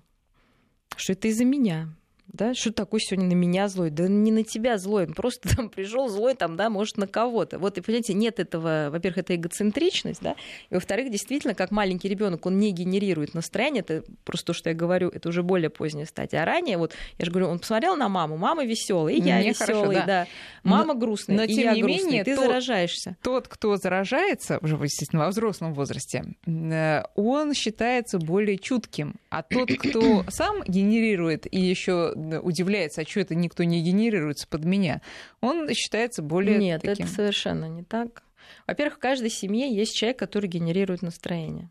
Что 0.96 1.14
это 1.14 1.28
из-за 1.28 1.46
меня, 1.46 1.96
да, 2.28 2.54
что 2.54 2.72
такой 2.72 3.00
сегодня 3.00 3.30
на 3.30 3.38
меня 3.38 3.68
злой? 3.68 3.92
Да 3.92 4.08
не 4.08 4.32
на 4.32 4.44
тебя 4.44 4.78
злой, 4.78 5.06
он 5.06 5.14
просто 5.14 5.56
там 5.56 5.70
пришел 5.70 6.10
злой, 6.10 6.36
там, 6.36 6.56
да, 6.56 6.70
может, 6.70 6.98
на 6.98 7.08
кого-то. 7.08 7.60
Вот, 7.60 7.78
и 7.78 7.82
понимаете, 7.82 8.14
нет 8.14 8.40
этого, 8.40 8.90
во-первых, 8.92 9.20
это 9.20 9.36
эгоцентричность, 9.36 10.22
да, 10.22 10.36
и 10.70 10.74
во-вторых, 10.74 11.12
действительно, 11.12 11.54
как 11.54 11.72
маленький 11.72 12.10
ребенок, 12.10 12.46
он 12.46 12.58
не 12.58 12.72
генерирует 12.72 13.34
настроение, 13.34 13.82
это 13.82 14.04
просто 14.24 14.48
то, 14.48 14.54
что 14.54 14.70
я 14.70 14.76
говорю, 14.76 15.10
это 15.10 15.30
уже 15.30 15.44
более 15.44 15.70
поздняя 15.70 16.06
стадия. 16.06 16.42
А 16.42 16.46
ранее, 16.46 16.78
вот, 16.78 16.94
я 17.20 17.26
же 17.26 17.32
говорю, 17.32 17.50
он 17.50 17.60
посмотрел 17.60 17.96
на 17.96 18.10
маму, 18.10 18.38
мама 18.38 18.66
веселая, 18.66 19.14
и 19.14 19.22
я 19.22 19.42
веселый, 19.42 19.98
да. 19.98 20.06
да. 20.06 20.28
Мама 20.64 20.96
грустная, 20.96 21.38
но, 21.38 21.44
и 21.44 21.54
тем 21.54 21.66
я 21.66 21.74
не 21.74 21.82
грустный, 21.82 22.06
менее, 22.06 22.24
ты 22.24 22.36
тот, 22.36 22.46
заражаешься. 22.46 23.18
Тот, 23.22 23.48
кто 23.48 23.76
заражается, 23.76 24.58
уже, 24.62 24.76
естественно, 24.76 25.24
во 25.24 25.30
взрослом 25.30 25.74
возрасте, 25.74 26.24
э, 26.48 27.04
он 27.16 27.54
считается 27.54 28.18
более 28.18 28.58
чутким, 28.58 29.16
а 29.30 29.44
тот, 29.44 29.70
кто 29.72 30.26
сам 30.30 30.64
генерирует 30.64 31.46
и 31.54 31.60
еще 31.60 32.13
удивляется, 32.14 33.02
а 33.02 33.06
что 33.06 33.20
это 33.20 33.36
никто 33.36 33.64
не 33.64 33.82
генерируется 33.82 34.48
под 34.48 34.66
меня, 34.66 35.02
он 35.42 35.68
считается 35.74 36.22
более 36.22 36.58
Нет, 36.58 36.82
таким... 36.82 37.06
это 37.06 37.14
совершенно 37.14 37.66
не 37.66 37.84
так. 37.84 38.24
Во-первых, 38.68 38.96
в 38.96 39.00
каждой 39.00 39.30
семье 39.30 39.74
есть 39.74 39.96
человек, 39.96 40.20
который 40.20 40.48
генерирует 40.48 41.02
настроение. 41.02 41.70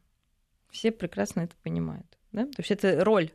Все 0.70 0.90
прекрасно 0.90 1.42
это 1.42 1.54
понимают. 1.62 2.06
Да? 2.32 2.44
То 2.46 2.54
есть 2.58 2.70
это 2.70 3.04
роль. 3.04 3.30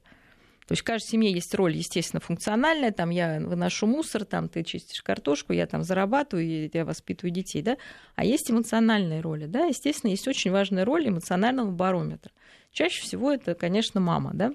То 0.68 0.74
есть 0.74 0.82
в 0.82 0.86
каждой 0.86 1.08
семье 1.08 1.32
есть 1.32 1.55
роль, 1.55 1.78
естественно, 1.78 2.20
функциональная. 2.20 2.91
Там 2.91 3.10
я 3.10 3.39
выношу 3.39 3.88
мусор, 3.88 4.26
там 4.26 4.49
ты 4.49 4.64
чистишь 4.64 5.01
картошку, 5.01 5.53
я 5.53 5.66
там 5.66 5.84
зарабатываю, 5.84 6.70
я 6.74 6.84
воспитываю 6.84 7.32
детей. 7.32 7.62
Да? 7.62 7.78
А 8.16 8.26
есть 8.26 8.51
эмоциональные 8.51 9.22
роли. 9.22 9.45
Да? 9.45 9.66
Естественно, 9.66 10.12
есть 10.12 10.28
очень 10.28 10.51
важная 10.51 10.84
роль 10.84 11.08
эмоционального 11.08 11.72
барометра. 11.72 12.34
Чаще 12.72 13.01
всего 13.01 13.32
это, 13.32 13.55
конечно, 13.55 14.01
мама. 14.01 14.32
Да? 14.34 14.51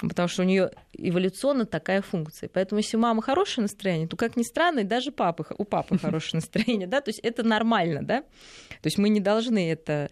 Потому 0.00 0.28
что 0.28 0.42
у 0.42 0.44
нее 0.44 0.70
эволюционно 0.92 1.66
такая 1.66 2.02
функция. 2.02 2.48
Поэтому 2.52 2.80
если 2.80 2.96
у 2.96 3.00
мамы 3.00 3.22
хорошее 3.22 3.62
настроение, 3.62 4.08
то, 4.08 4.16
как 4.16 4.36
ни 4.36 4.42
странно, 4.42 4.80
и 4.80 4.84
даже 4.84 5.12
папы, 5.12 5.46
у 5.56 5.64
папы 5.64 5.98
хорошее 6.02 6.40
настроение, 6.40 6.86
да, 6.86 7.00
то 7.00 7.10
есть 7.10 7.20
это 7.20 7.42
нормально, 7.42 8.02
да, 8.02 8.22
то 8.22 8.86
есть 8.86 8.98
мы 8.98 9.08
не 9.08 9.20
должны 9.20 9.70
это 9.70 10.10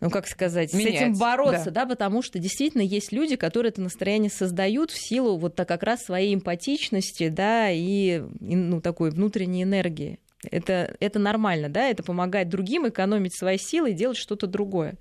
ну, 0.00 0.10
как 0.10 0.26
сказать, 0.26 0.74
Менять, 0.74 0.92
с 0.92 0.96
этим 0.96 1.14
бороться, 1.14 1.70
да. 1.70 1.82
да, 1.82 1.86
потому 1.86 2.20
что 2.20 2.38
действительно 2.38 2.82
есть 2.82 3.10
люди, 3.10 3.36
которые 3.36 3.70
это 3.70 3.80
настроение 3.80 4.30
создают 4.30 4.90
в 4.90 4.98
силу 4.98 5.38
вот 5.38 5.54
так 5.54 5.66
как 5.66 5.82
раз 5.82 6.02
своей 6.02 6.34
эмпатичности, 6.34 7.28
да, 7.28 7.70
и, 7.70 8.22
и 8.40 8.56
ну, 8.56 8.82
такой 8.82 9.10
внутренней 9.10 9.62
энергии. 9.62 10.18
Это, 10.50 10.94
это 11.00 11.18
нормально, 11.18 11.70
да, 11.70 11.88
это 11.88 12.02
помогает 12.02 12.50
другим 12.50 12.86
экономить 12.86 13.34
свои 13.34 13.56
силы 13.56 13.92
и 13.92 13.94
делать 13.94 14.18
что-то 14.18 14.46
другое. 14.46 14.98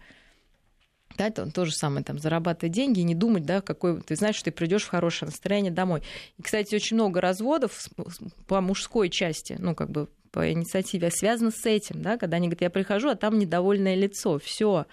Да, 1.17 1.27
это 1.27 1.43
он 1.43 1.51
тоже 1.51 1.73
самое, 1.73 2.03
там, 2.03 2.17
зарабатывать 2.19 2.73
деньги 2.73 2.99
и 2.99 3.03
не 3.03 3.15
думать, 3.15 3.45
да, 3.45 3.61
какой 3.61 4.01
ты 4.01 4.15
знаешь, 4.15 4.35
что 4.35 4.45
ты 4.45 4.51
придешь 4.51 4.83
в 4.83 4.89
хорошее 4.89 5.27
настроение 5.27 5.71
домой. 5.71 6.01
И, 6.37 6.41
кстати, 6.41 6.73
очень 6.75 6.95
много 6.95 7.21
разводов 7.21 7.87
по 8.47 8.61
мужской 8.61 9.09
части, 9.09 9.55
ну, 9.59 9.75
как 9.75 9.91
бы 9.91 10.07
по 10.31 10.51
инициативе, 10.51 11.11
связано 11.11 11.51
с 11.51 11.65
этим, 11.65 12.01
да, 12.01 12.17
когда 12.17 12.37
они 12.37 12.47
говорят, 12.47 12.61
я 12.61 12.69
прихожу, 12.71 13.09
а 13.09 13.15
там 13.15 13.37
недовольное 13.37 13.95
лицо, 13.95 14.39
все, 14.39 14.87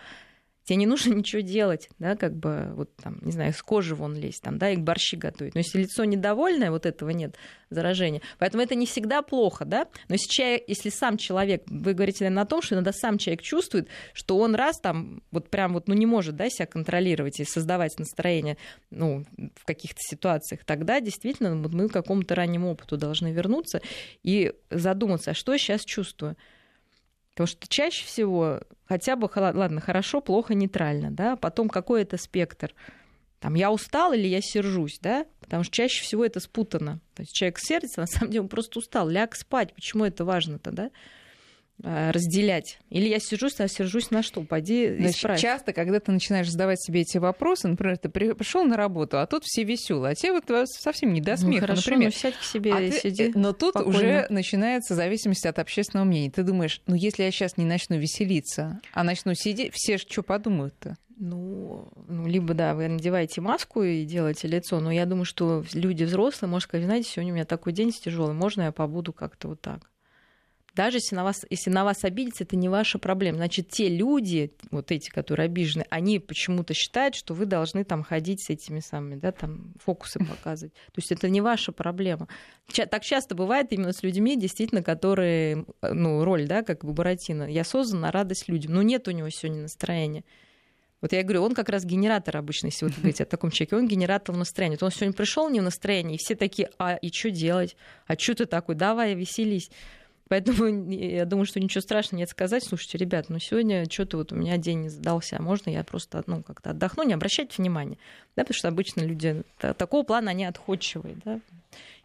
тебе 0.71 0.77
не 0.77 0.87
нужно 0.87 1.15
ничего 1.15 1.43
делать, 1.43 1.89
да, 1.99 2.15
как 2.15 2.37
бы, 2.37 2.71
вот 2.75 2.95
там, 2.97 3.19
не 3.23 3.33
знаю, 3.33 3.53
с 3.53 3.61
кожи 3.61 3.97
вон 3.97 4.17
лезть, 4.17 4.43
там, 4.43 4.57
да, 4.59 4.71
и 4.71 4.77
борщи 4.77 5.17
готовить. 5.17 5.55
Но 5.55 5.59
если 5.59 5.83
лицо 5.83 6.05
недовольное, 6.05 6.71
вот 6.71 6.87
этого 6.87 7.11
нет 7.11 7.35
заражения. 7.71 8.23
Поэтому 8.39 8.63
это 8.63 8.77
не 8.77 8.87
всегда 8.87 9.23
плохо, 9.23 9.65
да, 9.65 9.89
но 10.09 10.15
если, 10.15 10.29
человек, 10.29 10.63
если 10.69 10.91
сам 10.91 11.17
человек, 11.17 11.65
вы 11.67 11.93
говорите 11.93 12.25
наверное, 12.25 12.45
о 12.45 12.47
том, 12.47 12.63
что 12.63 12.77
иногда 12.77 12.93
сам 12.93 13.19
человек 13.19 13.43
чувствует, 13.43 13.89
что 14.13 14.39
он 14.39 14.55
раз 14.55 14.79
там 14.81 15.23
вот 15.33 15.51
прям 15.51 15.73
вот, 15.75 15.89
ну, 15.89 15.95
не 15.95 16.07
может, 16.07 16.37
да, 16.37 16.49
себя 16.49 16.67
контролировать 16.67 17.41
и 17.41 17.45
создавать 17.45 17.99
настроение, 17.99 18.57
ну, 18.91 19.25
в 19.57 19.65
каких-то 19.65 19.99
ситуациях, 20.01 20.65
тогда 20.65 21.01
действительно 21.01 21.55
мы 21.55 21.89
к 21.89 21.93
какому-то 21.93 22.35
раннему 22.37 22.71
опыту 22.71 22.97
должны 22.97 23.33
вернуться 23.33 23.81
и 24.23 24.53
задуматься, 24.71 25.33
а 25.33 25.35
что 25.35 25.53
я 25.53 25.59
сейчас 25.59 25.85
чувствую. 25.85 26.37
Потому 27.41 27.57
что 27.57 27.69
чаще 27.69 28.05
всего 28.05 28.61
хотя 28.85 29.17
бы, 29.17 29.31
ладно, 29.35 29.81
хорошо, 29.81 30.21
плохо, 30.21 30.53
нейтрально, 30.53 31.11
да, 31.11 31.37
потом 31.37 31.71
какой 31.71 32.03
это 32.03 32.19
спектр. 32.19 32.75
Там, 33.39 33.55
я 33.55 33.73
устал 33.73 34.13
или 34.13 34.27
я 34.27 34.43
сержусь, 34.43 34.99
да? 35.01 35.25
Потому 35.41 35.65
что 35.65 35.73
чаще 35.73 36.03
всего 36.03 36.23
это 36.23 36.39
спутано. 36.39 37.01
То 37.15 37.23
есть 37.23 37.33
человек 37.33 37.59
сердится, 37.63 38.03
на 38.03 38.07
самом 38.07 38.31
деле 38.33 38.43
он 38.43 38.49
просто 38.51 38.79
устал. 38.79 39.09
Ляг 39.09 39.37
спать. 39.37 39.73
Почему 39.73 40.05
это 40.05 40.27
важно-то, 40.27 40.71
да? 40.71 40.91
А, 41.83 42.13
разделять. 42.13 42.79
Или 42.91 43.09
я 43.09 43.19
сижусь, 43.19 43.59
а 43.61 43.69
сержусь 43.69 44.11
на 44.11 44.23
что? 44.23 44.43
Пойди 44.43 44.87
исправь. 45.07 45.41
Часто, 45.41 45.73
когда 45.73 46.01
ты 46.01 46.13
начинаешь 46.13 46.51
задавать 46.51 46.83
себе 46.83 47.03
эти 47.03 47.19
вопросы, 47.19 47.69
например, 47.69 47.97
ты 47.97 48.09
пришел 48.09 48.65
на 48.65 48.77
работу, 48.77 49.19
а 49.19 49.27
тут 49.27 49.45
все 49.45 49.65
веселые, 49.65 50.13
а 50.13 50.15
тебе 50.15 50.33
вот 50.33 50.45
совсем 50.69 51.13
не 51.13 51.21
до 51.21 51.33
ну, 51.33 51.37
смеха, 51.37 51.53
ну, 51.53 51.61
хорошо, 51.61 51.91
например. 51.91 52.13
Ну, 52.15 52.19
сядь 52.19 52.37
к 52.37 52.43
себе 52.43 52.75
а 52.75 52.81
и 52.81 52.91
ты... 52.91 53.01
сиди. 53.01 53.33
Но 53.35 53.53
тут 53.53 53.71
спокойно. 53.71 53.99
уже 53.99 54.27
начинается 54.31 54.95
зависимость 54.95 55.47
от 55.47 55.59
общественного 55.59 56.07
мнения. 56.07 56.31
Ты 56.31 56.43
думаешь, 56.43 56.83
ну 56.87 56.95
если 56.95 57.23
я 57.23 57.31
сейчас 57.31 57.57
не 57.57 57.65
начну 57.65 57.97
веселиться, 57.97 58.81
а 58.93 59.05
начну 59.05 59.35
сидеть, 59.35 59.73
все 59.75 59.97
же 59.99 60.05
что 60.09 60.23
подумают-то? 60.23 60.97
Ну, 61.23 61.89
ну, 62.09 62.27
либо, 62.27 62.55
да, 62.55 62.75
вы 62.75 62.89
надеваете 62.89 63.43
маску 63.43 63.83
и 63.83 64.07
делаете 64.07 64.49
лицо, 64.49 64.81
но 64.81 64.91
я 64.91 65.05
думаю, 65.05 65.27
что 65.27 65.63
люди 65.75 66.05
взрослые, 66.05 66.51
может 66.51 66.69
сказать, 66.69 66.87
знаете, 66.87 67.11
сегодня 67.11 67.33
у 67.33 67.35
меня 67.35 67.45
такой 67.45 67.75
день 67.75 67.93
тяжелый, 67.93 68.33
можно 68.33 68.63
я 68.63 68.73
побуду 68.73 69.13
как-то 69.13 69.49
вот 69.49 69.61
так? 69.61 69.90
Даже 70.75 70.99
если 70.99 71.15
на 71.17 71.25
вас, 71.25 71.45
если 71.51 71.71
на 71.71 71.85
вас 71.85 72.05
обидится, 72.05 72.45
это 72.45 72.57
не 72.57 72.69
ваша 72.69 72.99
проблема. 72.99 73.39
Значит, 73.39 73.69
те 73.69 73.89
люди, 73.89 74.53
вот 74.71 74.93
эти, 74.93 75.11
которые 75.11 75.47
обижены, 75.47 75.85
они 75.91 76.19
почему-то 76.19 76.75
считают, 76.75 77.15
что 77.15 77.35
вы 77.35 77.47
должны 77.47 77.85
там 77.85 78.03
ходить 78.03 78.43
с 78.43 78.51
этими 78.51 78.81
самыми, 78.81 79.17
да, 79.17 79.33
там 79.33 79.75
фокусы 79.79 80.19
показывать. 80.19 80.73
То 80.73 80.99
есть 80.99 81.11
это 81.13 81.29
не 81.29 81.41
ваша 81.41 81.73
проблема. 81.73 82.29
Так 82.73 83.03
часто 83.03 83.35
бывает 83.35 83.73
именно 83.73 83.93
с 83.93 84.03
людьми, 84.03 84.37
действительно, 84.37 84.83
которые, 84.83 85.65
ну, 85.83 86.25
роль, 86.25 86.47
да, 86.47 86.63
как 86.63 86.85
бы 86.85 86.93
Буратино. 86.93 87.45
Я 87.45 87.65
создана 87.65 88.11
радость 88.11 88.49
людям. 88.49 88.75
Но 88.75 88.83
нет 88.83 89.09
у 89.09 89.11
него 89.11 89.29
сегодня 89.31 89.63
настроения. 89.63 90.25
Вот 91.01 91.13
я 91.13 91.23
говорю, 91.23 91.43
он 91.43 91.55
как 91.55 91.71
раз 91.71 91.85
генератор 91.87 92.37
обычно, 92.37 92.67
если 92.67 92.85
вы 92.85 92.93
говорите 92.93 93.23
о 93.23 93.27
таком 93.27 93.51
человеке, 93.51 93.77
он 93.77 93.89
генератор 93.89 94.37
настроения. 94.37 94.77
Вот 94.77 94.85
он 94.85 94.91
сегодня 94.91 95.15
пришел 95.15 95.49
не 95.49 95.61
в 95.61 95.63
настроении, 95.63 96.17
и 96.17 96.19
все 96.19 96.35
такие, 96.35 96.69
а 96.79 96.95
и 96.97 97.11
что 97.11 97.31
делать? 97.31 97.75
А 98.07 98.19
что 98.19 98.35
ты 98.35 98.45
такой? 98.45 98.75
Давай, 98.75 99.15
веселись. 99.15 99.71
Поэтому 100.31 100.67
я 100.93 101.27
думаю, 101.27 101.45
что 101.45 101.61
ничего 101.61 101.83
страшного 101.83 102.21
нет 102.21 102.31
сказать. 102.31 102.65
Слушайте, 102.65 102.99
ребят, 102.99 103.27
ну 103.29 103.39
сегодня 103.41 103.91
что-то 103.91 104.17
вот 104.17 104.33
у 104.33 104.37
меня 104.37 104.57
день 104.57 104.83
не 104.83 104.89
задался, 104.89 105.43
можно 105.43 105.71
я 105.71 105.83
просто 105.83 106.23
ну, 106.27 106.43
как-то 106.43 106.71
отдохну, 106.71 107.03
не 107.03 107.13
обращайте 107.13 107.55
внимания. 107.59 107.99
Да, 108.37 108.45
потому 108.45 108.57
что 108.57 108.69
обычно 108.69 109.01
люди 109.01 109.43
такого 109.59 110.05
плана, 110.05 110.31
они 110.31 110.45
отходчивые. 110.45 111.17
Да? 111.25 111.41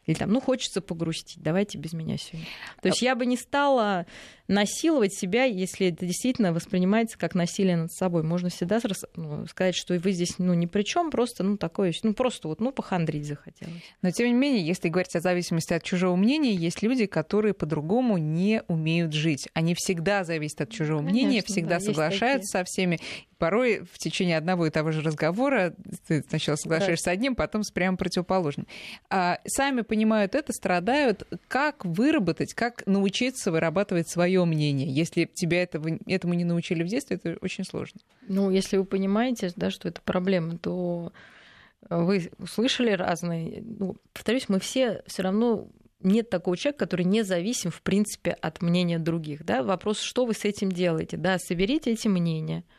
Или 0.07 0.15
там, 0.15 0.31
ну, 0.31 0.41
хочется 0.41 0.81
погрустить, 0.81 1.41
давайте 1.41 1.77
без 1.77 1.93
меня 1.93 2.17
сегодня. 2.17 2.47
То 2.81 2.89
есть 2.89 3.01
я 3.01 3.15
бы 3.15 3.25
не 3.25 3.37
стала 3.37 4.05
насиловать 4.47 5.13
себя, 5.13 5.45
если 5.45 5.87
это 5.87 6.05
действительно 6.05 6.53
воспринимается 6.53 7.17
как 7.17 7.35
насилие 7.35 7.77
над 7.77 7.91
собой. 7.91 8.23
Можно 8.23 8.49
всегда 8.49 8.79
ну, 9.15 9.45
сказать, 9.47 9.75
что 9.75 9.95
вы 9.95 10.11
здесь 10.11 10.37
ну, 10.37 10.53
ни 10.53 10.65
при 10.65 10.83
чем, 10.83 11.09
просто, 11.11 11.43
ну, 11.43 11.57
такое, 11.57 11.93
ну, 12.03 12.13
просто 12.13 12.47
вот, 12.47 12.59
ну, 12.59 12.71
похандрить 12.71 13.25
захотелось. 13.25 13.81
Но, 14.01 14.11
тем 14.11 14.27
не 14.27 14.33
менее, 14.33 14.65
если 14.65 14.89
говорить 14.89 15.15
о 15.15 15.21
зависимости 15.21 15.73
от 15.73 15.83
чужого 15.83 16.15
мнения, 16.15 16.53
есть 16.53 16.83
люди, 16.83 17.05
которые 17.05 17.53
по-другому 17.53 18.17
не 18.17 18.63
умеют 18.67 19.13
жить. 19.13 19.49
Они 19.53 19.73
всегда 19.75 20.23
зависят 20.23 20.61
от 20.61 20.71
чужого 20.71 20.99
Конечно, 20.99 21.13
мнения, 21.13 21.43
всегда 21.45 21.79
да, 21.79 21.79
соглашаются 21.79 22.59
со 22.59 22.63
всеми 22.65 22.99
порой 23.37 23.85
в 23.91 23.97
течение 23.97 24.37
одного 24.37 24.67
и 24.67 24.69
того 24.69 24.91
же 24.91 25.01
разговора 25.01 25.73
ты 26.07 26.23
сначала 26.27 26.55
соглашаешься 26.55 27.05
да. 27.05 27.11
с 27.11 27.13
одним, 27.13 27.35
потом 27.35 27.63
с 27.63 27.71
прямо 27.71 27.97
противоположным. 27.97 28.67
А 29.09 29.39
сами 29.45 29.81
понимают 29.81 30.35
это, 30.35 30.53
страдают. 30.53 31.27
Как 31.47 31.85
выработать, 31.85 32.53
как 32.53 32.85
научиться 32.85 33.51
вырабатывать 33.51 34.09
свое 34.09 34.34
мнение? 34.43 34.89
Если 34.89 35.29
тебя 35.33 35.63
этого, 35.63 35.97
этому 36.07 36.33
не 36.33 36.43
научили 36.43 36.83
в 36.83 36.87
детстве, 36.87 37.15
это 37.15 37.37
очень 37.39 37.63
сложно. 37.63 38.01
Ну, 38.27 38.51
если 38.51 38.75
вы 38.75 38.83
понимаете, 38.83 39.51
да, 39.55 39.71
что 39.71 39.87
это 39.87 40.01
проблема, 40.01 40.57
то 40.57 41.13
вы 41.89 42.29
услышали 42.37 42.91
разные. 42.91 43.63
Ну, 43.63 43.95
повторюсь, 44.11 44.49
мы 44.49 44.59
все 44.59 45.03
все 45.07 45.21
равно 45.21 45.69
нет 46.01 46.29
такого 46.29 46.57
человека, 46.57 46.85
который 46.85 47.05
не 47.05 47.23
зависим, 47.23 47.71
в 47.71 47.81
принципе, 47.81 48.31
от 48.31 48.61
мнения 48.61 48.99
других. 48.99 49.45
Да? 49.45 49.63
Вопрос, 49.63 50.01
что 50.01 50.25
вы 50.25 50.33
с 50.33 50.43
этим 50.43 50.71
делаете? 50.71 51.15
Да, 51.15 51.37
соберите 51.39 51.93
эти 51.93 52.09
мнения– 52.09 52.65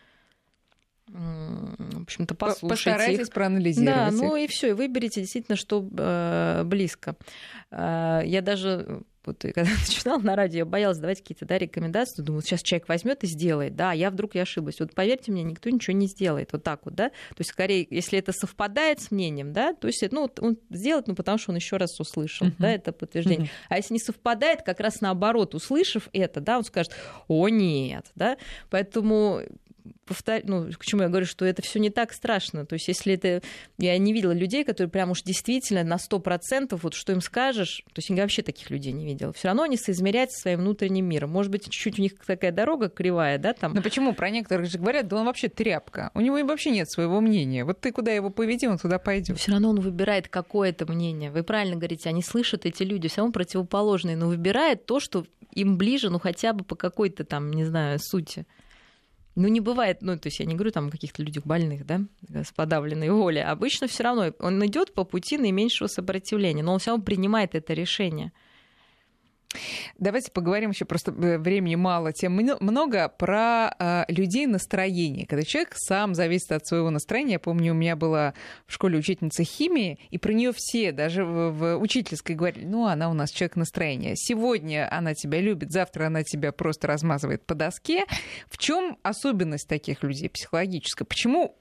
в 1.08 2.02
общем-то, 2.02 2.34
послушайте 2.34 2.68
Постарайтесь 2.68 3.28
их. 3.28 3.32
проанализировать. 3.32 3.94
Да, 3.94 4.10
ну 4.10 4.34
и 4.34 4.48
все, 4.48 4.70
и 4.70 4.72
выберите 4.72 5.20
действительно, 5.20 5.56
что 5.56 5.86
э, 5.96 6.64
близко. 6.64 7.16
Э, 7.70 8.22
я 8.24 8.42
даже 8.42 9.02
вот 9.26 9.40
когда 9.42 9.70
начинала 9.86 10.20
на 10.20 10.36
радио, 10.36 10.58
я 10.58 10.64
боялась 10.64 10.98
давать 10.98 11.20
какие-то 11.20 11.44
да, 11.44 11.58
рекомендации, 11.58 12.22
думаю, 12.22 12.42
сейчас 12.42 12.62
человек 12.62 12.88
возьмет 12.88 13.24
и 13.24 13.26
сделает, 13.26 13.76
да, 13.76 13.92
я 13.92 14.10
вдруг 14.10 14.34
я 14.34 14.42
ошиблась. 14.42 14.80
Вот 14.80 14.94
поверьте 14.94 15.32
мне, 15.32 15.42
никто 15.42 15.68
ничего 15.70 15.96
не 15.96 16.06
сделает, 16.06 16.52
вот 16.52 16.62
так 16.62 16.84
вот, 16.84 16.94
да. 16.94 17.08
То 17.08 17.38
есть, 17.38 17.50
скорее, 17.50 17.86
если 17.90 18.18
это 18.18 18.32
совпадает 18.32 19.00
с 19.00 19.10
мнением, 19.10 19.52
да, 19.52 19.74
то 19.74 19.86
есть, 19.86 20.04
ну, 20.10 20.30
он 20.40 20.58
сделает, 20.70 21.08
ну, 21.08 21.14
потому 21.14 21.38
что 21.38 21.50
он 21.50 21.56
еще 21.56 21.76
раз 21.76 21.98
услышал, 22.00 22.46
uh-huh. 22.46 22.54
да, 22.58 22.70
это 22.70 22.92
подтверждение. 22.92 23.46
Uh-huh. 23.46 23.66
А 23.68 23.76
если 23.76 23.94
не 23.94 24.00
совпадает, 24.00 24.62
как 24.62 24.80
раз 24.80 25.00
наоборот, 25.00 25.54
услышав 25.54 26.08
это, 26.12 26.40
да, 26.40 26.58
он 26.58 26.64
скажет, 26.64 26.92
о, 27.28 27.48
нет, 27.48 28.06
да. 28.14 28.36
Поэтому 28.70 29.42
повтор... 30.04 30.40
ну, 30.44 30.70
к 30.72 30.84
чему 30.84 31.02
я 31.02 31.08
говорю, 31.08 31.26
что 31.26 31.44
это 31.44 31.62
все 31.62 31.78
не 31.78 31.90
так 31.90 32.12
страшно. 32.12 32.66
То 32.66 32.74
есть, 32.74 32.88
если 32.88 33.14
это... 33.14 33.42
Я 33.78 33.96
не 33.98 34.12
видела 34.12 34.32
людей, 34.32 34.64
которые 34.64 34.90
прям 34.90 35.10
уж 35.10 35.22
действительно 35.22 35.84
на 35.84 35.96
100%, 35.96 36.78
вот 36.80 36.94
что 36.94 37.12
им 37.12 37.20
скажешь, 37.20 37.82
то 37.86 37.98
есть 37.98 38.10
я 38.10 38.22
вообще 38.22 38.42
таких 38.42 38.70
людей 38.70 38.92
не 38.92 39.04
видела. 39.04 39.32
Все 39.32 39.48
равно 39.48 39.64
они 39.64 39.76
соизмеряются 39.76 40.40
своим 40.40 40.60
внутренним 40.60 41.06
миром. 41.06 41.30
Может 41.30 41.50
быть, 41.50 41.64
чуть-чуть 41.64 41.98
у 41.98 42.02
них 42.02 42.12
такая 42.24 42.52
дорога 42.52 42.88
кривая, 42.88 43.38
да, 43.38 43.52
там. 43.52 43.74
Но 43.74 43.82
почему? 43.82 44.14
Про 44.14 44.30
некоторых 44.30 44.70
же 44.70 44.78
говорят, 44.78 45.08
да 45.08 45.16
он 45.16 45.26
вообще 45.26 45.48
тряпка. 45.48 46.10
У 46.14 46.20
него 46.20 46.36
вообще 46.46 46.70
нет 46.70 46.90
своего 46.90 47.20
мнения. 47.20 47.64
Вот 47.64 47.80
ты 47.80 47.92
куда 47.92 48.12
его 48.12 48.30
поведи, 48.30 48.66
он 48.66 48.78
туда 48.78 48.98
пойдет. 48.98 49.38
Все 49.38 49.52
равно 49.52 49.70
он 49.70 49.80
выбирает 49.80 50.28
какое-то 50.28 50.86
мнение. 50.86 51.30
Вы 51.30 51.42
правильно 51.42 51.76
говорите, 51.76 52.08
они 52.08 52.22
слышат 52.22 52.66
эти 52.66 52.82
люди, 52.82 53.08
все 53.08 53.18
равно 53.18 53.32
противоположные, 53.32 54.16
но 54.16 54.28
выбирает 54.28 54.86
то, 54.86 55.00
что 55.00 55.26
им 55.52 55.76
ближе, 55.78 56.10
ну 56.10 56.18
хотя 56.18 56.52
бы 56.52 56.64
по 56.64 56.76
какой-то 56.76 57.24
там, 57.24 57.50
не 57.50 57.64
знаю, 57.64 57.98
сути. 57.98 58.46
Ну, 59.36 59.48
не 59.48 59.60
бывает, 59.60 59.98
ну, 60.00 60.18
то 60.18 60.28
есть 60.28 60.40
я 60.40 60.46
не 60.46 60.54
говорю 60.54 60.70
там 60.70 60.90
каких-то 60.90 61.22
людях 61.22 61.44
больных, 61.44 61.84
да, 61.84 62.00
с 62.22 62.52
подавленной 62.52 63.10
волей. 63.10 63.42
Обычно 63.42 63.86
все 63.86 64.02
равно 64.02 64.32
он 64.38 64.64
идет 64.64 64.94
по 64.94 65.04
пути 65.04 65.36
наименьшего 65.36 65.88
сопротивления, 65.88 66.62
но 66.62 66.72
он 66.72 66.78
все 66.78 66.92
равно 66.92 67.04
принимает 67.04 67.54
это 67.54 67.74
решение. 67.74 68.32
Давайте 69.98 70.30
поговорим 70.30 70.70
еще, 70.70 70.84
просто 70.84 71.12
э, 71.12 71.38
времени 71.38 71.74
мало, 71.74 72.12
тем 72.12 72.32
много, 72.32 73.08
про 73.08 73.74
э, 73.78 74.04
людей 74.08 74.46
настроение. 74.46 75.26
Когда 75.26 75.44
человек 75.44 75.74
сам 75.76 76.14
зависит 76.14 76.52
от 76.52 76.66
своего 76.66 76.90
настроения. 76.90 77.32
Я 77.32 77.38
помню, 77.38 77.72
у 77.72 77.76
меня 77.76 77.96
была 77.96 78.34
в 78.66 78.72
школе 78.72 78.98
учительница 78.98 79.44
химии, 79.44 79.98
и 80.10 80.18
про 80.18 80.32
нее 80.32 80.52
все, 80.54 80.92
даже 80.92 81.24
в, 81.24 81.50
в 81.50 81.76
учительской, 81.78 82.34
говорили, 82.34 82.64
ну, 82.64 82.86
она 82.86 83.10
у 83.10 83.14
нас 83.14 83.30
человек 83.30 83.56
настроения. 83.56 84.14
Сегодня 84.16 84.88
она 84.90 85.14
тебя 85.14 85.40
любит, 85.40 85.72
завтра 85.72 86.06
она 86.06 86.22
тебя 86.22 86.52
просто 86.52 86.86
размазывает 86.86 87.44
по 87.44 87.54
доске. 87.54 88.04
В 88.48 88.58
чем 88.58 88.98
особенность 89.02 89.68
таких 89.68 90.02
людей 90.02 90.28
психологическая? 90.28 91.06
Почему 91.06 91.56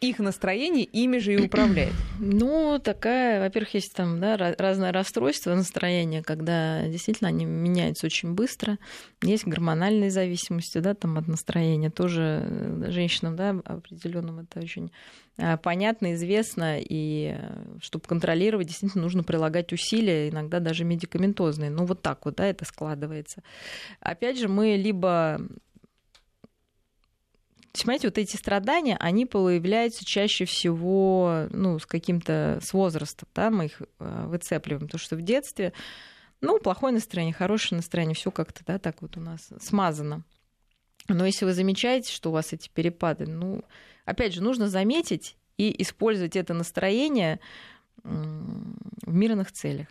их 0.00 0.18
настроение 0.18 0.84
ими 0.84 1.18
же 1.18 1.34
и 1.34 1.36
управляет? 1.36 1.92
Ну, 2.22 2.78
такая, 2.78 3.40
во-первых, 3.40 3.72
есть 3.74 3.94
там 3.94 4.20
да, 4.20 4.36
разное 4.36 4.92
расстройство 4.92 5.54
настроения, 5.54 6.22
когда 6.22 6.86
действительно 6.86 7.28
они 7.28 7.46
меняются 7.46 8.06
очень 8.06 8.34
быстро. 8.34 8.78
Есть 9.22 9.46
гормональные 9.46 10.10
зависимости 10.10 10.78
да, 10.78 10.92
там, 10.94 11.16
от 11.16 11.28
настроения. 11.28 11.88
Тоже 11.88 12.42
э, 12.44 12.90
женщинам 12.90 13.36
да, 13.36 13.56
определенным 13.64 14.40
это 14.40 14.60
очень 14.60 14.92
э, 15.38 15.56
понятно, 15.56 16.12
известно. 16.12 16.78
И 16.78 17.34
э, 17.38 17.78
чтобы 17.80 18.04
контролировать, 18.06 18.66
действительно 18.66 19.04
нужно 19.04 19.22
прилагать 19.22 19.72
усилия, 19.72 20.28
иногда 20.28 20.60
даже 20.60 20.84
медикаментозные. 20.84 21.70
Ну, 21.70 21.86
вот 21.86 22.02
так 22.02 22.26
вот 22.26 22.36
да, 22.36 22.46
это 22.46 22.66
складывается. 22.66 23.42
Опять 24.00 24.38
же, 24.38 24.48
мы 24.48 24.76
либо 24.76 25.40
понимаете, 27.72 28.08
вот 28.08 28.18
эти 28.18 28.36
страдания, 28.36 28.96
они 28.98 29.26
появляются 29.26 30.04
чаще 30.04 30.44
всего, 30.44 31.46
ну, 31.50 31.78
с 31.78 31.86
каким-то, 31.86 32.58
с 32.62 32.72
возрастом, 32.72 33.28
да, 33.34 33.50
мы 33.50 33.66
их 33.66 33.82
э, 33.98 34.26
выцепливаем, 34.26 34.86
потому 34.86 34.98
что 34.98 35.16
в 35.16 35.22
детстве, 35.22 35.72
ну, 36.40 36.58
плохое 36.58 36.92
настроение, 36.92 37.34
хорошее 37.34 37.76
настроение, 37.76 38.14
все 38.14 38.30
как-то, 38.30 38.64
да, 38.66 38.78
так 38.78 39.02
вот 39.02 39.16
у 39.16 39.20
нас 39.20 39.50
смазано. 39.60 40.24
Но 41.08 41.26
если 41.26 41.44
вы 41.44 41.52
замечаете, 41.52 42.12
что 42.12 42.30
у 42.30 42.32
вас 42.32 42.52
эти 42.52 42.68
перепады, 42.68 43.26
ну, 43.26 43.64
опять 44.04 44.34
же, 44.34 44.42
нужно 44.42 44.68
заметить 44.68 45.36
и 45.56 45.82
использовать 45.82 46.36
это 46.36 46.54
настроение 46.54 47.40
в 48.02 49.12
мирных 49.12 49.52
целях. 49.52 49.88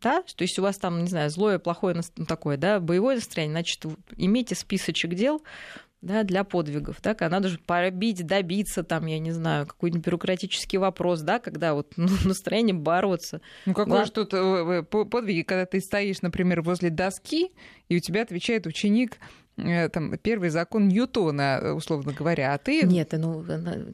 Да, 0.00 0.22
то 0.22 0.42
есть 0.42 0.56
у 0.60 0.62
вас 0.62 0.78
там, 0.78 1.02
не 1.02 1.08
знаю, 1.08 1.28
злое, 1.28 1.58
плохое 1.58 2.00
ну, 2.16 2.24
такое, 2.24 2.56
да, 2.56 2.78
боевое 2.78 3.16
настроение, 3.16 3.54
значит, 3.54 3.84
имейте 4.16 4.54
списочек 4.54 5.14
дел, 5.14 5.42
да, 6.00 6.22
для 6.22 6.44
подвигов, 6.44 7.00
да, 7.02 7.14
когда 7.14 7.36
надо 7.36 7.48
же 7.48 7.58
пробить, 7.58 8.24
добиться, 8.24 8.84
там, 8.84 9.06
я 9.06 9.18
не 9.18 9.32
знаю, 9.32 9.66
какой-нибудь 9.66 10.04
бюрократический 10.04 10.78
вопрос, 10.78 11.22
да, 11.22 11.38
когда 11.38 11.74
вот 11.74 11.92
ну, 11.96 12.08
настроение 12.24 12.74
бороться. 12.74 13.40
Ну, 13.66 13.74
какой 13.74 14.04
же 14.04 14.12
тут 14.12 14.32
э, 14.32 14.82
подвиги, 14.82 15.42
когда 15.42 15.66
ты 15.66 15.80
стоишь, 15.80 16.22
например, 16.22 16.62
возле 16.62 16.90
доски, 16.90 17.50
и 17.88 17.96
у 17.96 18.00
тебя 18.00 18.22
отвечает 18.22 18.66
ученик, 18.66 19.18
э, 19.56 19.88
там, 19.88 20.16
первый 20.18 20.50
закон 20.50 20.86
Ньютона, 20.86 21.58
э, 21.60 21.72
условно 21.72 22.12
говоря, 22.12 22.54
а 22.54 22.58
ты... 22.58 22.82
Нет, 22.84 23.12
ну, 23.12 23.44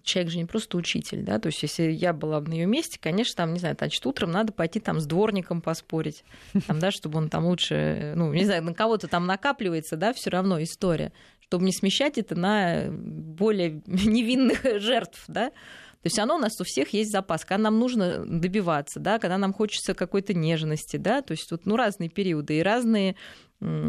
человек 0.02 0.30
же 0.30 0.36
не 0.36 0.44
просто 0.44 0.76
учитель, 0.76 1.22
да, 1.22 1.38
то 1.38 1.46
есть 1.46 1.62
если 1.62 1.84
я 1.84 2.12
была 2.12 2.38
на 2.42 2.52
ее 2.52 2.66
месте, 2.66 2.98
конечно, 3.00 3.34
там, 3.34 3.54
не 3.54 3.60
знаю, 3.60 3.76
значит, 3.78 4.04
утром 4.04 4.30
надо 4.30 4.52
пойти 4.52 4.78
там 4.78 5.00
с 5.00 5.06
дворником 5.06 5.62
поспорить, 5.62 6.22
там, 6.66 6.80
да, 6.80 6.90
чтобы 6.90 7.16
он 7.16 7.30
там 7.30 7.46
лучше, 7.46 8.12
ну, 8.14 8.30
не 8.34 8.44
знаю, 8.44 8.62
на 8.62 8.74
кого-то 8.74 9.08
там 9.08 9.24
накапливается, 9.24 9.96
да, 9.96 10.12
все 10.12 10.28
равно 10.28 10.62
история 10.62 11.10
чтобы 11.46 11.64
не 11.64 11.72
смещать 11.72 12.18
это 12.18 12.34
на 12.34 12.86
более 12.90 13.82
невинных 13.86 14.80
жертв, 14.80 15.24
да. 15.28 15.50
То 15.50 16.08
есть 16.08 16.18
оно 16.18 16.36
у 16.36 16.38
нас 16.38 16.60
у 16.60 16.64
всех 16.64 16.92
есть 16.92 17.10
запас, 17.10 17.46
когда 17.46 17.64
нам 17.64 17.78
нужно 17.78 18.26
добиваться, 18.26 19.00
да, 19.00 19.18
когда 19.18 19.38
нам 19.38 19.54
хочется 19.54 19.94
какой-то 19.94 20.34
нежности, 20.34 20.98
да, 20.98 21.22
то 21.22 21.32
есть 21.32 21.50
вот 21.50 21.64
ну, 21.64 21.76
разные 21.76 22.10
периоды 22.10 22.58
и 22.58 22.62
разные 22.62 23.16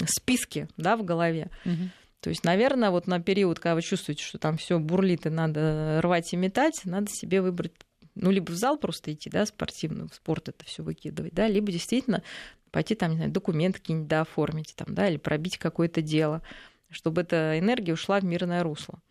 списки 0.08 0.70
да, 0.78 0.96
в 0.96 1.04
голове. 1.04 1.50
Угу. 1.66 1.90
То 2.22 2.30
есть, 2.30 2.46
наверное, 2.46 2.90
вот 2.90 3.08
на 3.08 3.20
период, 3.20 3.60
когда 3.60 3.76
вы 3.76 3.82
чувствуете, 3.82 4.24
что 4.24 4.38
там 4.38 4.58
все 4.58 4.80
бурлит 4.80 5.26
и 5.26 5.30
надо 5.30 6.00
рвать 6.02 6.32
и 6.34 6.38
метать, 6.38 6.82
надо 6.86 7.08
себе 7.12 7.42
выбрать 7.42 7.74
ну, 8.16 8.32
либо 8.32 8.52
в 8.52 8.56
зал 8.56 8.78
просто 8.78 9.14
идти, 9.14 9.30
да, 9.30 9.46
спортивный, 9.46 10.08
в 10.08 10.16
спорт 10.16 10.48
это 10.48 10.64
все 10.66 10.84
выкидывать, 10.84 11.34
да, 11.34 11.48
либо 11.48 11.72
действительно 11.72 12.24
пойти 12.72 12.96
там, 12.96 13.12
не 13.12 13.18
знаю, 13.18 13.32
документы 13.32 13.80
какие-нибудь 13.80 14.08
да, 14.08 14.22
оформить, 14.22 14.74
там, 14.76 14.96
да, 14.96 15.10
или 15.10 15.18
пробить 15.18 15.58
какое-то 15.58 16.02
дело 16.02 16.42
чтобы 16.90 17.22
эта 17.22 17.60
энергия 17.60 17.94
ушла 17.94 18.20
в 18.20 18.24
мирное 18.24 18.64
русло. 18.64 19.02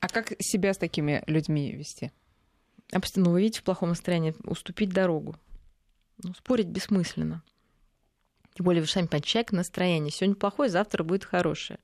А 0.00 0.08
как 0.08 0.32
себя 0.40 0.72
с 0.72 0.78
такими 0.78 1.22
людьми 1.26 1.72
вести? 1.72 2.12
Ну, 2.92 3.30
вы 3.30 3.42
видите 3.42 3.60
в 3.60 3.64
плохом 3.64 3.90
настроении, 3.90 4.34
уступить 4.44 4.90
дорогу. 4.90 5.36
Ну, 6.22 6.34
спорить 6.34 6.66
бессмысленно. 6.66 7.42
Тем 8.54 8.64
более 8.64 8.82
вы 8.82 8.88
сами 8.88 9.06
понимаете, 9.06 9.28
человек 9.28 9.52
настроение. 9.52 10.10
Сегодня 10.10 10.34
плохое, 10.34 10.70
завтра 10.70 11.04
будет 11.04 11.24
хорошее. 11.24 11.78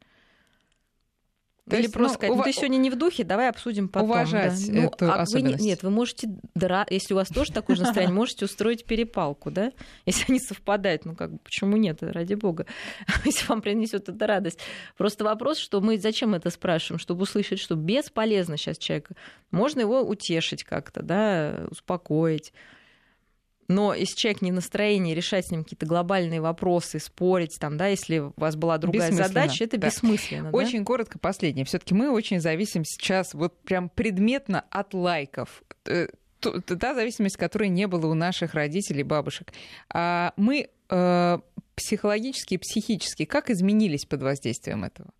То 1.68 1.74
Или 1.74 1.82
есть, 1.82 1.94
просто 1.94 2.12
ну, 2.12 2.18
сказать, 2.18 2.30
ув... 2.30 2.36
ну, 2.38 2.44
ты 2.44 2.52
сегодня 2.52 2.76
не 2.76 2.90
в 2.90 2.96
духе, 2.96 3.24
давай 3.24 3.48
обсудим 3.48 3.88
потом. 3.88 4.10
Уважать 4.10 4.72
да. 4.72 4.78
эту 4.84 5.04
ну, 5.04 5.10
а 5.10 5.22
особенность. 5.22 5.56
Вы 5.56 5.62
не... 5.62 5.70
Нет, 5.70 5.82
вы 5.82 5.90
можете, 5.90 6.28
дра... 6.54 6.86
если 6.88 7.12
у 7.12 7.16
вас 7.16 7.26
тоже 7.26 7.50
такое 7.50 7.74
же 7.74 7.82
настроение, 7.82 8.14
можете 8.14 8.44
устроить 8.44 8.84
перепалку, 8.84 9.50
да? 9.50 9.72
Если 10.04 10.26
они 10.28 10.38
совпадают, 10.38 11.04
ну 11.04 11.16
как 11.16 11.32
бы, 11.32 11.38
почему 11.38 11.76
нет, 11.76 12.04
ради 12.04 12.34
бога, 12.34 12.66
если 13.24 13.48
вам 13.48 13.62
принесет 13.62 14.08
это 14.08 14.26
радость. 14.28 14.60
Просто 14.96 15.24
вопрос, 15.24 15.58
что 15.58 15.80
мы 15.80 15.98
зачем 15.98 16.34
это 16.34 16.50
спрашиваем, 16.50 17.00
чтобы 17.00 17.22
услышать, 17.22 17.58
что 17.58 17.74
бесполезно 17.74 18.56
сейчас 18.56 18.78
человека. 18.78 19.16
Можно 19.50 19.80
его 19.80 20.02
утешить 20.02 20.62
как-то, 20.62 21.02
да, 21.02 21.66
успокоить. 21.68 22.52
Но 23.68 23.94
если 23.94 24.14
человек 24.16 24.42
не 24.42 24.52
в 24.52 24.54
настроении 24.54 25.14
решать 25.14 25.46
с 25.46 25.50
ним 25.50 25.64
какие-то 25.64 25.86
глобальные 25.86 26.40
вопросы, 26.40 26.98
спорить, 26.98 27.56
там, 27.58 27.76
да, 27.76 27.88
если 27.88 28.18
у 28.18 28.32
вас 28.36 28.56
была 28.56 28.78
другая 28.78 29.12
задача, 29.12 29.64
это 29.64 29.76
да. 29.78 29.88
бессмысленно. 29.88 30.50
Да? 30.50 30.56
Очень 30.56 30.84
коротко 30.84 31.18
последнее. 31.18 31.64
Все-таки 31.64 31.94
мы 31.94 32.10
очень 32.10 32.40
зависим 32.40 32.84
сейчас 32.84 33.34
вот 33.34 33.58
прям 33.62 33.88
предметно 33.88 34.64
от 34.70 34.94
лайков 34.94 35.62
э, 35.86 36.08
та 36.40 36.94
зависимость, 36.94 37.36
которой 37.36 37.68
не 37.68 37.86
было 37.86 38.06
у 38.06 38.14
наших 38.14 38.54
родителей, 38.54 39.02
бабушек. 39.02 39.52
А 39.92 40.32
мы 40.36 40.68
э, 40.88 41.38
психологически 41.74 42.54
и 42.54 42.58
психически 42.58 43.24
как 43.24 43.50
изменились 43.50 44.04
под 44.04 44.22
воздействием 44.22 44.84
этого? 44.84 45.10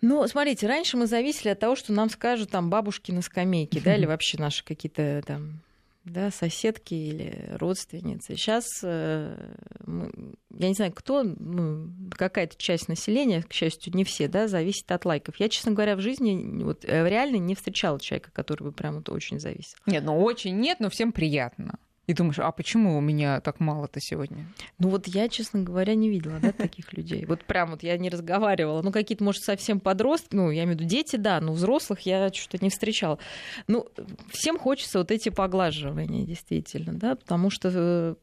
Ну, 0.00 0.26
смотрите, 0.28 0.66
раньше 0.68 0.96
мы 0.96 1.06
зависели 1.06 1.48
от 1.48 1.58
того, 1.58 1.74
что 1.74 1.92
нам 1.92 2.08
скажут 2.08 2.50
там 2.50 2.70
бабушки 2.70 3.10
на 3.10 3.22
скамейке, 3.22 3.80
да, 3.80 3.96
или 3.96 4.06
вообще 4.06 4.38
наши 4.38 4.64
какие-то 4.64 5.22
там 5.26 5.60
да, 6.08 6.30
соседки 6.30 6.94
или 6.94 7.48
родственницы. 7.52 8.34
Сейчас, 8.36 8.66
э, 8.82 9.54
я 9.86 10.68
не 10.68 10.74
знаю, 10.74 10.92
кто, 10.92 11.22
ну, 11.22 11.90
какая-то 12.10 12.56
часть 12.56 12.88
населения, 12.88 13.42
к 13.42 13.52
счастью, 13.52 13.94
не 13.94 14.04
все, 14.04 14.28
да, 14.28 14.48
зависит 14.48 14.90
от 14.90 15.04
лайков. 15.04 15.36
Я, 15.36 15.48
честно 15.48 15.72
говоря, 15.72 15.96
в 15.96 16.00
жизни 16.00 16.62
вот, 16.62 16.84
э, 16.84 17.08
реально 17.08 17.36
не 17.36 17.54
встречала 17.54 18.00
человека, 18.00 18.30
который 18.32 18.64
бы 18.64 18.72
прям 18.72 18.96
вот 18.96 19.08
очень 19.08 19.40
зависел. 19.40 19.78
Нет, 19.86 20.04
ну 20.04 20.20
очень 20.20 20.58
нет, 20.58 20.80
но 20.80 20.90
всем 20.90 21.12
приятно. 21.12 21.78
И 22.08 22.14
думаешь, 22.14 22.38
а 22.38 22.50
почему 22.52 22.96
у 22.96 23.02
меня 23.02 23.42
так 23.42 23.60
мало-то 23.60 24.00
сегодня? 24.00 24.46
Ну 24.78 24.88
вот 24.88 25.06
я, 25.06 25.28
честно 25.28 25.62
говоря, 25.62 25.94
не 25.94 26.08
видела 26.08 26.38
да, 26.40 26.52
таких 26.52 26.94
людей. 26.94 27.26
Вот 27.26 27.44
прям 27.44 27.72
вот 27.72 27.82
я 27.82 27.98
не 27.98 28.08
разговаривала. 28.08 28.80
Ну 28.80 28.90
какие-то, 28.90 29.22
может, 29.22 29.42
совсем 29.42 29.78
подростки, 29.78 30.34
ну 30.34 30.50
я 30.50 30.64
имею 30.64 30.78
в 30.78 30.80
виду 30.80 30.88
дети, 30.88 31.16
да, 31.16 31.38
но 31.38 31.52
взрослых 31.52 32.00
я 32.00 32.32
что-то 32.32 32.64
не 32.64 32.70
встречала. 32.70 33.18
Ну 33.66 33.86
всем 34.30 34.58
хочется 34.58 35.00
вот 35.00 35.10
эти 35.10 35.28
поглаживания, 35.28 36.24
действительно, 36.24 36.94
да, 36.94 37.14
потому 37.14 37.50
что 37.50 37.70
э, 37.74 38.14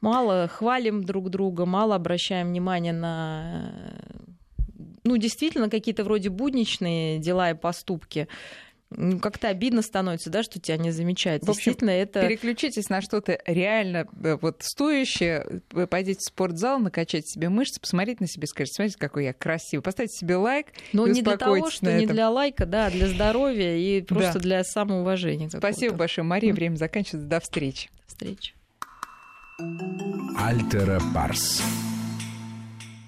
мало 0.00 0.48
хвалим 0.48 1.04
друг 1.04 1.30
друга, 1.30 1.64
мало 1.64 1.94
обращаем 1.94 2.48
внимание 2.48 2.92
на 2.92 3.72
ну, 5.04 5.16
действительно, 5.16 5.70
какие-то 5.70 6.04
вроде 6.04 6.28
будничные 6.28 7.18
дела 7.18 7.50
и 7.50 7.54
поступки 7.54 8.28
ну, 8.90 9.18
как-то 9.18 9.48
обидно 9.48 9.82
становится, 9.82 10.30
да, 10.30 10.42
что 10.42 10.58
тебя 10.58 10.78
не 10.78 10.90
замечают. 10.90 11.42
В 11.42 11.50
общем, 11.50 11.56
Действительно, 11.56 11.90
это... 11.90 12.22
Переключитесь 12.22 12.88
на 12.88 13.02
что-то 13.02 13.38
реально 13.46 14.06
э, 14.22 14.38
вот 14.40 14.62
стоящее, 14.62 15.60
пойдите 15.90 16.20
в 16.20 16.22
спортзал, 16.22 16.78
накачать 16.78 17.28
себе 17.28 17.50
мышцы, 17.50 17.80
посмотрите 17.80 18.18
на 18.20 18.26
себя, 18.26 18.46
скажите, 18.46 18.74
смотрите, 18.74 18.98
какой 18.98 19.24
я 19.24 19.34
красивый, 19.34 19.82
поставьте 19.82 20.16
себе 20.16 20.36
лайк 20.36 20.68
Но 20.92 21.06
не 21.06 21.22
для 21.22 21.36
того, 21.36 21.70
что 21.70 21.92
не 21.92 22.06
для 22.06 22.30
лайка, 22.30 22.64
да, 22.64 22.86
а 22.86 22.90
для 22.90 23.08
здоровья 23.08 23.76
и 23.76 24.00
просто 24.00 24.34
да. 24.34 24.40
для 24.40 24.64
самоуважения. 24.64 25.50
Спасибо 25.50 25.94
большое, 25.94 26.24
Мария, 26.24 26.54
время 26.54 26.76
заканчивается, 26.76 27.28
до 27.28 27.40
встречи. 27.40 27.90
До 27.98 28.08
встречи. 28.08 28.54
Альтера 30.38 31.00
Парс. 31.14 31.62